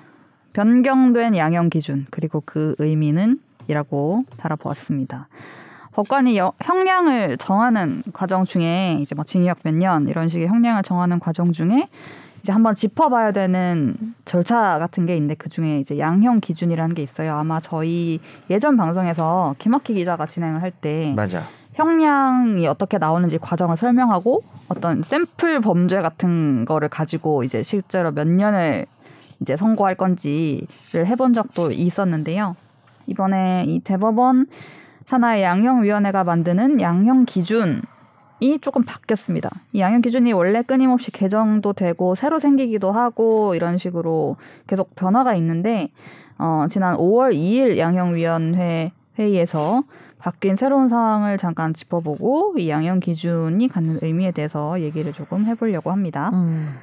변경된 0.53 1.35
양형 1.35 1.69
기준 1.69 2.07
그리고 2.11 2.41
그 2.45 2.75
의미는 2.79 3.39
이라고 3.67 4.23
달아보았습니다. 4.37 5.27
법관이 5.93 6.37
여- 6.37 6.53
형량을 6.61 7.37
정하는 7.37 8.03
과정 8.13 8.45
중에 8.45 8.99
이제 9.01 9.15
뭐 9.15 9.23
징역 9.23 9.59
몇 9.63 9.73
년 9.73 10.07
이런 10.07 10.29
식의 10.29 10.47
형량을 10.47 10.83
정하는 10.83 11.19
과정 11.19 11.51
중에 11.51 11.87
이제 12.41 12.51
한번 12.53 12.75
짚어봐야 12.75 13.31
되는 13.31 13.95
절차 14.25 14.79
같은 14.79 15.05
게 15.05 15.15
있는데 15.15 15.35
그 15.35 15.49
중에 15.49 15.79
이제 15.79 15.97
양형 15.99 16.39
기준이라는 16.39 16.95
게 16.95 17.01
있어요. 17.01 17.33
아마 17.35 17.59
저희 17.59 18.19
예전 18.49 18.77
방송에서 18.77 19.55
김학희 19.59 19.93
기자가 19.93 20.25
진행을 20.25 20.61
할 20.61 20.71
때 20.71 21.13
맞아. 21.15 21.43
형량이 21.73 22.67
어떻게 22.67 22.97
나오는지 22.97 23.37
과정을 23.37 23.77
설명하고 23.77 24.41
어떤 24.69 25.01
샘플 25.01 25.59
범죄 25.61 26.01
같은 26.01 26.65
거를 26.65 26.89
가지고 26.89 27.43
이제 27.43 27.63
실제로 27.63 28.11
몇 28.11 28.27
년을 28.27 28.85
이제 29.41 29.55
선고할 29.55 29.95
건지를 29.95 31.05
해본 31.05 31.33
적도 31.33 31.71
있었는데요. 31.71 32.55
이번에 33.07 33.65
이 33.67 33.79
대법원 33.79 34.47
산하의 35.09 35.41
양형위원회가 35.41 36.23
만드는 36.23 36.81
양형 36.81 37.25
기준 37.25 37.81
이 38.39 38.59
조금 38.59 38.83
바뀌었습니다. 38.83 39.49
이 39.73 39.79
양형 39.79 40.01
기준이 40.01 40.33
원래 40.33 40.61
끊임없이 40.61 41.09
개정도 41.09 41.73
되고 41.73 42.13
새로 42.13 42.37
생기기도 42.37 42.91
하고 42.91 43.55
이런 43.55 43.79
식으로 43.79 44.37
계속 44.67 44.95
변화가 44.95 45.33
있는데 45.33 45.89
어, 46.37 46.67
지난 46.69 46.95
5월 46.95 47.33
2일 47.33 47.79
양형위원회 47.79 48.91
회의에서 49.17 49.83
바뀐 50.19 50.55
새로운 50.55 50.89
상황을 50.89 51.39
잠깐 51.39 51.73
짚어보고 51.73 52.59
이 52.59 52.69
양형 52.69 52.99
기준이 52.99 53.67
갖는 53.67 53.97
의미에 54.03 54.29
대해서 54.31 54.79
얘기를 54.79 55.11
조금 55.11 55.43
해보려고 55.45 55.89
합니다. 55.89 56.29
음. 56.33 56.75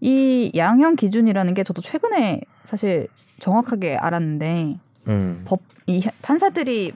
이 0.00 0.50
양형 0.56 0.96
기준이라는 0.96 1.52
게 1.52 1.62
저도 1.62 1.82
최근에 1.82 2.40
사실 2.64 3.08
정확하게 3.38 3.96
알았는데 3.96 4.78
음. 5.08 5.42
법이 5.44 6.08
판사들이 6.22 6.94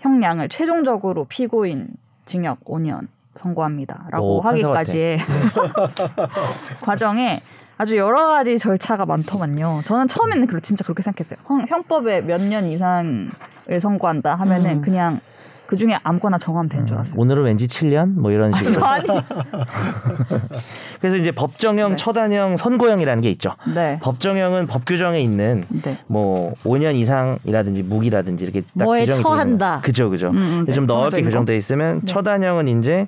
형량을 0.00 0.48
최종적으로 0.48 1.24
피고인 1.26 1.88
징역 2.26 2.64
5년 2.64 3.08
선고합니다라고 3.36 4.38
오, 4.38 4.40
하기까지의 4.40 5.18
과정에 6.82 7.40
아주 7.76 7.96
여러 7.96 8.26
가지 8.26 8.58
절차가 8.58 9.06
많더만요. 9.06 9.82
저는 9.84 10.08
처음에는 10.08 10.48
진짜 10.62 10.82
그렇게 10.84 11.02
생각했어요. 11.02 11.38
형, 11.46 11.64
형법에 11.66 12.22
몇 12.22 12.40
년 12.40 12.64
이상을 12.66 13.30
선고한다 13.80 14.34
하면은 14.34 14.78
음. 14.78 14.82
그냥 14.82 15.20
그 15.68 15.76
중에 15.76 15.98
아무거나 16.02 16.38
정하면 16.38 16.70
되는 16.70 16.86
줄 16.86 16.96
알았어요. 16.96 17.20
오늘은 17.20 17.44
왠지 17.44 17.66
7년 17.66 18.14
뭐 18.18 18.30
이런 18.32 18.50
식으로. 18.56 18.82
아니, 18.82 19.06
그래서 20.98 21.16
이제 21.18 21.30
법정형, 21.30 21.90
네. 21.90 21.96
처단형, 21.96 22.56
선고형이라는 22.56 23.22
게 23.22 23.30
있죠. 23.32 23.54
네, 23.74 23.98
법정형은 24.02 24.66
법 24.66 24.86
규정에 24.86 25.20
있는 25.20 25.66
네. 25.68 25.98
뭐 26.06 26.54
5년 26.64 26.94
이상이라든지 26.94 27.82
무기라든지 27.82 28.44
이렇게 28.46 28.62
딱 28.78 28.84
뭐에 28.84 29.00
규정이 29.00 29.22
처한다. 29.22 29.80
그죠, 29.82 30.08
그죠. 30.08 30.30
음, 30.30 30.36
음, 30.36 30.64
네, 30.66 30.72
좀 30.72 30.86
넓게 30.86 31.20
규정돼 31.20 31.54
있으면 31.58 32.00
네. 32.00 32.06
처단형은 32.06 32.66
이제 32.68 33.06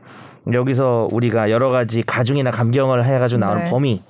여기서 0.55 1.09
우리가 1.11 1.51
여러 1.51 1.71
가지 1.71 2.03
가중이나 2.03 2.51
감경을 2.51 3.05
해가지고 3.05 3.41
나오는 3.41 3.65
네. 3.65 3.71
범위. 3.71 4.03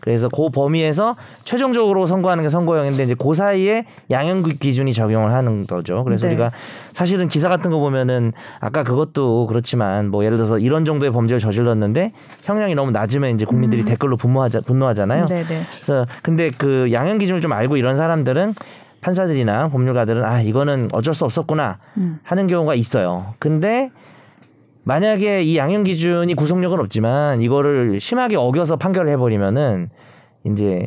그래서 0.00 0.28
그 0.28 0.48
범위에서 0.50 1.16
최종적으로 1.44 2.06
선고하는 2.06 2.44
게 2.44 2.48
선고형인데 2.48 3.04
이제 3.04 3.14
그 3.14 3.34
사이에 3.34 3.84
양형 4.10 4.42
기준이 4.42 4.92
적용을 4.92 5.32
하는 5.32 5.66
거죠. 5.66 6.04
그래서 6.04 6.26
네. 6.26 6.34
우리가 6.34 6.52
사실은 6.92 7.28
기사 7.28 7.48
같은 7.48 7.70
거 7.70 7.78
보면은 7.78 8.32
아까 8.60 8.84
그것도 8.84 9.46
그렇지만 9.46 10.10
뭐 10.10 10.24
예를 10.24 10.36
들어서 10.36 10.58
이런 10.58 10.84
정도의 10.84 11.12
범죄를 11.12 11.40
저질렀는데 11.40 12.12
형량이 12.42 12.74
너무 12.74 12.90
낮으면 12.90 13.34
이제 13.34 13.44
국민들이 13.44 13.82
음. 13.82 13.86
댓글로 13.86 14.16
분노하자 14.16 14.62
분노하잖아요. 14.62 15.26
네, 15.26 15.44
네. 15.44 15.66
그래서 15.70 16.06
근데 16.22 16.50
그 16.50 16.90
양형 16.92 17.18
기준을 17.18 17.40
좀 17.40 17.52
알고 17.52 17.76
이런 17.76 17.96
사람들은 17.96 18.54
판사들이나 19.00 19.68
법률가들은 19.68 20.24
아 20.24 20.42
이거는 20.42 20.90
어쩔 20.92 21.14
수 21.14 21.24
없었구나 21.24 21.78
음. 21.96 22.18
하는 22.22 22.46
경우가 22.46 22.74
있어요. 22.74 23.34
근데 23.38 23.90
만약에 24.84 25.42
이 25.42 25.56
양형 25.56 25.84
기준이 25.84 26.34
구속력은 26.34 26.80
없지만 26.80 27.42
이거를 27.42 28.00
심하게 28.00 28.36
어겨서 28.36 28.76
판결을 28.76 29.10
해버리면은 29.12 29.90
이제 30.44 30.86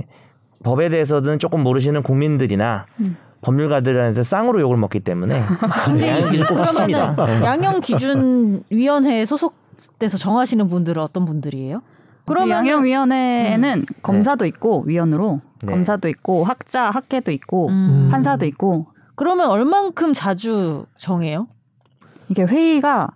법에 0.63 0.89
대해서는 0.89 1.39
조금 1.39 1.61
모르시는 1.61 2.03
국민들이나 2.03 2.85
음. 2.99 3.17
법률가들한테 3.41 4.23
쌍으로 4.23 4.61
욕을 4.61 4.77
먹기 4.77 5.01
때문에 5.01 5.43
양형 6.01 6.31
기준 6.31 6.47
꼭 6.47 6.55
그러면은 6.55 6.87
지킵니다. 6.87 7.25
네. 7.25 7.45
양형 7.45 7.81
기준 7.81 8.63
위원회에 8.69 9.25
소속돼서 9.25 10.17
정하시는 10.17 10.67
분들은 10.69 11.01
어떤 11.01 11.25
분들이에요? 11.25 11.81
그러면 12.25 12.47
그러면 12.47 12.57
양형위원회는 12.57 13.85
검사도 14.01 14.45
있고 14.45 14.83
위원으로 14.87 15.41
네. 15.61 15.71
검사도 15.73 16.07
있고 16.07 16.45
학자 16.45 16.89
학계도 16.89 17.31
있고 17.31 17.67
음. 17.67 18.07
판사도 18.09 18.45
있고 18.45 18.87
그러면 19.15 19.49
얼만큼 19.49 20.13
자주 20.13 20.85
정해요? 20.97 21.47
이게 22.29 22.43
회의가 22.43 23.09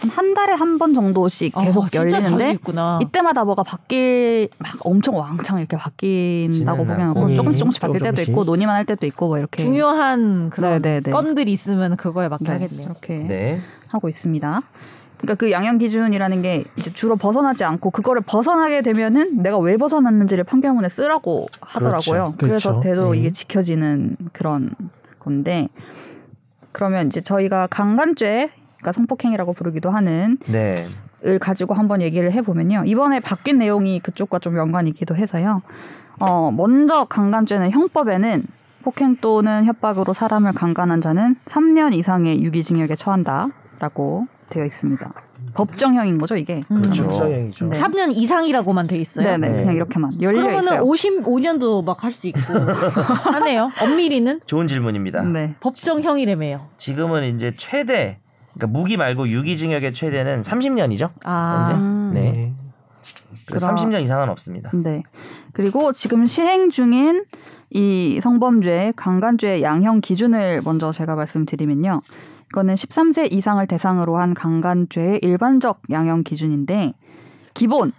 한한 0.00 0.34
달에 0.34 0.52
한 0.52 0.78
번 0.78 0.94
정도씩 0.94 1.54
계속 1.58 1.84
아, 1.84 1.88
진짜 1.88 2.08
자주 2.08 2.26
열리는데 2.26 2.52
있구나. 2.52 3.00
이때마다 3.02 3.44
뭐가 3.44 3.64
바뀔 3.64 4.48
막 4.58 4.70
엄청 4.84 5.16
왕창 5.16 5.58
이렇게 5.58 5.76
바뀐다고 5.76 6.84
보기에는. 6.84 7.14
뭐 7.14 7.34
조금씩 7.34 7.58
조금씩 7.58 7.80
바뀔 7.82 7.98
조금 7.98 8.10
때도 8.14 8.22
있고 8.22 8.32
조금씩. 8.44 8.46
논의만 8.50 8.76
할 8.76 8.84
때도 8.84 9.06
있고 9.06 9.26
뭐 9.28 9.38
이렇게 9.38 9.62
중요한 9.62 10.50
그런 10.50 10.80
네, 10.82 10.88
네, 10.94 11.00
네. 11.00 11.10
건들이 11.10 11.50
있으면 11.52 11.96
그거에 11.96 12.28
맞게 12.28 12.44
네, 12.44 12.50
하겠네요. 12.52 12.82
이렇게 12.86 13.18
네. 13.18 13.60
하고 13.88 14.08
있습니다. 14.08 14.62
그러니까 15.18 15.34
그 15.34 15.50
양형 15.50 15.78
기준이라는 15.78 16.42
게 16.42 16.64
이제 16.76 16.92
주로 16.92 17.16
벗어나지 17.16 17.64
않고 17.64 17.90
그거를 17.90 18.22
벗어나게 18.24 18.82
되면은 18.82 19.42
내가 19.42 19.58
왜 19.58 19.76
벗어났는지를 19.76 20.44
판결문에 20.44 20.88
쓰라고 20.88 21.48
하더라고요. 21.60 22.22
그렇죠. 22.22 22.36
그래서 22.38 22.70
그렇죠. 22.70 22.80
되도록 22.88 23.12
네. 23.14 23.18
이게 23.18 23.32
지켜지는 23.32 24.16
그런 24.32 24.70
건데 25.18 25.68
그러면 26.70 27.08
이제 27.08 27.20
저희가 27.20 27.66
강간죄, 27.66 28.50
그러니까 28.78 28.92
성폭행이라고 28.92 29.52
부르기도 29.52 29.90
하는 29.90 30.38
네. 30.46 30.86
을 31.26 31.40
가지고 31.40 31.74
한번 31.74 32.00
얘기를 32.00 32.30
해보면요. 32.30 32.84
이번에 32.86 33.18
바뀐 33.18 33.58
내용이 33.58 33.98
그쪽과 34.00 34.38
좀 34.38 34.56
연관이 34.56 34.90
있기도 34.90 35.16
해서요. 35.16 35.62
어, 36.20 36.52
먼저 36.52 37.04
강간죄는 37.06 37.72
형법에는 37.72 38.44
폭행 38.84 39.16
또는 39.16 39.64
협박으로 39.64 40.12
사람을 40.12 40.52
강간한 40.52 41.00
자는 41.00 41.34
3년 41.44 41.92
이상의 41.92 42.40
유기징역에 42.44 42.94
처한다라고 42.94 44.28
되어 44.48 44.64
있습니다. 44.64 45.12
법정형인 45.54 46.18
거죠, 46.18 46.36
이게. 46.36 46.60
그렇죠. 46.68 47.08
법정형이죠. 47.08 47.68
네. 47.70 47.80
3년 47.80 48.12
이상이라고만 48.14 48.86
돼 48.86 48.98
있어요. 48.98 49.26
네네, 49.26 49.48
네. 49.48 49.56
그냥 49.58 49.74
이렇게만 49.74 50.22
열려 50.22 50.42
그러면은 50.42 50.62
있어요. 50.62 50.82
55년도 50.84 51.84
막 51.84 52.04
할 52.04 52.12
수 52.12 52.28
있고 52.28 52.38
하네요. 53.32 53.70
엄밀히는 53.82 54.40
좋은 54.46 54.68
질문입니다. 54.68 55.22
네, 55.22 55.54
법정형이라며요. 55.58 56.60
지금은 56.76 57.34
이제 57.34 57.54
최대 57.56 58.18
그러니까 58.58 58.66
무기 58.66 58.96
말고 58.96 59.28
유기징역의 59.28 59.94
최대는 59.94 60.42
30년이죠. 60.42 61.10
아, 61.24 61.70
음. 61.72 62.10
네. 62.12 62.52
그래서 63.46 63.68
그럼- 63.72 63.76
30년 63.90 64.02
이상은 64.02 64.28
없습니다. 64.28 64.70
네. 64.74 65.02
그리고 65.52 65.92
지금 65.92 66.26
시행 66.26 66.68
중인 66.68 67.24
이 67.70 68.18
성범죄, 68.20 68.94
강간죄의 68.96 69.62
양형 69.62 70.00
기준을 70.00 70.62
먼저 70.64 70.90
제가 70.90 71.14
말씀드리면요. 71.14 72.00
이거는 72.50 72.74
13세 72.74 73.32
이상을 73.32 73.64
대상으로 73.66 74.18
한 74.18 74.34
강간죄의 74.34 75.20
일반적 75.22 75.82
양형 75.90 76.24
기준인데 76.24 76.94
기본 77.54 77.92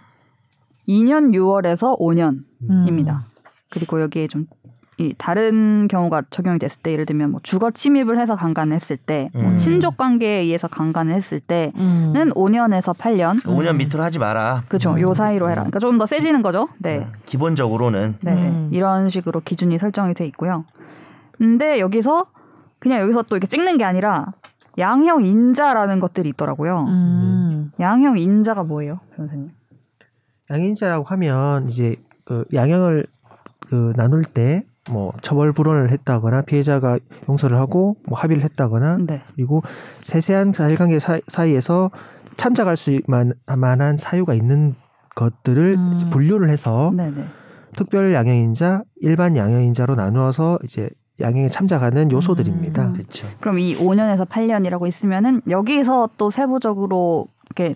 2년 0.88 1.32
6월에서 1.34 1.98
5년입니다. 1.98 3.08
음. 3.08 3.20
그리고 3.70 4.00
여기에 4.00 4.26
좀 4.26 4.46
이 5.00 5.14
다른 5.16 5.88
경우가 5.88 6.24
적용이 6.28 6.58
됐을 6.58 6.82
때 6.82 6.92
예를 6.92 7.06
들면 7.06 7.30
뭐 7.30 7.40
주거 7.42 7.70
침입을 7.70 8.18
해서 8.18 8.36
강간을 8.36 8.76
했을 8.76 8.98
때, 8.98 9.30
뭐 9.32 9.44
음. 9.44 9.56
친족 9.56 9.96
관계에 9.96 10.40
의해서 10.40 10.68
강간을 10.68 11.14
했을 11.14 11.40
때는 11.40 11.72
음. 11.76 12.12
5년에서 12.34 12.94
8년. 12.94 13.42
5년 13.44 13.76
밑으로 13.76 14.02
하지 14.02 14.18
마라. 14.18 14.64
그죠. 14.68 15.00
요 15.00 15.14
사이로 15.14 15.48
해라. 15.48 15.62
그러니까 15.62 15.78
좀 15.78 15.96
더 16.00 16.04
세지는 16.06 16.42
거죠. 16.42 16.68
네. 16.78 17.06
기본적으로는 17.26 18.16
네, 18.20 18.34
네. 18.34 18.48
음. 18.48 18.68
이런 18.72 19.08
식으로 19.08 19.40
기준이 19.40 19.78
설정이 19.78 20.12
돼 20.14 20.26
있고요. 20.26 20.64
근데 21.32 21.80
여기서 21.80 22.26
그냥 22.78 23.00
여기서 23.00 23.22
또 23.22 23.36
이렇게 23.36 23.46
찍는 23.46 23.78
게 23.78 23.84
아니라 23.84 24.32
양형 24.78 25.24
인자라는 25.24 26.00
것들이 26.00 26.28
있더라고요. 26.30 26.84
음. 26.88 27.70
양형 27.80 28.18
인자가 28.18 28.64
뭐예요, 28.64 29.00
변호사님? 29.16 29.50
양인자라고 30.50 31.04
하면 31.04 31.68
이제 31.68 31.96
그 32.24 32.44
양형을 32.52 33.04
그 33.68 33.92
나눌 33.96 34.24
때 34.24 34.64
뭐 34.88 35.12
처벌 35.22 35.52
불원을 35.52 35.90
했다거나 35.92 36.42
피해자가 36.42 36.98
용서를 37.28 37.56
하고 37.58 37.96
뭐 38.08 38.18
합의를 38.18 38.42
했다거나 38.44 38.98
네. 39.06 39.22
그리고 39.34 39.60
세세한 40.00 40.52
사실관계 40.52 40.98
사- 40.98 41.20
사이에서 41.28 41.90
참작할 42.36 42.76
수 42.76 42.98
만- 43.06 43.34
만한 43.46 43.98
사유가 43.98 44.32
있는 44.32 44.74
것들을 45.16 45.76
음. 45.76 46.08
분류를 46.10 46.48
해서 46.50 46.92
네, 46.96 47.10
네. 47.10 47.24
특별 47.76 48.14
양형인자, 48.14 48.82
일반 49.02 49.36
양형인자로 49.36 49.96
나누어서 49.96 50.58
이제 50.64 50.88
양형에 51.20 51.50
참작하는 51.50 52.10
요소들입니다. 52.10 52.86
음. 52.88 52.92
그렇죠. 52.94 53.28
그럼 53.40 53.58
이 53.58 53.76
5년에서 53.76 54.26
8년이라고 54.26 54.86
있으면은 54.86 55.42
여기서 55.50 56.08
또 56.16 56.30
세부적으로 56.30 57.28
이렇게 57.44 57.74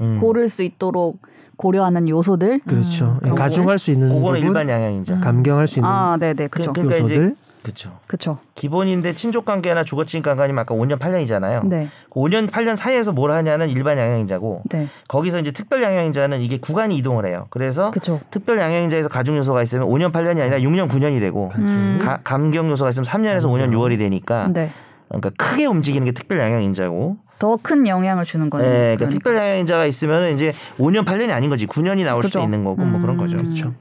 음. 0.00 0.18
고를 0.20 0.48
수 0.48 0.62
있도록 0.62 1.20
고려하는 1.56 2.08
요소들. 2.08 2.60
그렇죠. 2.66 3.18
음, 3.24 3.34
가중할 3.34 3.78
수 3.78 3.90
있는 3.90 4.08
그거는 4.08 4.40
부분, 4.40 4.46
일반 4.46 4.68
양형인자. 4.68 5.14
음. 5.14 5.20
감경할 5.20 5.66
수 5.66 5.78
있는 5.78 5.88
아, 5.90 6.16
네, 6.20 6.34
네. 6.34 6.48
그쵸. 6.48 6.72
그- 6.72 6.82
그러니까 6.82 7.04
이제 7.04 7.14
요소들. 7.16 7.36
그렇죠. 7.62 7.90
그쵸. 8.06 8.38
기본인데 8.54 9.14
친족 9.14 9.44
관계나 9.44 9.82
주거침 9.82 10.22
관계는 10.22 10.56
아까 10.56 10.72
5년 10.76 11.00
8년이잖아요. 11.00 11.66
네. 11.66 11.88
그 12.10 12.20
5년 12.20 12.48
8년 12.48 12.76
사이에서 12.76 13.10
뭘 13.10 13.32
하냐는 13.32 13.68
일반 13.68 13.98
양형인자고 13.98 14.62
네. 14.70 14.86
거기서 15.08 15.40
이제 15.40 15.50
특별 15.50 15.82
양형인자는 15.82 16.42
이게 16.42 16.58
구간이 16.60 16.96
이동을 16.98 17.26
해요. 17.26 17.46
그래서 17.50 17.90
그쵸. 17.90 18.20
특별 18.30 18.60
양형인자에서 18.60 19.08
가중 19.08 19.36
요소가 19.36 19.62
있으면 19.62 19.88
5년 19.88 20.12
8년이 20.12 20.40
아니라 20.42 20.58
6년 20.58 20.88
9년이 20.88 21.18
되고 21.18 21.50
음. 21.56 21.98
가- 22.00 22.20
감경 22.22 22.70
요소가 22.70 22.90
있으면 22.90 23.04
3년에서 23.04 23.46
5년 23.48 23.70
6월이 23.72 23.98
되니까 23.98 24.46
네. 24.52 24.70
그러니까 25.08 25.30
크게 25.36 25.66
움직이는 25.66 26.04
게 26.04 26.12
특별 26.12 26.38
양형인자고 26.38 27.16
더 27.38 27.56
큰 27.62 27.86
영향을 27.86 28.24
주는 28.24 28.48
거네요. 28.50 28.68
네, 28.68 28.76
그러니까 28.78 28.96
그러니까. 28.98 29.14
특별 29.14 29.36
양형인자가 29.36 29.86
있으면 29.86 30.32
이제 30.32 30.52
5년 30.78 31.04
8년이 31.04 31.30
아닌 31.32 31.50
거지 31.50 31.66
9년이 31.66 32.04
나올 32.04 32.22
수도 32.22 32.38
그죠. 32.38 32.44
있는 32.44 32.64
거고 32.64 32.84
뭐 32.84 33.00
그런 33.00 33.16
거죠. 33.16 33.38
음. 33.38 33.44
그렇죠. 33.44 33.74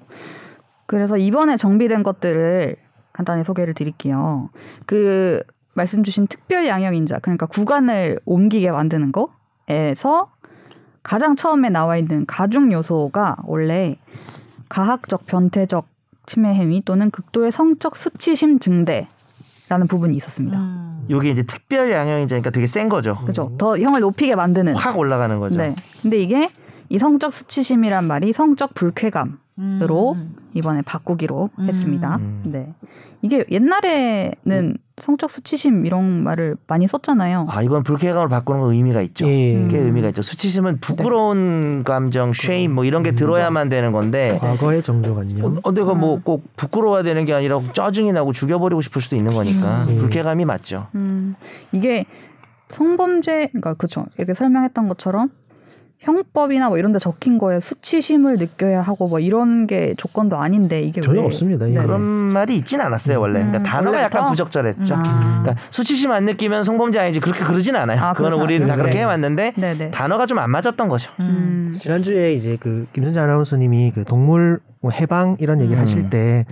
그래서 0.87 1.17
이번에 1.17 1.57
정비된 1.57 2.03
것들을 2.03 2.75
간단히 3.13 3.43
소개를 3.43 3.73
드릴게요. 3.73 4.49
그 4.85 5.41
말씀 5.73 6.03
주신 6.03 6.27
특별 6.27 6.67
양형 6.67 6.95
인자 6.95 7.19
그러니까 7.19 7.45
구간을 7.45 8.19
옮기게 8.25 8.71
만드는 8.71 9.11
거에서 9.11 10.31
가장 11.03 11.35
처음에 11.35 11.69
나와 11.69 11.97
있는 11.97 12.25
가중 12.25 12.71
요소가 12.71 13.37
원래 13.45 13.97
가학적 14.69 15.25
변태적 15.25 15.87
침해 16.25 16.53
행위 16.53 16.81
또는 16.83 17.11
극도의 17.11 17.51
성적 17.51 17.95
수치심 17.95 18.59
증대 18.59 19.07
라는 19.67 19.87
부분이 19.87 20.15
있었습니다. 20.17 20.59
음. 20.59 21.05
요게 21.09 21.31
이제 21.31 21.43
특별 21.43 21.91
양형인자니까 21.91 22.49
되게 22.49 22.67
센 22.67 22.89
거죠. 22.89 23.17
그죠? 23.25 23.51
더 23.57 23.77
형을 23.77 24.01
높이게 24.01 24.35
만드는. 24.35 24.75
확 24.75 24.97
올라가는 24.97 25.39
거죠. 25.39 25.57
네. 25.57 25.75
근데 26.01 26.17
이게 26.17 26.49
이 26.89 26.99
성적 26.99 27.33
수치심이란 27.33 28.05
말이 28.05 28.31
성적 28.33 28.73
불쾌감 28.73 29.39
으로 29.57 30.15
음. 30.15 30.35
이번에 30.53 30.81
바꾸기로 30.81 31.49
음. 31.59 31.65
했습니다. 31.65 32.17
음. 32.17 32.41
네. 32.45 32.73
이게 33.21 33.45
옛날에는 33.49 34.77
성적 34.97 35.31
수치심 35.31 35.85
이런 35.85 36.23
말을 36.23 36.57
많이 36.67 36.87
썼잖아요. 36.87 37.47
아 37.49 37.61
이번 37.61 37.83
불쾌감을 37.83 38.27
바꾸는 38.27 38.59
건 38.59 38.73
의미가 38.73 39.01
있죠. 39.03 39.25
예. 39.29 39.55
음. 39.55 39.69
꽤 39.69 39.77
의미가 39.77 40.09
있죠. 40.09 40.23
수치심은 40.23 40.81
부끄러운 40.81 41.85
감정, 41.85 42.33
쉐임 42.33 42.73
뭐 42.73 42.83
이런 42.83 43.01
게 43.01 43.11
들어야만 43.11 43.69
되는 43.69 43.93
건데 43.93 44.37
과거의 44.41 44.83
정조관념. 44.83 45.61
어, 45.63 45.71
내가 45.71 45.93
뭐꼭 45.93 46.57
부끄러워야 46.57 47.03
되는 47.03 47.23
게 47.23 47.33
아니라 47.33 47.61
짜증이 47.71 48.11
나고 48.11 48.33
죽여버리고 48.33 48.81
싶을 48.81 49.01
수도 49.01 49.15
있는 49.15 49.31
거니까 49.31 49.85
음. 49.89 49.97
불쾌감이 49.99 50.43
맞죠. 50.43 50.87
음, 50.95 51.35
이게 51.71 52.05
성범죄, 52.69 53.49
그러니까 53.53 53.75
그쵸. 53.75 54.05
이렇게 54.17 54.33
설명했던 54.33 54.89
것처럼 54.89 55.29
형법이나 56.05 56.69
뭐 56.69 56.77
이런 56.77 56.93
데 56.93 56.99
적힌 56.99 57.37
거에 57.37 57.59
수치심을 57.59 58.35
느껴야 58.35 58.81
하고 58.81 59.07
뭐 59.07 59.19
이런 59.19 59.67
게 59.67 59.93
조건도 59.97 60.37
아닌데 60.37 60.81
이게 60.81 61.01
전혀 61.01 61.19
왜 61.19 61.25
없습니다. 61.25 61.65
네. 61.65 61.73
그런 61.73 62.01
말이 62.01 62.55
있진 62.55 62.79
않았어요 62.79 63.19
원래. 63.19 63.39
그러니까 63.39 63.57
음, 63.59 63.63
단어가 63.63 63.97
원래부터? 63.97 64.17
약간 64.19 64.29
부적절했죠. 64.31 64.95
아. 64.95 65.41
그러니까 65.41 65.55
수치심 65.71 66.11
안 66.11 66.25
느끼면 66.25 66.63
성범죄 66.63 66.99
아니지 66.99 67.19
그렇게 67.19 67.43
그러진 67.43 67.75
않아요. 67.75 67.99
아, 67.99 68.13
그거는 68.13 68.37
그렇지 68.37 68.43
우리는 68.43 68.67
다. 68.67 68.75
그렇게 68.75 68.93
네. 68.93 68.99
해왔는데 68.99 69.53
네네. 69.57 69.91
단어가 69.91 70.25
좀 70.25 70.35
안 70.39 70.51
맞았던 70.51 70.87
거죠. 70.89 71.11
음. 71.19 71.71
음. 71.73 71.77
지난주에 71.79 72.33
이제 72.33 72.57
그 72.59 72.87
김선재 72.93 73.19
아나운서님이 73.19 73.91
그 73.95 74.03
동물 74.05 74.59
뭐 74.81 74.91
해방 74.91 75.37
이런 75.39 75.59
얘기를 75.61 75.77
음. 75.77 75.81
하실 75.81 76.09
때 76.09 76.45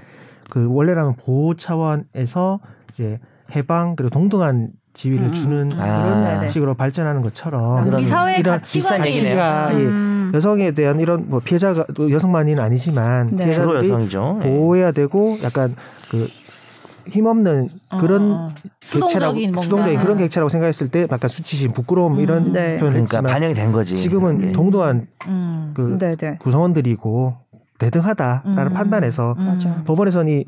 그 0.49 0.67
원래라면 0.69 1.15
보호 1.15 1.55
차원에서 1.55 2.59
이제 2.91 3.19
해방 3.55 3.95
그리고 3.95 4.11
동등한 4.11 4.69
지위를 4.93 5.27
음. 5.27 5.31
주는 5.33 5.71
아. 5.79 5.85
이런 5.85 6.23
네네. 6.23 6.49
식으로 6.49 6.75
발전하는 6.75 7.21
것처럼 7.21 7.85
그런 7.85 7.99
우리 8.01 8.05
사회의 8.05 8.39
이런 8.39 8.61
비슷한. 8.61 8.99
가치가 8.99 9.69
예, 9.73 9.77
음. 9.77 10.31
여성에 10.33 10.71
대한 10.71 10.99
이런 10.99 11.29
뭐 11.29 11.39
피해자가 11.39 11.85
또 11.95 12.11
여성만이는 12.11 12.61
아니지만 12.61 13.35
네. 13.35 13.51
주로 13.51 13.75
여성이죠. 13.77 14.39
네. 14.41 14.49
보호해야 14.49 14.91
되고 14.91 15.37
약간 15.43 15.75
그 16.09 16.27
힘없는 17.09 17.69
그런 17.99 18.31
어, 18.31 18.35
어. 18.35 18.47
객체라고 18.79 19.09
수동적인. 19.35 19.53
수동적인 19.61 19.99
그런 19.99 20.17
객체라고 20.17 20.49
생각했을 20.49 20.89
때 20.89 21.07
약간 21.11 21.27
수치심, 21.29 21.73
부끄러움 21.73 22.15
음. 22.15 22.19
이런 22.19 22.53
네. 22.53 22.77
표현을 22.77 22.79
그러니까 22.79 22.99
했지만 22.99 23.23
반영이 23.33 23.53
된 23.55 23.71
거지. 23.71 23.95
지금은 23.95 24.39
그게. 24.39 24.51
동등한 24.53 25.07
음. 25.27 25.71
그 25.73 25.97
네네. 25.99 26.37
구성원들이고 26.37 27.35
대등하다라는 27.79 28.67
음. 28.67 28.73
판단에서 28.73 29.35
음. 29.37 29.45
맞아요. 29.45 29.81
법원에서는 29.85 30.43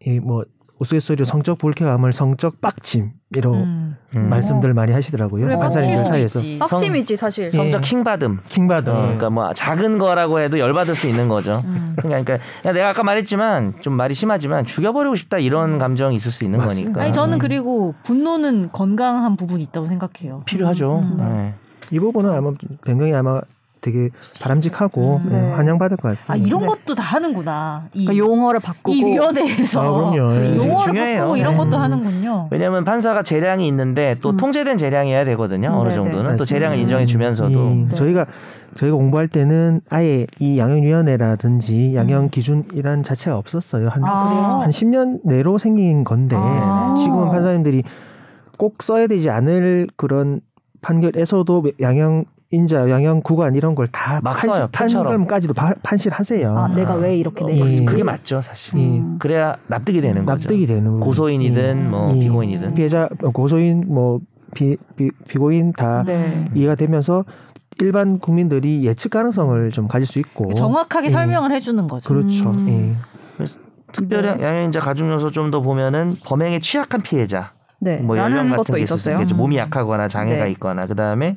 이뭐 0.00 0.44
우스갯소리로 0.78 1.24
성적 1.24 1.58
불쾌감을 1.58 2.12
성적 2.12 2.60
빡침이로 2.60 3.52
음. 3.52 3.96
음. 4.16 4.28
말씀들 4.28 4.74
많이 4.74 4.92
하시더라고요. 4.92 5.44
그래, 5.46 5.56
수 5.96 6.04
사이에서 6.04 6.38
있지. 6.40 6.58
빡침이지 6.58 7.16
사실. 7.16 7.50
성적 7.50 7.78
예. 7.78 7.80
킹받음. 7.80 8.40
킹받음. 8.46 8.92
어, 8.94 9.00
그러니까 9.02 9.30
뭐 9.30 9.52
작은 9.52 9.98
거라고 9.98 10.40
해도 10.40 10.58
열받을 10.58 10.94
수 10.94 11.08
있는 11.08 11.28
거죠. 11.28 11.62
음. 11.64 11.94
그러니까, 11.98 12.22
그러니까 12.24 12.46
야, 12.64 12.72
내가 12.72 12.90
아까 12.90 13.02
말했지만 13.02 13.74
좀 13.80 13.94
말이 13.94 14.14
심하지만 14.14 14.64
죽여버리고 14.64 15.16
싶다 15.16 15.38
이런 15.38 15.78
감정이 15.78 16.14
있을 16.16 16.30
수 16.30 16.44
있는 16.44 16.58
맞습니다. 16.60 16.86
거니까 16.92 17.02
아니 17.02 17.12
저는 17.12 17.38
그리고 17.38 17.94
분노는 18.04 18.70
건강한 18.72 19.36
부분이 19.36 19.62
있다고 19.64 19.86
생각해요. 19.86 20.42
필요하죠. 20.46 21.00
음. 21.00 21.16
네. 21.18 21.54
이 21.90 21.98
부분은 21.98 22.30
아마 22.30 22.52
변경이 22.84 23.14
아마 23.14 23.40
되게 23.80 24.10
바람직하고 24.40 25.20
음. 25.24 25.28
네, 25.30 25.40
네. 25.40 25.50
환영받을 25.52 25.96
것 25.96 26.08
같습니다. 26.10 26.34
아 26.34 26.36
이런 26.36 26.62
네. 26.62 26.66
것도 26.66 26.94
다 26.94 27.02
하는구나. 27.02 27.82
이, 27.94 28.04
그러니까 28.04 28.26
용어를 28.26 28.60
바꾸고 28.60 28.92
이 28.92 29.04
위원회에서 29.04 29.80
아, 29.80 29.92
그럼요. 29.92 30.34
예. 30.36 30.56
용어를 30.56 30.78
중요해요. 30.84 31.18
바꾸고 31.18 31.36
이런 31.36 31.52
네. 31.52 31.58
것도 31.58 31.76
하는군요. 31.76 32.48
왜냐하면 32.50 32.84
판사가 32.84 33.22
재량이 33.22 33.66
있는데 33.68 34.16
또 34.22 34.30
음. 34.30 34.36
통제된 34.36 34.78
재량이어야 34.78 35.24
되거든요. 35.26 35.70
어느 35.70 35.88
네네. 35.90 35.94
정도는 35.94 36.22
또 36.22 36.28
맞습니다. 36.30 36.44
재량을 36.44 36.78
인정해 36.78 37.06
주면서도 37.06 37.50
이, 37.50 37.76
네. 37.88 37.94
저희가 37.94 38.26
저희가 38.76 38.96
공부할 38.96 39.28
때는 39.28 39.80
아예 39.90 40.26
이 40.38 40.58
양형위원회라든지 40.58 41.94
양형 41.94 42.24
음. 42.24 42.28
기준이란 42.30 43.02
자체가 43.02 43.36
없었어요. 43.36 43.88
한, 43.88 44.04
아, 44.04 44.28
그래요? 44.28 44.42
한 44.62 44.70
10년 44.70 45.20
내로 45.24 45.58
생긴 45.58 46.04
건데 46.04 46.36
아. 46.38 46.94
지금은 46.96 47.30
판사님들이 47.30 47.82
꼭 48.56 48.82
써야 48.82 49.06
되지 49.06 49.30
않을 49.30 49.88
그런 49.96 50.40
판결에서도 50.80 51.64
양형 51.80 52.24
인자, 52.50 52.88
양형 52.88 53.20
구간 53.22 53.54
이런 53.54 53.74
걸 53.74 53.88
다 53.92 54.20
막 54.22 54.40
써요, 54.42 54.68
판시, 54.72 54.94
표처럼. 54.94 55.12
판결까지도 55.12 55.52
파- 55.54 55.74
판실하세요. 55.82 56.50
아, 56.56 56.68
내가 56.68 56.94
왜 56.94 57.14
이렇게 57.16 57.44
어, 57.44 57.46
내가 57.48 57.70
예. 57.70 57.84
그게 57.84 58.02
맞죠 58.02 58.40
사실. 58.40 58.78
예. 58.78 58.82
음. 58.82 59.16
그래야 59.18 59.54
납득이 59.66 60.00
되는 60.00 60.24
거죠. 60.24 60.38
납득이 60.44 60.66
되는 60.66 60.84
부분. 60.84 61.00
고소인이든 61.00 61.90
뭐 61.90 62.16
예. 62.16 62.20
피고인이든. 62.20 62.74
피해자 62.74 63.08
고소인 63.34 63.84
뭐 63.88 64.20
비, 64.54 64.78
비, 64.96 65.10
비고인 65.28 65.72
다 65.72 66.02
네. 66.06 66.48
이해가 66.54 66.74
되면서 66.74 67.24
일반 67.80 68.18
국민들이 68.18 68.82
예측 68.84 69.10
가능성을 69.10 69.70
좀 69.72 69.86
가질 69.86 70.06
수 70.06 70.18
있고 70.18 70.54
정확하게 70.54 71.06
예. 71.06 71.10
설명을 71.10 71.52
해주는 71.52 71.86
거죠. 71.86 72.08
그렇죠. 72.08 72.50
음. 72.50 72.96
예. 73.40 73.44
특별히 73.92 74.34
네. 74.38 74.42
양형인자 74.44 74.80
가중 74.80 75.10
요소 75.10 75.30
좀 75.32 75.50
더 75.50 75.60
보면은 75.60 76.16
범행에 76.24 76.60
취약한 76.60 77.02
피해자, 77.02 77.52
네. 77.78 77.96
뭐 77.98 78.16
연령 78.18 78.50
같은 78.50 78.74
게 78.74 78.80
있었어요. 78.82 79.18
음. 79.18 79.26
몸이 79.36 79.56
약하거나 79.58 80.08
장애가 80.08 80.44
네. 80.44 80.50
있거나 80.52 80.86
그 80.86 80.94
다음에 80.94 81.36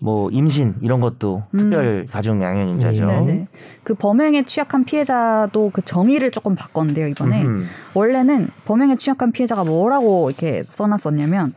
뭐 0.00 0.30
임신 0.30 0.74
이런 0.80 1.00
것도 1.00 1.44
음. 1.54 1.58
특별 1.58 2.06
가중 2.10 2.42
양형인자죠. 2.42 3.06
네. 3.06 3.20
네네. 3.20 3.48
그 3.82 3.94
범행에 3.94 4.44
취약한 4.44 4.84
피해자도 4.84 5.70
그 5.72 5.82
정의를 5.82 6.30
조금 6.30 6.54
바꿨는데요 6.54 7.08
이번에 7.08 7.42
음. 7.44 7.66
원래는 7.94 8.48
범행에 8.64 8.96
취약한 8.96 9.32
피해자가 9.32 9.64
뭐라고 9.64 10.30
이렇게 10.30 10.64
써놨었냐면 10.68 11.52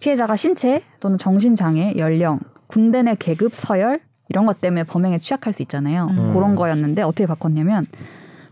피해자가 0.00 0.36
신체 0.36 0.82
또는 1.00 1.18
정신 1.18 1.54
장애, 1.54 1.94
연령, 1.96 2.40
군대 2.66 3.02
내 3.02 3.16
계급, 3.18 3.54
서열 3.54 4.00
이런 4.28 4.46
것 4.46 4.60
때문에 4.60 4.84
범행에 4.84 5.18
취약할 5.18 5.52
수 5.52 5.62
있잖아요. 5.62 6.08
음. 6.10 6.34
그런 6.34 6.54
거였는데 6.54 7.02
어떻게 7.02 7.26
바꿨냐면 7.26 7.86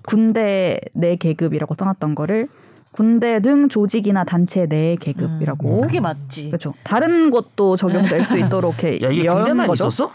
군대 0.03 0.79
내 0.93 1.17
계급이라고 1.17 1.75
써놨던 1.75 2.15
거를 2.15 2.49
군대 2.99 3.40
등 3.40 3.68
조직이나 3.68 4.22
단체 4.22 4.66
내 4.66 4.95
계급이라고. 4.97 5.76
음. 5.76 5.80
그게 5.80 5.99
맞지. 5.99 6.47
그렇죠. 6.51 6.74
다른 6.84 7.30
곳도 7.30 7.74
적용될 7.74 8.24
수 8.24 8.38
있도록 8.38 8.76
이렇게 8.84 9.03
야 9.05 9.11
이게 9.11 9.24
연 9.24 9.38
군대만 9.38 9.66
거죠. 9.66 9.88
있었어? 9.88 10.12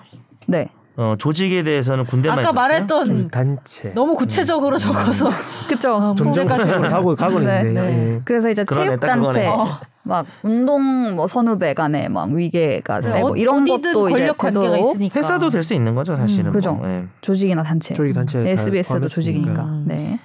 네. 0.48 0.70
어, 0.96 1.16
조직에 1.18 1.64
대해서는 1.64 2.06
군대만 2.06 2.40
아까 2.40 2.50
있었어요? 2.50 2.62
말했던 2.62 3.28
단체 3.30 3.90
너무 3.94 4.16
구체적으로 4.16 4.78
적어서 4.78 5.30
그쵸. 5.68 5.94
어, 5.96 6.00
점점 6.16 6.26
문제가 6.28 6.56
구체적으로 6.56 6.90
가고 6.90 7.16
가고 7.16 7.40
네, 7.40 7.60
있는데 7.60 7.82
네. 7.82 8.16
예. 8.16 8.22
그래서 8.24 8.50
이제 8.50 8.66
체육 8.66 9.00
단체, 9.02 9.16
그거네. 9.42 9.48
어. 9.48 9.68
막 10.04 10.26
운동 10.44 11.16
뭐 11.16 11.28
선후배 11.28 11.74
간에 11.74 12.08
막 12.08 12.30
위계가 12.32 13.02
네, 13.02 13.10
세고 13.10 13.32
어- 13.34 13.36
이런 13.36 13.66
것도 13.66 14.10
이제 14.10 14.20
권력 14.20 14.38
관계가. 14.38 14.78
회사도 15.16 15.50
될 15.50 15.64
수 15.64 15.74
있는 15.74 15.96
거죠 15.96 16.16
사실은. 16.16 16.48
음, 16.48 16.54
그죠. 16.54 16.74
뭐. 16.74 16.88
예. 16.90 17.06
조직이나 17.22 17.62
단체, 17.64 17.94
조직 17.96 18.14
단체 18.14 18.42
다 18.44 18.50
SBS도. 18.50 19.08
조직이니까. 19.10 19.64
음. 19.64 19.84
네. 19.86 20.20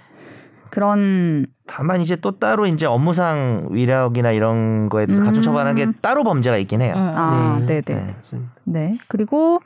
그런 0.75 1.47
다만 1.69 2.01
이제 2.01 2.17
또 2.17 2.41
따로 2.41 2.67
이제 2.67 2.85
업무상 2.85 3.69
위력이나 3.71 4.33
이런 4.33 4.89
거에 4.89 5.07
대해서 5.07 5.23
가중 5.23 5.41
음. 5.41 5.43
처벌하는 5.45 5.77
게 5.77 5.87
따로 6.03 6.25
범죄가 6.25 6.57
있긴 6.59 6.83
해요. 6.83 6.95
응. 6.97 7.01
아, 7.01 7.59
네. 7.61 7.81
네, 7.81 7.81
네, 7.83 7.95
네. 7.95 8.39
네. 8.65 8.99
그리고 9.07 9.61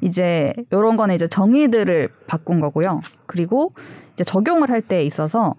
이제 0.00 0.54
요런 0.72 0.96
거는 0.96 1.16
이제 1.16 1.28
정의들을 1.28 2.08
바꾼 2.26 2.60
거고요. 2.60 3.00
그리고 3.26 3.74
이제 4.14 4.24
적용을 4.24 4.70
할 4.70 4.80
때 4.80 5.04
있어서 5.04 5.54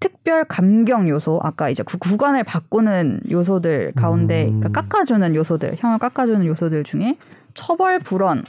특별 0.00 0.44
감경 0.46 1.08
요소, 1.08 1.38
아까 1.44 1.70
이제 1.70 1.84
구, 1.84 1.98
구간을 1.98 2.42
바꾸는 2.42 3.20
요소들 3.30 3.92
가운데 3.92 4.46
음. 4.48 4.58
그러니까 4.58 4.82
깎아주는 4.82 5.32
요소들, 5.36 5.76
형을 5.78 6.00
깎아주는 6.00 6.44
요소들 6.44 6.82
중에 6.82 7.18
처벌 7.54 8.00
불원이 8.00 8.42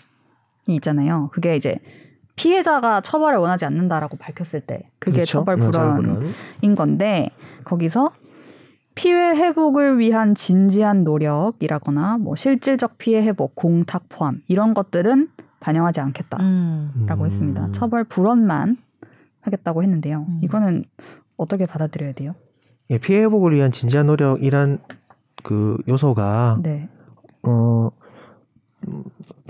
있잖아요. 0.67 1.29
그게 1.31 1.55
이제 1.55 1.77
피해자가 2.35 3.01
처벌을 3.01 3.39
원하지 3.39 3.65
않는다라고 3.65 4.17
밝혔을 4.17 4.61
때 4.61 4.89
그게 4.99 5.17
그렇죠. 5.17 5.39
처벌 5.39 5.59
네, 5.59 5.65
불원인 5.65 6.75
건데 6.75 7.29
거기서 7.63 8.11
피해 8.93 9.35
회복을 9.35 9.99
위한 9.99 10.35
진지한 10.35 11.03
노력이라거나 11.03 12.17
뭐 12.17 12.35
실질적 12.35 12.97
피해 12.97 13.21
회복, 13.21 13.55
공탁 13.55 14.07
포함 14.09 14.41
이런 14.47 14.73
것들은 14.73 15.29
반영하지 15.59 15.99
않겠다라고 15.99 16.43
음. 16.43 16.91
음. 17.09 17.25
했습니다. 17.25 17.69
처벌 17.71 18.03
불원만 18.03 18.77
하겠다고 19.41 19.83
했는데요. 19.83 20.25
음. 20.27 20.39
이거는 20.43 20.85
어떻게 21.37 21.65
받아들여야 21.65 22.13
돼요? 22.13 22.35
예, 22.89 22.97
피해 22.97 23.21
회복을 23.23 23.53
위한 23.55 23.71
진지한 23.71 24.07
노력이란 24.07 24.79
그 25.43 25.77
요소가 25.87 26.59
네. 26.61 26.87
어 27.43 27.91
음, 27.93 28.04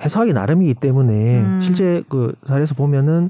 해석하기 0.02 0.34
나름이기 0.34 0.76
때문에 0.76 1.42
음. 1.42 1.60
실제 1.62 2.04
그 2.10 2.36
사례에서 2.46 2.76
보면은 2.76 3.30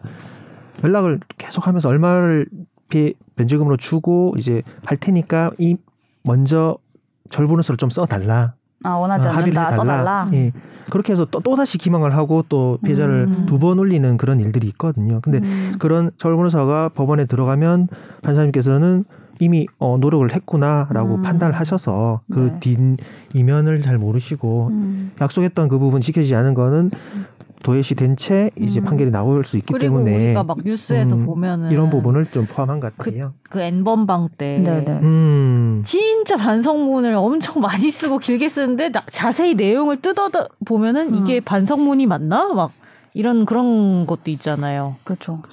연락을 0.83 1.19
계속하면서 1.37 1.89
얼마를 1.89 2.47
피해 2.89 3.13
변제금으로 3.35 3.77
주고 3.77 4.33
이제 4.37 4.61
할 4.83 4.97
테니까 4.97 5.51
이 5.57 5.77
먼저 6.23 6.77
절보너스를 7.29 7.77
좀 7.77 7.89
써달라 7.89 8.53
아 8.83 8.91
원하지 8.91 9.27
어, 9.27 9.31
않는다 9.31 9.69
해달라 9.69 9.75
써달라. 9.75 10.29
예. 10.33 10.51
그렇게 10.91 11.13
해서 11.13 11.25
또, 11.25 11.39
또 11.39 11.55
다시 11.55 11.77
기망을 11.79 12.15
하고 12.15 12.43
또 12.47 12.77
피해자를 12.83 13.25
음. 13.27 13.45
두번 13.47 13.79
올리는 13.79 14.17
그런 14.17 14.39
일들이 14.39 14.67
있거든요. 14.67 15.19
근데 15.21 15.39
음. 15.39 15.75
그런 15.79 16.11
절보너사가 16.17 16.89
법원에 16.89 17.25
들어가면 17.25 17.87
판사님께서는 18.21 19.05
이미 19.39 19.67
어, 19.79 19.97
노력을 19.99 20.31
했구나라고 20.33 21.15
음. 21.15 21.21
판단을 21.21 21.55
하셔서 21.55 22.21
그 22.31 22.51
네. 22.53 22.59
뒷 22.59 22.79
이면을 23.33 23.81
잘 23.81 23.97
모르시고 23.97 24.67
음. 24.71 25.11
약속했던 25.19 25.67
그 25.69 25.79
부분 25.79 26.01
지켜지지 26.01 26.35
않은 26.35 26.53
거는 26.53 26.91
도외시 27.63 27.95
된 27.95 28.15
채 28.15 28.51
이제 28.59 28.79
음. 28.79 28.85
판결이 28.85 29.09
나올 29.09 29.43
수 29.43 29.57
있기 29.57 29.73
그리고 29.73 29.97
때문에 29.97 30.25
우리가 30.27 30.43
막 30.43 30.57
뉴스에서 30.63 31.15
음, 31.15 31.25
보면은 31.25 31.71
이런 31.71 31.89
부분을 31.89 32.27
좀 32.27 32.45
포함한 32.45 32.79
것 32.79 32.95
같아요. 32.95 33.33
그 33.49 33.59
N번방 33.59 34.29
때 34.37 34.59
네네. 34.63 34.99
음. 35.01 35.81
진짜 35.83 36.37
반성문을 36.37 37.15
엄청 37.15 37.61
많이 37.61 37.89
쓰고 37.89 38.19
길게 38.19 38.49
쓰는데 38.49 38.91
나- 38.91 39.03
자세히 39.09 39.55
내용을 39.55 39.99
뜯어 40.01 40.29
보면은 40.63 41.13
음. 41.13 41.15
이게 41.15 41.39
반성문이 41.39 42.05
맞나? 42.05 42.53
막 42.53 42.71
이런 43.15 43.45
그런 43.45 44.05
것도 44.05 44.29
있잖아요. 44.31 44.97
그렇죠. 45.03 45.39
그 45.41 45.49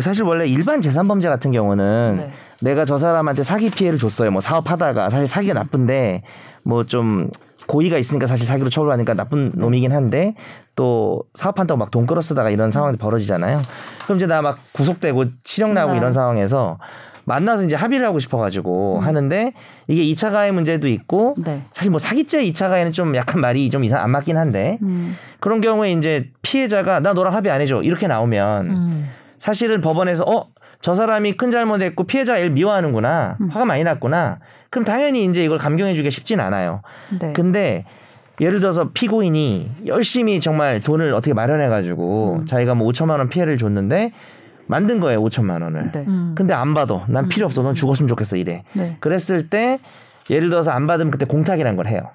사실 0.00 0.22
원래 0.24 0.46
일반 0.46 0.80
재산 0.80 1.08
범죄 1.08 1.28
같은 1.28 1.50
경우는 1.52 2.16
네. 2.16 2.30
내가 2.62 2.84
저 2.84 2.98
사람한테 2.98 3.42
사기 3.42 3.70
피해를 3.70 3.98
줬어요. 3.98 4.30
뭐 4.30 4.40
사업하다가 4.40 5.10
사실 5.10 5.26
사기가 5.26 5.54
나쁜데 5.54 6.22
뭐 6.62 6.84
좀 6.84 7.28
고의가 7.66 7.96
있으니까 7.98 8.26
사실 8.26 8.44
사기로 8.46 8.70
처벌하니까 8.70 9.14
나쁜 9.14 9.52
놈이긴 9.54 9.92
한데 9.92 10.34
또 10.74 11.22
사업한다고 11.34 11.78
막 11.78 11.90
돈 11.92 12.06
끌어 12.06 12.20
쓰다가 12.20 12.50
이런 12.50 12.70
상황이 12.70 12.96
벌어지잖아요. 12.96 13.60
그럼 14.04 14.16
이제 14.16 14.26
나 14.26 14.42
막 14.42 14.58
구속되고 14.72 15.26
치령 15.44 15.74
나고 15.74 15.92
네. 15.92 15.98
이런 15.98 16.12
상황에서 16.12 16.78
만나서 17.24 17.62
이제 17.62 17.76
합의를 17.76 18.04
하고 18.04 18.18
싶어가지고 18.18 18.98
음. 18.98 19.04
하는데 19.06 19.52
이게 19.86 20.02
2차 20.12 20.32
가해 20.32 20.50
문제도 20.50 20.88
있고 20.88 21.34
네. 21.38 21.62
사실 21.70 21.90
뭐 21.90 22.00
사기죄 22.00 22.42
2차 22.46 22.68
가해는 22.68 22.90
좀 22.90 23.14
약간 23.14 23.40
말이 23.40 23.70
좀 23.70 23.84
이상 23.84 24.00
안 24.00 24.10
맞긴 24.10 24.36
한데 24.36 24.78
음. 24.82 25.16
그런 25.38 25.60
경우에 25.60 25.92
이제 25.92 26.30
피해자가 26.42 26.98
나 26.98 27.12
너랑 27.12 27.32
합의 27.32 27.52
안 27.52 27.60
해줘 27.60 27.82
이렇게 27.82 28.08
나오면 28.08 28.66
음. 28.70 29.08
사실은 29.42 29.80
법원에서 29.80 30.24
어 30.26 30.62
저 30.82 30.94
사람이 30.94 31.36
큰 31.36 31.50
잘못했고 31.50 32.04
피해자 32.04 32.34
를 32.34 32.50
미워하는구나 32.50 33.38
음. 33.40 33.48
화가 33.48 33.64
많이 33.64 33.84
났구나 33.84 34.40
그럼 34.68 34.84
당연히 34.84 35.24
이제 35.24 35.44
이걸 35.44 35.56
감경해주기가 35.58 36.10
쉽진 36.10 36.40
않아요 36.40 36.82
네. 37.20 37.32
근데 37.32 37.84
예를 38.40 38.58
들어서 38.58 38.90
피고인이 38.92 39.70
열심히 39.86 40.40
정말 40.40 40.80
돈을 40.80 41.14
어떻게 41.14 41.32
마련해가지고 41.32 42.40
음. 42.40 42.46
자기가 42.46 42.74
뭐 42.74 42.90
5천만 42.90 43.18
원 43.18 43.28
피해를 43.28 43.58
줬는데 43.58 44.12
만든 44.66 44.98
거예요 44.98 45.22
5천만 45.22 45.62
원을 45.62 45.92
네. 45.92 46.04
음. 46.08 46.34
근데 46.36 46.52
안 46.52 46.74
받아 46.74 47.04
난 47.08 47.28
필요 47.28 47.46
없어 47.46 47.62
넌 47.62 47.74
죽었으면 47.74 48.08
좋겠어 48.08 48.36
이래 48.36 48.64
네. 48.72 48.96
그랬을 48.98 49.48
때 49.48 49.78
예를 50.30 50.50
들어서 50.50 50.72
안 50.72 50.88
받으면 50.88 51.12
그때 51.12 51.26
공탁이라는 51.26 51.76
걸 51.76 51.86
해요 51.86 52.10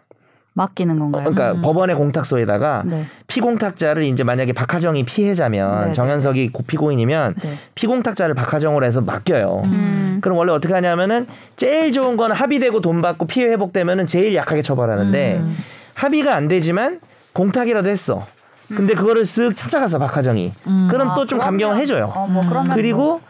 맡기는 0.57 0.95
어, 0.95 0.99
건가요? 0.99 1.23
그러니까 1.31 1.51
음. 1.57 1.61
법원의 1.61 1.95
공탁소에다가 1.95 2.81
네. 2.85 3.05
피공탁자를 3.27 4.03
이제 4.03 4.23
만약에 4.23 4.53
박하정이 4.53 5.05
피해자면 5.05 5.81
네, 5.81 5.85
네, 5.87 5.93
정현석이 5.93 6.51
고피고인이면 6.51 7.35
네. 7.41 7.57
피공탁자를 7.75 8.33
박하정으로 8.33 8.85
해서 8.85 9.01
맡겨요. 9.01 9.61
음. 9.65 10.19
그럼 10.21 10.37
원래 10.39 10.51
어떻게 10.51 10.73
하냐면은 10.73 11.27
제일 11.55 11.91
좋은 11.91 12.17
거는 12.17 12.35
합의되고 12.35 12.81
돈 12.81 13.01
받고 13.01 13.27
피해 13.27 13.47
회복되면은 13.49 14.07
제일 14.07 14.33
약하게 14.35 14.63
처벌하는데 14.63 15.37
음. 15.37 15.57
합의가 15.93 16.35
안 16.35 16.47
되지만 16.47 16.99
공탁이라도 17.33 17.87
했어. 17.89 18.25
근데 18.75 18.95
그거를 18.95 19.23
쓱 19.23 19.55
찾아가서 19.55 19.97
박하정이 19.99 20.51
음. 20.67 20.87
그럼 20.91 21.11
아, 21.11 21.15
또좀 21.15 21.39
그러면- 21.39 21.45
감경을 21.45 21.77
해줘요. 21.77 22.11
어, 22.13 22.27
뭐 22.27 22.43
그리고 22.73 22.97
뭐. 22.97 23.21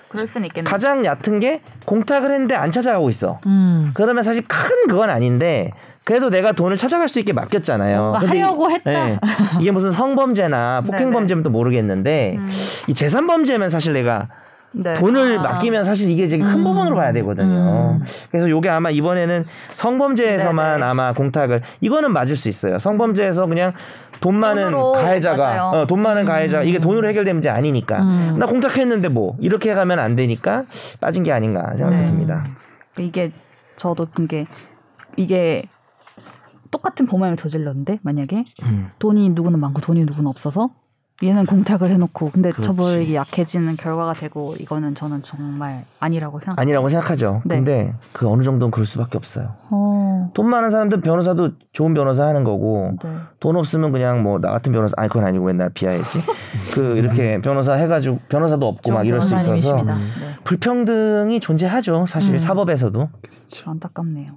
가장 0.64 1.06
얕은 1.06 1.40
게 1.42 1.62
공탁을 1.86 2.32
했는데 2.32 2.56
안 2.56 2.72
찾아가고 2.72 3.10
있어. 3.10 3.40
음. 3.46 3.92
그러면 3.94 4.24
사실 4.24 4.44
큰 4.48 4.88
그건 4.88 5.10
아닌데 5.10 5.72
그래도 6.08 6.30
내가 6.30 6.54
돈을 6.54 6.78
찾아갈 6.78 7.10
수 7.10 7.20
있게 7.20 7.34
맡겼잖아요. 7.34 8.00
뭔가 8.00 8.20
근데 8.20 8.38
이- 8.38 8.42
하려고 8.42 8.72
했다. 8.72 8.90
네. 8.92 9.20
이게 9.60 9.72
무슨 9.72 9.92
성범죄나 9.92 10.84
폭행범죄면 10.86 11.44
또 11.44 11.50
모르겠는데 11.50 12.38
음. 12.38 12.50
이 12.88 12.94
재산범죄면 12.94 13.70
사실 13.70 13.92
내가 13.92 14.30
네. 14.72 14.94
돈을 14.94 15.40
아. 15.40 15.42
맡기면 15.42 15.84
사실 15.84 16.10
이게 16.10 16.26
되게 16.26 16.42
큰 16.46 16.60
음. 16.60 16.64
부분으로 16.64 16.96
봐야 16.96 17.12
되거든요. 17.12 17.98
음. 18.00 18.06
그래서 18.32 18.50
요게 18.50 18.70
아마 18.70 18.90
이번에는 18.90 19.44
성범죄에서만 19.74 20.80
네네. 20.80 20.90
아마 20.90 21.12
공탁을 21.12 21.62
이거는 21.82 22.14
맞을 22.14 22.38
수 22.38 22.48
있어요. 22.48 22.80
성범죄에서 22.80 23.46
그냥 23.48 23.74
돈 24.22 24.36
많은 24.36 24.72
가해자가. 24.94 25.72
어, 25.72 25.88
돈 25.88 26.00
많은 26.02 26.24
가해자 26.24 26.64
이게 26.64 26.80
돈으로 26.80 27.10
해결되는 27.10 27.36
문제 27.36 27.50
아니니까 27.50 28.02
음. 28.02 28.36
나 28.40 28.46
공탁했는데 28.46 29.10
뭐 29.10 29.36
이렇게 29.42 29.74
가면 29.74 30.00
안 30.00 30.16
되니까 30.16 30.64
빠진 31.02 31.24
게 31.24 31.34
아닌가 31.34 31.76
생각이 31.76 32.02
네. 32.02 32.08
듭니다. 32.08 32.46
이게 32.98 33.32
저도 33.76 34.06
든게 34.12 34.48
이게 35.18 35.64
똑같은 36.78 37.08
범행을 37.08 37.38
저질렀는데 37.38 38.00
만약에 38.04 38.46
음. 38.64 38.90
돈이 39.00 39.30
누구는 39.30 39.60
많고 39.60 39.82
돈이 39.82 40.06
누구는 40.06 40.28
없어서 40.28 40.70
얘는 41.24 41.48
공탁을 41.48 41.90
해놓고 41.90 42.30
근데 42.30 42.52
그렇지. 42.52 42.68
처벌이 42.68 43.16
약해지는 43.16 43.76
결과가 43.76 44.14
되고 44.14 44.54
이거는 44.60 44.94
저는 44.94 45.24
정말 45.24 45.84
아니라고 46.00 46.40
생각. 46.40 46.60
아니라고 46.62 46.90
생각하죠. 46.90 47.42
네. 47.44 47.56
근데 47.56 47.96
그 48.14 48.30
어느 48.30 48.44
정도는 48.44 48.70
그럴 48.70 48.86
수밖에 48.86 49.18
없어요. 49.18 49.56
어. 49.72 50.30
돈 50.36 50.48
많은 50.48 50.70
사람들 50.70 51.02
변호사도 51.02 51.54
좋은 51.74 51.96
변호사 51.96 52.28
하는 52.28 52.44
거고 52.44 52.92
네. 53.04 53.10
돈 53.40 53.56
없으면 53.56 53.92
그냥 53.92 54.22
뭐 54.22 54.38
나 54.40 54.52
같은 54.52 54.72
변호사 54.72 54.94
아니 54.98 55.10
그건 55.10 55.24
아니고 55.26 55.46
맨날 55.46 55.72
비하했지 55.72 56.20
그 56.76 56.98
이렇게 56.98 57.42
변호사 57.42 57.74
해가지고 57.74 58.20
변호사도 58.30 58.68
없고 58.68 58.92
막 58.92 59.08
이럴 59.08 59.24
수 59.24 59.36
있어서. 59.36 59.82
음. 59.82 59.88
네. 59.88 59.94
불평등이 60.44 61.40
존재하죠 61.40 62.06
사실 62.06 62.36
음. 62.36 62.38
사법에서도 62.38 63.10
안타깝네요. 63.66 64.34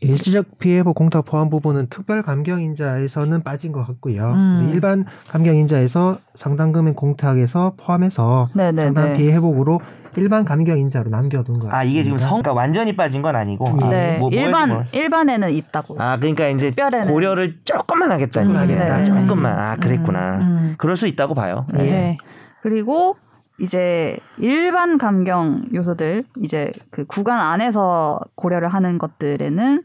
일시적 0.00 0.58
피해보 0.58 0.92
공탁 0.92 1.24
포함 1.24 1.48
부분은 1.48 1.86
특별 1.88 2.22
감경인자에서는 2.22 3.42
빠진 3.42 3.72
것 3.72 3.86
같고요. 3.86 4.32
음. 4.32 4.70
일반 4.72 5.06
감경인자에서 5.28 6.18
상당 6.34 6.72
금액 6.72 6.96
공탁에서 6.96 7.74
포함해서 7.78 8.46
네네네. 8.54 8.84
상당 8.84 9.16
피해 9.16 9.32
회복으로 9.34 9.80
일반 10.16 10.44
감경인자로 10.44 11.10
남겨둔 11.10 11.58
것 11.58 11.68
같습니다. 11.68 11.76
아 11.78 11.82
이게 11.84 12.02
지금 12.02 12.18
성 12.18 12.42
그러니까 12.42 12.52
완전히 12.54 12.96
빠진 12.96 13.22
건 13.22 13.36
아니고 13.36 13.68
아, 13.68 13.88
네. 13.88 14.18
뭐, 14.18 14.30
뭐에서 14.30 14.46
일반 14.46 14.68
뭐. 14.70 14.84
일반에는 14.92 15.50
있다고. 15.52 16.00
아 16.00 16.16
그러니까 16.18 16.48
이제 16.48 16.70
특별에는. 16.70 17.12
고려를 17.12 17.58
조금만 17.64 18.12
하겠다는 18.12 18.50
얘기네 18.62 18.80
하겠다. 18.80 18.94
아, 18.94 19.04
조금만 19.04 19.58
아 19.58 19.76
그랬구나 19.76 20.38
음. 20.40 20.74
그럴 20.78 20.96
수 20.96 21.06
있다고 21.06 21.34
봐요 21.34 21.66
네. 21.72 21.82
네. 21.84 22.18
그리고 22.62 23.16
이제 23.58 24.18
일반 24.38 24.98
감경 24.98 25.64
요소들 25.72 26.24
이제 26.42 26.72
그 26.90 27.04
구간 27.06 27.40
안에서 27.40 28.20
고려를 28.34 28.68
하는 28.68 28.98
것들에는 28.98 29.82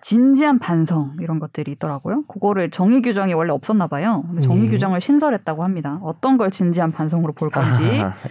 진지한 0.00 0.58
반성 0.58 1.16
이런 1.20 1.38
것들이 1.38 1.72
있더라고요. 1.72 2.24
그거를 2.26 2.70
정의 2.70 3.00
규정이 3.00 3.32
원래 3.32 3.52
없었나 3.52 3.86
봐요. 3.86 4.22
근데 4.26 4.42
정의 4.42 4.66
예. 4.66 4.70
규정을 4.70 5.00
신설했다고 5.00 5.64
합니다. 5.64 5.98
어떤 6.02 6.36
걸 6.36 6.50
진지한 6.50 6.92
반성으로 6.92 7.32
볼 7.32 7.48
건지 7.48 7.82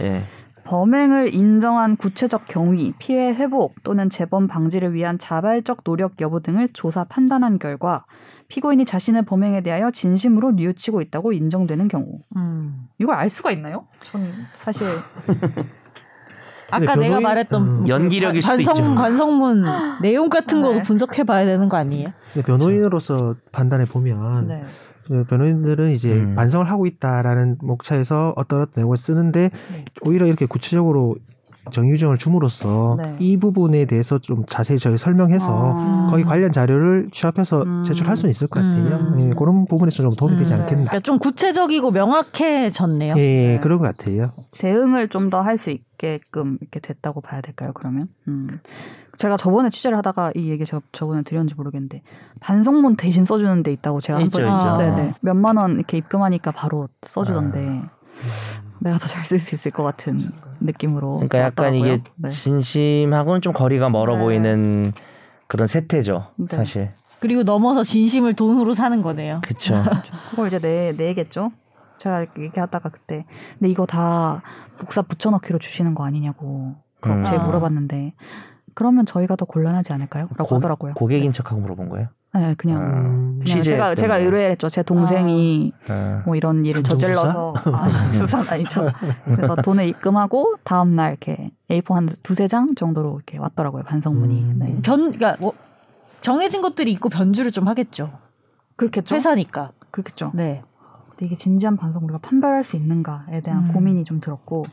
예. 0.01 0.21
범행을 0.65 1.33
인정한 1.33 1.97
구체적 1.97 2.45
경위, 2.47 2.93
피해 2.99 3.33
회복 3.33 3.83
또는 3.83 4.09
재범 4.09 4.47
방지를 4.47 4.93
위한 4.93 5.17
자발적 5.17 5.83
노력 5.83 6.21
여부 6.21 6.41
등을 6.41 6.69
조사 6.73 7.03
판단한 7.05 7.57
결과 7.57 8.05
피고인이 8.53 8.85
자신의 8.85 9.25
범행에 9.25 9.61
대하여 9.61 9.89
진심으로 9.89 10.51
뉘우치고 10.51 11.01
있다고 11.01 11.33
인정되는 11.33 11.87
경우. 11.87 12.19
음. 12.35 12.87
이걸 12.99 13.15
알 13.15 13.27
수가 13.27 13.49
있나요? 13.49 13.87
전 13.99 14.21
사실 14.53 14.85
아까 16.69 16.95
내가 16.95 17.19
말했던 17.19 17.61
음. 17.63 17.87
연기력일 17.87 18.43
수도 18.43 18.57
관성, 18.57 18.71
있죠 18.71 18.95
관성문 18.95 19.63
내용 20.03 20.29
같은 20.29 20.61
네. 20.61 20.67
거도 20.67 20.81
분석해 20.83 21.23
봐야 21.23 21.45
되는 21.45 21.67
거 21.67 21.77
아니에요? 21.77 22.09
변호인으로서 22.45 23.35
판단해 23.51 23.85
보면 23.85 24.47
네. 24.47 24.63
그 25.07 25.23
변호인들은 25.23 25.89
이제 25.89 26.13
음. 26.13 26.35
반성을 26.35 26.69
하고 26.69 26.85
있다라는 26.85 27.57
목차에서 27.59 28.33
어떤 28.35 28.61
어떤 28.61 28.73
내용을 28.75 28.97
쓰는데 28.97 29.49
네. 29.71 29.85
오히려 30.05 30.27
이렇게 30.27 30.45
구체적으로 30.45 31.15
정유정을 31.71 32.17
줌으로써 32.17 32.95
네. 32.97 33.15
이 33.19 33.37
부분에 33.37 33.85
대해서 33.85 34.19
좀 34.19 34.45
자세히 34.47 34.77
저희 34.79 34.97
설명해서 34.97 35.45
아. 35.49 36.07
거기 36.11 36.23
관련 36.23 36.51
자료를 36.51 37.09
취합해서 37.11 37.63
음. 37.63 37.83
제출할 37.85 38.17
수 38.17 38.27
있을 38.29 38.47
것 38.47 38.59
같아요. 38.61 38.97
음. 38.97 39.19
예, 39.19 39.33
그런 39.33 39.65
부분에서 39.65 40.03
좀 40.03 40.11
도움이 40.11 40.37
되지 40.37 40.53
음. 40.53 40.59
않겠나. 40.61 40.83
그러니까 40.85 40.99
좀 40.99 41.19
구체적이고 41.19 41.91
명확해졌네요. 41.91 43.15
예, 43.17 43.21
네. 43.55 43.59
그런 43.61 43.79
것 43.79 43.85
같아요. 43.95 44.31
대응을 44.57 45.07
좀 45.09 45.29
더 45.29 45.41
할 45.41 45.57
수 45.57 45.69
있게끔 45.71 46.57
이렇게 46.61 46.79
됐다고 46.79 47.21
봐야 47.21 47.41
될까요? 47.41 47.71
그러면 47.73 48.07
음. 48.27 48.59
제가 49.17 49.37
저번에 49.37 49.69
취재를 49.69 49.97
하다가 49.99 50.31
이 50.35 50.49
얘기 50.49 50.65
저, 50.65 50.81
저번에 50.91 51.21
드렸는지 51.21 51.55
모르겠는데 51.55 52.01
반성문 52.39 52.95
대신 52.97 53.25
써주는 53.25 53.61
데 53.63 53.71
있다고 53.71 54.01
제가 54.01 54.19
한번. 54.19 54.77
네네 54.79 55.13
몇만 55.21 55.57
원 55.57 55.75
이렇게 55.75 55.97
입금하니까 55.97 56.51
바로 56.51 56.89
써주던데 57.05 57.59
음. 57.59 57.89
내가 58.79 58.97
더 58.97 59.07
잘 59.07 59.23
쓸 59.25 59.39
수 59.39 59.55
있을 59.55 59.71
것 59.71 59.83
같은 59.83 60.19
느낌으로 60.59 61.15
그러니까 61.15 61.39
약간 61.39 61.73
이게 61.73 61.91
왔더라고요. 61.91 62.13
네. 62.17 62.29
진심하고는 62.29 63.41
좀 63.41 63.53
거리가 63.53 63.89
멀어 63.89 64.15
네. 64.15 64.21
보이는 64.21 64.93
그런 65.47 65.67
세태죠 65.67 66.27
네. 66.37 66.55
사실 66.55 66.91
그리고 67.19 67.43
넘어서 67.43 67.83
진심을 67.83 68.33
돈으로 68.33 68.73
사는 68.73 69.01
거네요. 69.01 69.39
그쵸 69.43 69.75
그걸 70.31 70.47
이제 70.47 70.59
내 70.59 70.91
내겠죠. 70.91 71.51
제가 71.99 72.19
이렇게 72.21 72.41
얘기하다가 72.43 72.89
그때 72.89 73.25
근데 73.57 73.69
이거 73.71 73.85
다 73.85 74.41
복사 74.77 75.01
붙여넣기로 75.01 75.59
주시는 75.59 75.95
거 75.95 76.03
아니냐고 76.05 76.75
그렇게 76.99 77.35
음. 77.37 77.43
물어봤는데 77.43 78.13
그러면 78.73 79.05
저희가 79.05 79.35
더 79.37 79.45
곤란하지 79.45 79.93
않을까요? 79.93 80.27
라고 80.35 80.45
고- 80.49 80.55
하더라고요. 80.55 80.93
고객인 80.95 81.31
척하고 81.31 81.61
물어본 81.61 81.89
거예요 81.89 82.07
네, 82.35 82.55
그냥 82.57 82.81
아, 82.81 82.85
음, 82.85 83.39
그냥 83.43 83.61
제가 83.61 83.95
제가 83.95 84.15
거. 84.17 84.23
의뢰를 84.23 84.51
했죠. 84.51 84.67
제 84.69 84.81
동생이 84.81 85.71
아. 85.87 86.23
뭐 86.25 86.35
이런 86.35 86.65
일을? 86.65 86.81
저질러서 86.81 87.53
아, 87.71 87.89
수사는 88.11 88.49
아니죠. 88.49 88.89
그래서 89.25 89.55
돈을 89.57 89.87
입금하고 89.89 90.55
다음 90.63 90.95
날 90.95 91.11
이렇게 91.11 91.51
A4 91.69 91.93
한 91.93 92.09
두세 92.23 92.47
장 92.47 92.73
정도로 92.73 93.15
이렇게 93.15 93.37
왔더라고요. 93.37 93.83
반성문이. 93.83 94.41
음. 94.41 94.55
네. 94.57 94.77
변, 94.81 95.11
그러니까 95.11 95.37
뭐 95.39 95.53
정해진 96.21 96.63
것들이 96.63 96.91
있고 96.93 97.09
변주를 97.09 97.51
좀 97.51 97.67
하겠죠. 97.67 98.11
그렇겠죠. 98.77 99.13
회사니까. 99.13 99.71
그렇겠죠. 99.91 100.31
네. 100.33 100.63
근데 101.11 101.25
이게 101.27 101.35
진지한 101.35 101.77
반성 101.77 102.03
우리가 102.05 102.17
판별할 102.17 102.63
수 102.63 102.77
있는가에 102.77 103.41
대한 103.41 103.67
음. 103.67 103.73
고민이 103.73 104.05
좀 104.05 104.19
들었고 104.19 104.63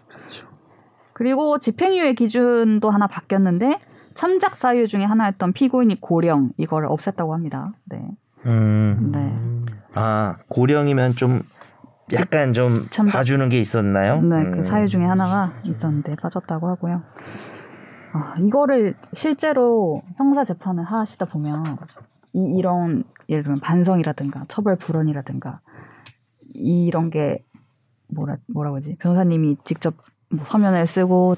그리고 1.12 1.58
집행유예 1.58 2.14
기준도 2.14 2.88
하나 2.88 3.06
바뀌었는데 3.06 3.78
참작 4.20 4.58
사유 4.58 4.86
중에 4.86 5.02
하나였던 5.04 5.54
피고인이 5.54 5.98
고령 5.98 6.50
이걸 6.58 6.86
없앴다고 6.86 7.30
합니다. 7.30 7.72
네. 7.86 8.06
음. 8.44 9.12
네. 9.14 9.80
아 9.94 10.36
고령이면 10.48 11.12
좀 11.12 11.40
약간 12.12 12.52
좀 12.52 12.84
참작- 12.90 13.14
봐주는 13.14 13.48
게 13.48 13.58
있었나요? 13.58 14.20
네, 14.20 14.36
음. 14.42 14.52
그 14.52 14.62
사유 14.64 14.88
중에 14.88 15.06
하나가 15.06 15.48
있었는데 15.64 16.16
빠졌다고 16.16 16.68
하고요. 16.68 17.02
아, 18.12 18.34
이거를 18.40 18.94
실제로 19.14 20.02
형사 20.16 20.44
재판을 20.44 20.84
하시다 20.84 21.24
보면 21.24 21.78
이, 22.34 22.58
이런 22.58 23.04
예를 23.30 23.42
들면 23.44 23.60
반성이라든가 23.60 24.44
처벌 24.48 24.76
불원이라든가 24.76 25.60
이런 26.52 27.08
게 27.08 27.42
뭐라 28.08 28.36
뭐라고 28.48 28.76
하지 28.76 28.96
변호사님이 28.98 29.56
직접 29.64 29.94
뭐 30.28 30.44
서면을 30.44 30.86
쓰고 30.86 31.36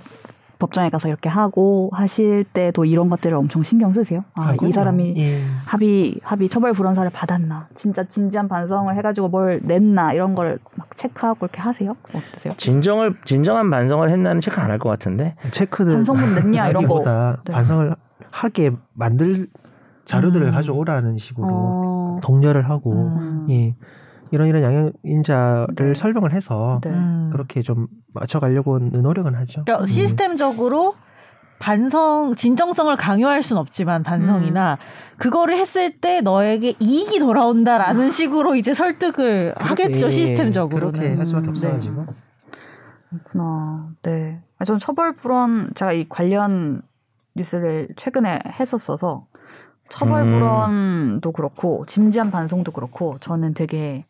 법정에 0.62 0.88
가서 0.90 1.08
이렇게 1.08 1.28
하고 1.28 1.90
하실 1.92 2.44
때도 2.44 2.84
이런 2.84 3.08
것들을 3.10 3.36
엄청 3.36 3.62
신경 3.62 3.92
쓰세요. 3.92 4.24
아, 4.34 4.54
이. 4.62 4.72
사람이 4.72 5.14
예. 5.18 5.42
합의 5.66 6.18
합의 6.22 6.48
처벌 6.48 6.72
불원사를 6.72 7.10
받았나 7.10 7.68
진짜 7.74 8.04
진지한 8.04 8.48
반성을 8.48 8.94
해가지고 8.96 9.28
뭘 9.28 9.60
냈나 9.62 10.12
이런 10.14 10.34
걸 10.34 10.58
막 10.76 10.96
체크하고 10.96 11.46
이렇게 11.46 11.60
하세요 11.60 11.94
어떠세요? 12.14 12.54
진정을 12.56 13.16
진정한 13.24 13.70
반성을 13.70 14.08
했나는 14.08 14.40
체크 14.40 14.60
안 14.60 14.70
할 14.70 14.78
것 14.78 14.88
같은데. 14.88 15.34
체크들 15.50 15.92
반성문 15.94 16.34
냈냐 16.34 16.68
이런 16.68 16.86
거. 16.86 17.02
네. 17.44 17.52
반성을 17.52 17.94
하게 18.30 18.70
만들 18.94 19.48
자료들을 20.04 20.46
음. 20.46 20.52
가져오라는 20.52 21.18
식으로 21.18 21.46
어, 21.50 22.20
독려를 22.22 22.68
하고 22.70 22.92
음. 22.92 23.46
예 23.50 23.74
이런 24.32 24.48
이런 24.48 24.62
양형인자를 24.62 25.74
네. 25.76 25.94
설명을 25.94 26.32
해서 26.32 26.80
네. 26.82 26.90
음. 26.90 27.28
그렇게 27.32 27.62
좀 27.62 27.86
맞춰가려고 28.12 28.78
노력은 28.78 29.34
하죠. 29.34 29.64
그러니까 29.64 29.84
음. 29.84 29.86
시스템적으로 29.86 30.94
반성 31.58 32.34
진정성을 32.34 32.96
강요할 32.96 33.42
순 33.42 33.56
없지만 33.56 34.02
반성이나 34.02 34.78
그거를 35.16 35.56
했을 35.56 36.00
때 36.00 36.20
너에게 36.20 36.74
이익이 36.80 37.20
돌아온다라는 37.20 38.10
식으로 38.10 38.56
이제 38.56 38.74
설득을 38.74 39.54
하겠죠 39.56 40.06
예, 40.06 40.10
시스템적으로는. 40.10 40.92
그렇게 40.98 41.14
할 41.14 41.24
수밖에 41.24 41.46
음, 41.46 41.50
없어가지고. 41.50 42.06
그렇구나. 43.10 43.90
네. 44.02 44.42
아, 44.58 44.64
전 44.64 44.78
처벌 44.78 45.14
불원 45.14 45.70
제가 45.76 45.92
이 45.92 46.08
관련 46.08 46.82
뉴스를 47.36 47.88
최근에 47.96 48.40
했었어서 48.58 49.26
처벌 49.88 50.22
음. 50.22 50.26
불원도 50.32 51.32
그렇고 51.32 51.84
진지한 51.86 52.30
반성도 52.30 52.72
그렇고 52.72 53.18
저는 53.20 53.54
되게 53.54 54.04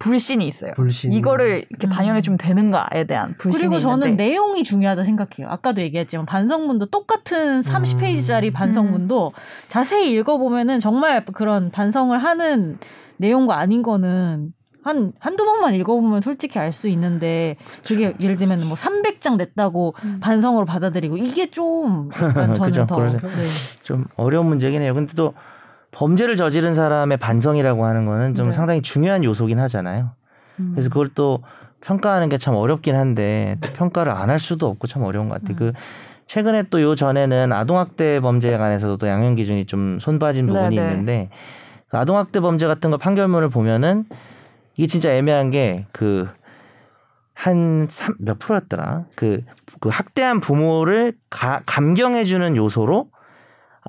불신이 0.00 0.48
있어요. 0.48 0.72
불신. 0.74 1.12
이거를 1.12 1.66
이렇게 1.70 1.86
음. 1.86 1.90
반영해 1.90 2.22
주면 2.22 2.38
되는가에 2.38 3.04
대한 3.06 3.34
불신이 3.38 3.68
그리고 3.68 3.78
저는 3.80 4.08
있는데 4.08 4.24
내용이 4.24 4.64
중요하다 4.64 5.04
생각해요. 5.04 5.48
아까도 5.48 5.82
얘기했지만 5.82 6.26
반성문도 6.26 6.86
똑같은 6.86 7.60
30페이지짜리 7.60 8.52
반성문도 8.52 9.30
자세히 9.68 10.10
읽어보면은 10.12 10.80
정말 10.80 11.24
그런 11.26 11.70
반성을 11.70 12.16
하는 12.18 12.78
내용과 13.18 13.58
아닌 13.58 13.82
거는 13.82 14.52
한, 14.82 15.12
한두 15.18 15.44
번만 15.44 15.74
읽어보면 15.74 16.22
솔직히 16.22 16.58
알 16.58 16.72
수 16.72 16.88
있는데 16.88 17.56
그게 17.86 18.14
예를 18.22 18.36
들면 18.36 18.60
뭐 18.66 18.76
300장 18.76 19.36
냈다고 19.36 19.94
음. 20.04 20.18
반성으로 20.20 20.64
받아들이고 20.64 21.18
이게 21.18 21.50
좀 21.50 22.08
약간 22.14 22.54
저는 22.54 22.70
그죠. 22.70 22.86
더 22.86 23.02
네. 23.06 23.18
좀 23.82 24.06
어려운 24.16 24.46
문제긴 24.46 24.80
해요. 24.80 24.94
근데 24.94 25.12
또 25.14 25.34
범죄를 25.92 26.36
저지른 26.36 26.74
사람의 26.74 27.18
반성이라고 27.18 27.84
하는 27.84 28.06
거는 28.06 28.34
좀 28.34 28.46
네. 28.46 28.52
상당히 28.52 28.82
중요한 28.82 29.24
요소긴 29.24 29.58
하잖아요. 29.60 30.12
음. 30.60 30.70
그래서 30.74 30.88
그걸 30.88 31.08
또 31.14 31.42
평가하는 31.80 32.28
게 32.28 32.38
참 32.38 32.54
어렵긴 32.54 32.94
한데 32.94 33.56
또 33.60 33.72
평가를 33.72 34.12
안 34.12 34.30
할 34.30 34.38
수도 34.38 34.66
없고 34.68 34.86
참 34.86 35.02
어려운 35.02 35.28
것 35.28 35.40
같아요. 35.40 35.56
음. 35.56 35.72
그 35.72 35.72
최근에 36.26 36.64
또 36.70 36.80
요 36.80 36.94
전에는 36.94 37.52
아동학대 37.52 38.20
범죄에 38.20 38.56
관해서도 38.56 38.98
또 38.98 39.08
양형 39.08 39.34
기준이 39.34 39.66
좀 39.66 39.98
손빠진 39.98 40.46
부분이 40.46 40.76
네, 40.76 40.82
네. 40.82 40.90
있는데 40.90 41.30
그 41.88 41.96
아동학대 41.98 42.38
범죄 42.40 42.66
같은 42.68 42.90
거 42.90 42.96
판결문을 42.98 43.48
보면은 43.48 44.04
이게 44.76 44.86
진짜 44.86 45.10
애매한 45.12 45.50
게 45.50 45.86
그 45.92 46.28
한몇 47.34 48.38
프로였더라? 48.38 49.06
그, 49.16 49.40
그 49.80 49.88
학대한 49.88 50.40
부모를 50.40 51.14
가, 51.30 51.62
감경해주는 51.64 52.54
요소로 52.56 53.08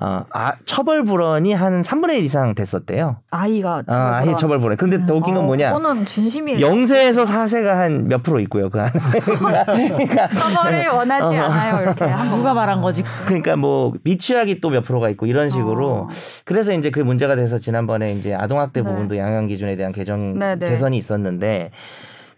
어, 0.00 0.24
아, 0.32 0.54
처벌 0.64 1.04
불원이 1.04 1.52
한 1.52 1.82
3분의 1.82 2.16
1 2.16 2.24
이상 2.24 2.54
됐었대요. 2.54 3.18
아이가 3.30 3.82
아, 3.86 4.14
아예 4.16 4.34
처벌 4.36 4.58
불원. 4.58 4.78
근데 4.78 5.04
더 5.06 5.14
웃긴 5.16 5.34
건 5.34 5.44
어, 5.44 5.46
뭐냐? 5.46 5.74
그거는 5.74 6.06
진심이에요. 6.06 6.66
0세에서 6.66 7.26
4세가 7.26 7.66
한 7.66 8.08
몇 8.08 8.22
프로 8.22 8.40
있고요. 8.40 8.70
그 8.70 8.80
안에. 8.80 8.90
그러니까, 9.22 9.64
그러니까, 9.66 10.28
처벌을 10.28 10.88
원하지 10.88 11.36
어. 11.36 11.42
않아요. 11.42 11.82
이렇게 11.82 12.04
한 12.06 12.30
번. 12.30 12.38
누가 12.38 12.54
말한 12.54 12.80
거지? 12.80 13.04
그러니까 13.26 13.56
뭐 13.56 13.92
미취학이 14.02 14.60
또 14.60 14.70
몇 14.70 14.82
프로가 14.82 15.10
있고 15.10 15.26
이런 15.26 15.50
식으로 15.50 15.90
어. 15.90 16.08
그래서 16.46 16.72
이제 16.72 16.90
그 16.90 16.98
문제가 17.00 17.36
돼서 17.36 17.58
지난번에 17.58 18.14
이제 18.14 18.34
아동학대 18.34 18.80
네. 18.80 18.88
부분도 18.88 19.18
양형 19.18 19.46
기준에 19.48 19.76
대한 19.76 19.92
개정 19.92 20.38
네, 20.38 20.56
네. 20.56 20.70
개선이 20.70 20.96
있었는데 20.96 21.70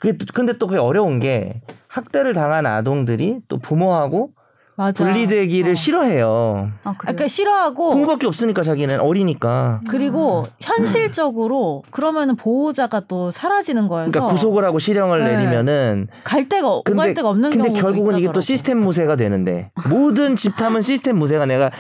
그게 0.00 0.18
또- 0.18 0.26
근데 0.34 0.58
또 0.58 0.66
그게 0.66 0.80
어려운 0.80 1.20
게 1.20 1.60
학대를 1.86 2.34
당한 2.34 2.66
아동들이 2.66 3.38
또 3.46 3.58
부모하고 3.58 4.30
맞아. 4.76 5.04
분리되기를 5.04 5.72
어. 5.72 5.74
싫어해요. 5.74 6.70
아, 6.82 6.90
아, 6.90 6.94
그래요? 6.94 6.96
그러니까 6.98 7.28
싫어하고 7.28 7.90
부모밖에 7.92 8.26
없으니까 8.26 8.62
자기는 8.62 8.98
어리니까. 9.00 9.80
그리고 9.88 10.44
현실적으로 10.60 11.82
그러면은 11.90 12.36
보호자가 12.36 13.00
또 13.06 13.30
사라지는 13.30 13.88
거여서 13.88 14.10
그러니까 14.10 14.32
구속을 14.34 14.64
하고 14.64 14.78
실형을 14.78 15.20
네. 15.20 15.36
내리면은 15.36 16.08
갈 16.24 16.48
데가 16.48 16.68
오갈 16.68 17.14
데가 17.14 17.28
없는 17.28 17.50
근데 17.50 17.72
결국은 17.72 18.14
이게 18.14 18.26
또 18.26 18.30
있다더라고. 18.30 18.40
시스템 18.40 18.78
무쇠가 18.80 19.16
되는데 19.16 19.70
모든 19.88 20.36
집탐은 20.36 20.82
시스템 20.82 21.18
무쇠가 21.18 21.46
내가 21.46 21.70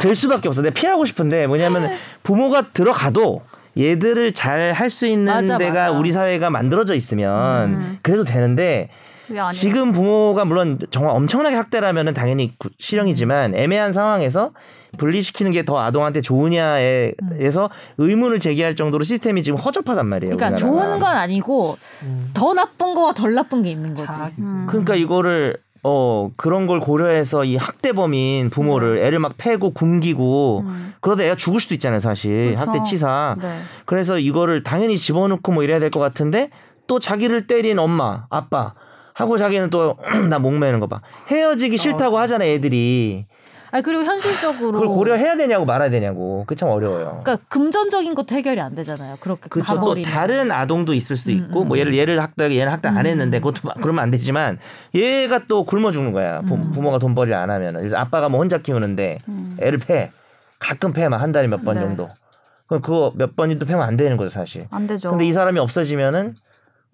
될 0.00 0.14
수밖에 0.14 0.48
없어. 0.48 0.62
내가 0.62 0.74
피하고 0.74 1.04
싶은데 1.04 1.46
뭐냐면 1.46 1.92
부모가 2.22 2.70
들어가도 2.72 3.42
얘들을 3.76 4.34
잘 4.34 4.72
할 4.72 4.90
수 4.90 5.06
있는 5.06 5.32
맞아, 5.32 5.58
데가 5.58 5.86
맞아. 5.86 5.92
우리 5.92 6.12
사회가 6.12 6.50
만들어져 6.50 6.94
있으면 6.94 7.70
음. 7.74 7.98
그래도 8.02 8.24
되는데. 8.24 8.88
지금 9.52 9.92
부모가 9.92 10.44
물론 10.44 10.78
정말 10.90 11.14
엄청나게 11.16 11.56
학대라면은 11.56 12.14
당연히 12.14 12.52
구- 12.58 12.70
실형이지만 12.78 13.54
애매한 13.54 13.92
상황에서 13.92 14.50
분리시키는 14.98 15.52
게 15.52 15.64
더 15.64 15.78
아동한테 15.78 16.20
좋으냐에서 16.20 17.70
의문을 17.98 18.38
제기할 18.38 18.76
정도로 18.76 19.02
시스템이 19.04 19.42
지금 19.42 19.58
허접하단 19.58 20.06
말이에요. 20.06 20.36
그러니까 20.36 20.56
우리나라가. 20.66 20.86
좋은 20.88 20.98
건 21.00 21.16
아니고 21.16 21.76
음. 22.02 22.30
더 22.34 22.54
나쁜 22.54 22.94
거와 22.94 23.12
덜 23.14 23.34
나쁜 23.34 23.62
게 23.62 23.70
있는 23.70 23.94
거지. 23.94 24.06
자학이죠. 24.06 24.42
음. 24.42 24.66
그러니까 24.68 24.94
이거를 24.94 25.56
어 25.82 26.30
그런 26.36 26.66
걸 26.66 26.80
고려해서 26.80 27.44
이 27.44 27.56
학대범인 27.56 28.50
부모를 28.50 28.98
애를 28.98 29.18
막 29.18 29.34
패고 29.36 29.74
굶기고 29.74 30.60
음. 30.64 30.94
그러다 31.00 31.24
애가 31.24 31.36
죽을 31.36 31.60
수도 31.60 31.74
있잖아요 31.74 32.00
사실 32.00 32.54
그렇죠. 32.54 32.58
학대 32.70 32.82
치사 32.88 33.36
네. 33.40 33.60
그래서 33.84 34.18
이거를 34.18 34.62
당연히 34.62 34.96
집어넣고 34.96 35.52
뭐 35.52 35.62
이래야 35.62 35.78
될 35.80 35.90
것 35.90 36.00
같은데 36.00 36.48
또 36.86 37.00
자기를 37.00 37.46
때린 37.46 37.78
엄마 37.78 38.24
아빠 38.30 38.72
하고 39.14 39.36
자기는 39.38 39.70
또 39.70 39.96
나 40.28 40.38
목매는 40.38 40.80
거 40.80 40.86
봐 40.86 41.00
헤어지기 41.28 41.78
싫다고 41.78 42.18
하잖아 42.18 42.44
애들이 42.44 43.24
아니 43.70 43.82
그리고 43.82 44.04
현실적으로 44.04 44.72
그걸 44.78 44.86
고려해야 44.86 45.36
되냐고 45.36 45.64
말아야 45.64 45.90
되냐고 45.90 46.44
그게 46.46 46.54
참 46.54 46.68
어려워요. 46.68 47.20
그러니까 47.24 47.38
금전적인 47.48 48.14
것도 48.14 48.32
해결이 48.36 48.60
안 48.60 48.76
되잖아요. 48.76 49.16
그렇게 49.18 49.48
그렇죠. 49.48 49.74
또 49.74 49.80
가버리면. 49.80 50.08
다른 50.12 50.52
아동도 50.52 50.94
있을 50.94 51.16
수도 51.16 51.32
있고 51.32 51.62
음, 51.62 51.68
뭐 51.68 51.76
음. 51.76 51.80
얘를 51.80 51.96
얘를 51.98 52.20
학대 52.22 52.56
얘는 52.56 52.70
학대 52.72 52.86
안 52.86 52.98
음. 52.98 53.06
했는데 53.06 53.40
그것도 53.40 53.62
막 53.66 53.74
그러면 53.80 54.04
안 54.04 54.12
되지만 54.12 54.60
얘가 54.94 55.40
또 55.48 55.64
굶어 55.64 55.90
죽는 55.90 56.12
거야. 56.12 56.42
부, 56.42 56.54
음. 56.54 56.70
모가 56.76 57.00
돈벌이를 57.00 57.36
안 57.36 57.50
하면 57.50 57.72
그래서 57.74 57.96
아빠가 57.96 58.28
뭐 58.28 58.38
혼자 58.38 58.58
키우는데 58.58 59.18
음. 59.26 59.56
애를 59.60 59.78
패 59.80 60.12
가끔 60.60 60.92
패만 60.92 61.20
한 61.20 61.32
달에 61.32 61.48
몇번 61.48 61.74
네. 61.74 61.80
정도. 61.80 62.10
그럼 62.68 62.80
그거 62.80 63.10
몇 63.16 63.34
번이도 63.34 63.66
패면 63.66 63.82
안 63.82 63.96
되는 63.96 64.16
거죠 64.16 64.28
사실. 64.30 64.68
안 64.70 64.86
되죠. 64.86 65.10
근데 65.10 65.24
이 65.26 65.32
사람이 65.32 65.58
없어지면은 65.58 66.34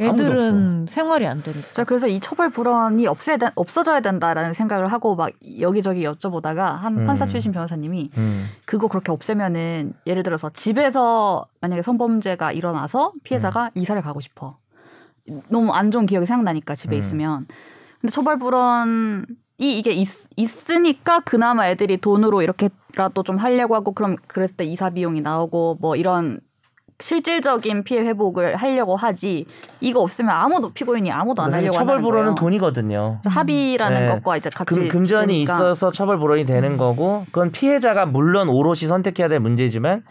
애들은 0.00 0.86
생활이 0.86 1.26
안 1.26 1.42
되니까. 1.42 1.68
저 1.72 1.84
그래서 1.84 2.08
이 2.08 2.18
처벌 2.20 2.50
불원이 2.50 3.06
없애야 3.06 3.36
된- 3.36 3.50
없어져야 3.54 4.00
된다라는 4.00 4.54
생각을 4.54 4.88
하고 4.92 5.14
막 5.16 5.30
여기저기 5.60 6.04
여쭤보다가 6.04 6.76
한 6.76 6.98
음. 6.98 7.06
판사 7.06 7.26
출신 7.26 7.52
변호사님이 7.52 8.10
음, 8.16 8.46
그거 8.66 8.88
그렇게 8.88 9.12
없애면은 9.12 9.92
예를 10.06 10.22
들어서 10.22 10.50
집에서 10.50 11.46
만약에 11.60 11.82
성범죄가 11.82 12.52
일어나서 12.52 13.12
피해자가 13.24 13.70
이사를 13.74 14.00
가고 14.02 14.20
싶어. 14.20 14.56
너무 15.48 15.72
안 15.72 15.90
좋은 15.90 16.06
기억이 16.06 16.26
생각나니까 16.26 16.74
집에 16.74 16.96
음. 16.96 16.98
있으면. 16.98 17.46
근데 18.00 18.10
처벌 18.10 18.38
불원이 18.38 19.26
이게 19.58 19.92
있, 19.92 20.08
있으니까 20.36 21.20
그나마 21.20 21.68
애들이 21.68 21.98
돈으로 21.98 22.40
이렇게라도 22.42 23.22
좀 23.22 23.36
하려고 23.36 23.74
하고 23.74 23.92
그럼 23.92 24.16
그랬을 24.26 24.56
때 24.56 24.64
이사 24.64 24.88
비용이 24.90 25.20
나오고 25.20 25.76
뭐 25.80 25.96
이런 25.96 26.40
실질적인 27.00 27.84
피해 27.84 28.02
회복을 28.02 28.56
하려고 28.56 28.96
하지 28.96 29.46
이거 29.80 30.00
없으면 30.00 30.30
아무도 30.30 30.70
피고인이 30.70 31.10
아무도 31.10 31.42
안 31.42 31.52
하려고 31.52 31.72
처벌 31.72 32.02
거예요. 32.02 32.34
돈이거든요. 32.34 33.20
합의라는 33.24 34.00
네. 34.00 34.08
것과 34.14 34.36
이제 34.36 34.50
같이 34.50 34.74
금, 34.74 34.88
금전이 34.88 35.26
보니까 35.26 35.54
있어서 35.54 35.90
처벌 35.90 36.18
불원이 36.18 36.46
되는 36.46 36.76
거고 36.76 37.24
그건 37.26 37.50
피해자가 37.52 38.06
물론 38.06 38.48
오롯이 38.48 38.80
선택해야 38.80 39.28
될 39.28 39.40
문제지만 39.40 40.04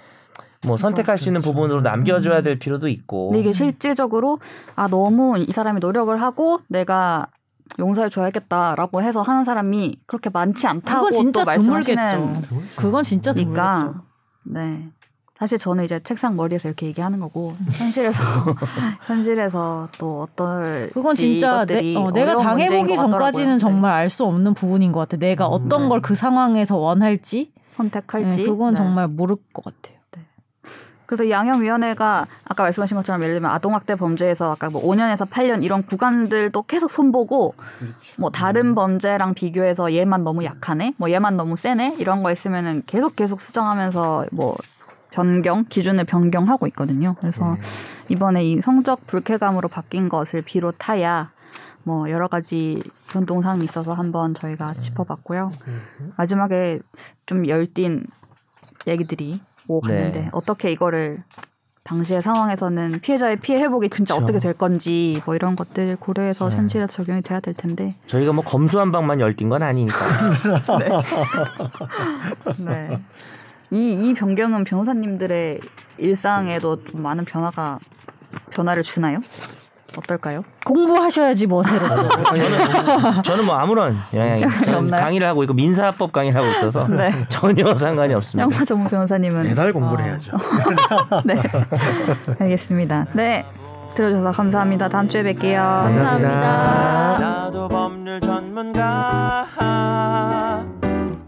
뭐 0.68 0.76
선택할 0.76 1.18
수 1.18 1.30
있는 1.30 1.42
부분으로 1.42 1.82
남겨줘야 1.82 2.42
될 2.42 2.60
필요도 2.60 2.88
있고. 2.90 3.28
근데 3.28 3.40
이게 3.40 3.52
실질적으로 3.52 4.40
아 4.76 4.88
너무 4.88 5.38
이 5.38 5.52
사람이 5.52 5.80
노력을 5.80 6.22
하고 6.22 6.60
내가 6.68 7.28
용서해 7.78 8.10
줘야겠다라고 8.10 9.02
해서 9.02 9.22
하는 9.22 9.44
사람이 9.44 10.00
그렇게 10.06 10.30
많지 10.30 10.68
않다고 10.68 11.06
그건 11.06 11.12
진짜 11.12 11.42
또 11.42 11.46
말씀하시는 11.46 12.08
드물겠죠. 12.08 12.62
그건 12.76 13.04
진짜 13.04 13.34
드물겠죠. 13.34 13.52
니까 13.52 14.02
네 14.44 14.90
사실 15.40 15.58
저는 15.58 15.86
이제 15.86 16.02
책상 16.04 16.36
머리에서 16.36 16.68
이렇게 16.68 16.86
얘기하는 16.88 17.22
거고 17.22 17.56
현실에서 17.72 18.22
현실에서 19.08 19.88
또 19.98 20.24
어떨 20.24 20.90
그건 20.94 21.14
진짜 21.16 21.66
내, 21.66 21.96
어, 21.96 22.12
내가 22.12 22.38
당해보기 22.38 22.98
전까지는 22.98 23.58
정말 23.58 23.94
알 23.94 24.10
수 24.10 24.26
없는 24.26 24.56
부분인 24.56 24.92
것 24.92 25.02
같아. 25.02 25.18
내가 25.18 25.48
음, 25.48 25.54
어떤 25.54 25.84
네. 25.84 25.90
걸그 25.90 26.16
상황에서 26.16 26.78
원할지? 26.78 27.52
선택할지? 27.72 28.44
네, 28.44 28.50
그건 28.50 28.74
네. 28.74 28.78
정말 28.78 29.08
모를 29.08 29.36
것 29.54 29.64
같아요. 29.64 30.00
그래서 31.06 31.24
이 31.24 31.32
양형위원회가 31.32 32.28
아까 32.44 32.64
말씀하신 32.64 32.96
것처럼 32.98 33.24
예를 33.24 33.34
들면 33.34 33.50
아동학대 33.50 33.96
범죄에서 33.96 34.52
아까 34.52 34.70
뭐 34.70 34.80
5년에서 34.84 35.28
8년 35.28 35.64
이런 35.64 35.84
구간들도 35.84 36.62
계속 36.64 36.92
손보고 36.92 37.56
뭐 38.20 38.30
다른 38.30 38.76
범죄랑 38.76 39.34
비교해서 39.34 39.92
얘만 39.92 40.24
너무 40.24 40.44
약하네, 40.44 40.94
뭐 40.98 41.10
얘만 41.10 41.36
너무 41.36 41.56
세네? 41.56 41.96
이런 41.98 42.22
거 42.22 42.32
있으면은 42.32 42.84
계속 42.86 43.16
계속 43.16 43.42
수정하면서 43.42 44.28
뭐 44.32 44.56
변경 45.12 45.66
기준을 45.66 46.06
변경하고 46.06 46.68
있거든요. 46.68 47.16
그래서 47.20 47.56
네. 47.56 47.62
이번에 48.10 48.46
이 48.46 48.62
성적 48.62 49.06
불쾌감으로 49.08 49.68
바뀐 49.68 50.10
것을 50.10 50.42
비롯하야 50.42 51.32
뭐 51.84 52.10
여러 52.10 52.28
가지 52.28 52.82
변동 53.12 53.42
사항이 53.42 53.64
있어서 53.64 53.94
한번 53.94 54.34
저희가 54.34 54.74
짚어봤고요. 54.74 55.52
마지막에 56.18 56.80
좀 57.26 57.48
열띤 57.48 58.06
얘기들이 58.88 59.40
오고 59.68 59.88
갔는데 59.88 60.22
네. 60.22 60.30
어떻게 60.32 60.72
이거를 60.72 61.18
당시의 61.84 62.22
상황에서는 62.22 63.00
피해자의 63.02 63.38
피해 63.38 63.60
회복이 63.60 63.90
진짜 63.90 64.14
그쵸. 64.14 64.24
어떻게 64.24 64.40
될 64.40 64.54
건지 64.54 65.22
뭐 65.26 65.36
이런 65.36 65.56
것들 65.56 65.96
고려해서 65.96 66.50
네. 66.50 66.58
현실에 66.58 66.86
적용이 66.86 67.24
돼야 67.24 67.40
될 67.40 67.56
텐데. 67.56 67.96
저희가 68.06 68.32
뭐 68.32 68.44
검수 68.44 68.80
한 68.80 68.92
방만 68.92 69.20
열띤 69.20 69.50
건 69.50 69.64
아니니까. 69.64 69.98
네. 72.60 73.00
이, 73.72 74.10
이 74.10 74.14
변경은 74.14 74.64
변호사님들의 74.64 75.60
일상에도 75.98 76.84
좀 76.84 77.02
많은 77.04 77.26
변화가 77.26 77.80
변화를 78.54 78.84
주나요? 78.84 79.20
어떨까요? 79.98 80.44
공부하셔야지 80.66 81.48
뭐 81.48 81.64
새로. 81.64 81.88
저는 81.88 83.24
저는 83.24 83.46
뭐 83.46 83.56
아무런 83.56 83.98
영향이 84.14 84.42
저는 84.66 84.76
없나요? 84.80 85.04
강의를 85.04 85.28
하고 85.28 85.44
있고 85.44 85.54
민사법 85.54 86.12
강의를 86.12 86.40
하고 86.40 86.52
있어서 86.52 86.88
네. 86.88 87.26
전혀 87.30 87.76
상관이 87.76 88.14
없습니다. 88.14 88.44
양파 88.44 88.64
전문 88.64 88.88
변호사님은 88.88 89.44
매달 89.44 89.74
공부를 89.74 90.04
어, 90.04 90.08
해야죠. 90.08 90.32
네. 91.26 91.42
알겠습니다. 92.40 93.08
네. 93.14 93.46
들어주셔서 93.96 94.32
감사합니다. 94.32 94.88
다음 94.90 95.08
주에 95.08 95.24
뵐게요. 95.24 95.58
감사합니다. 95.58 97.50
전문가 98.22 99.48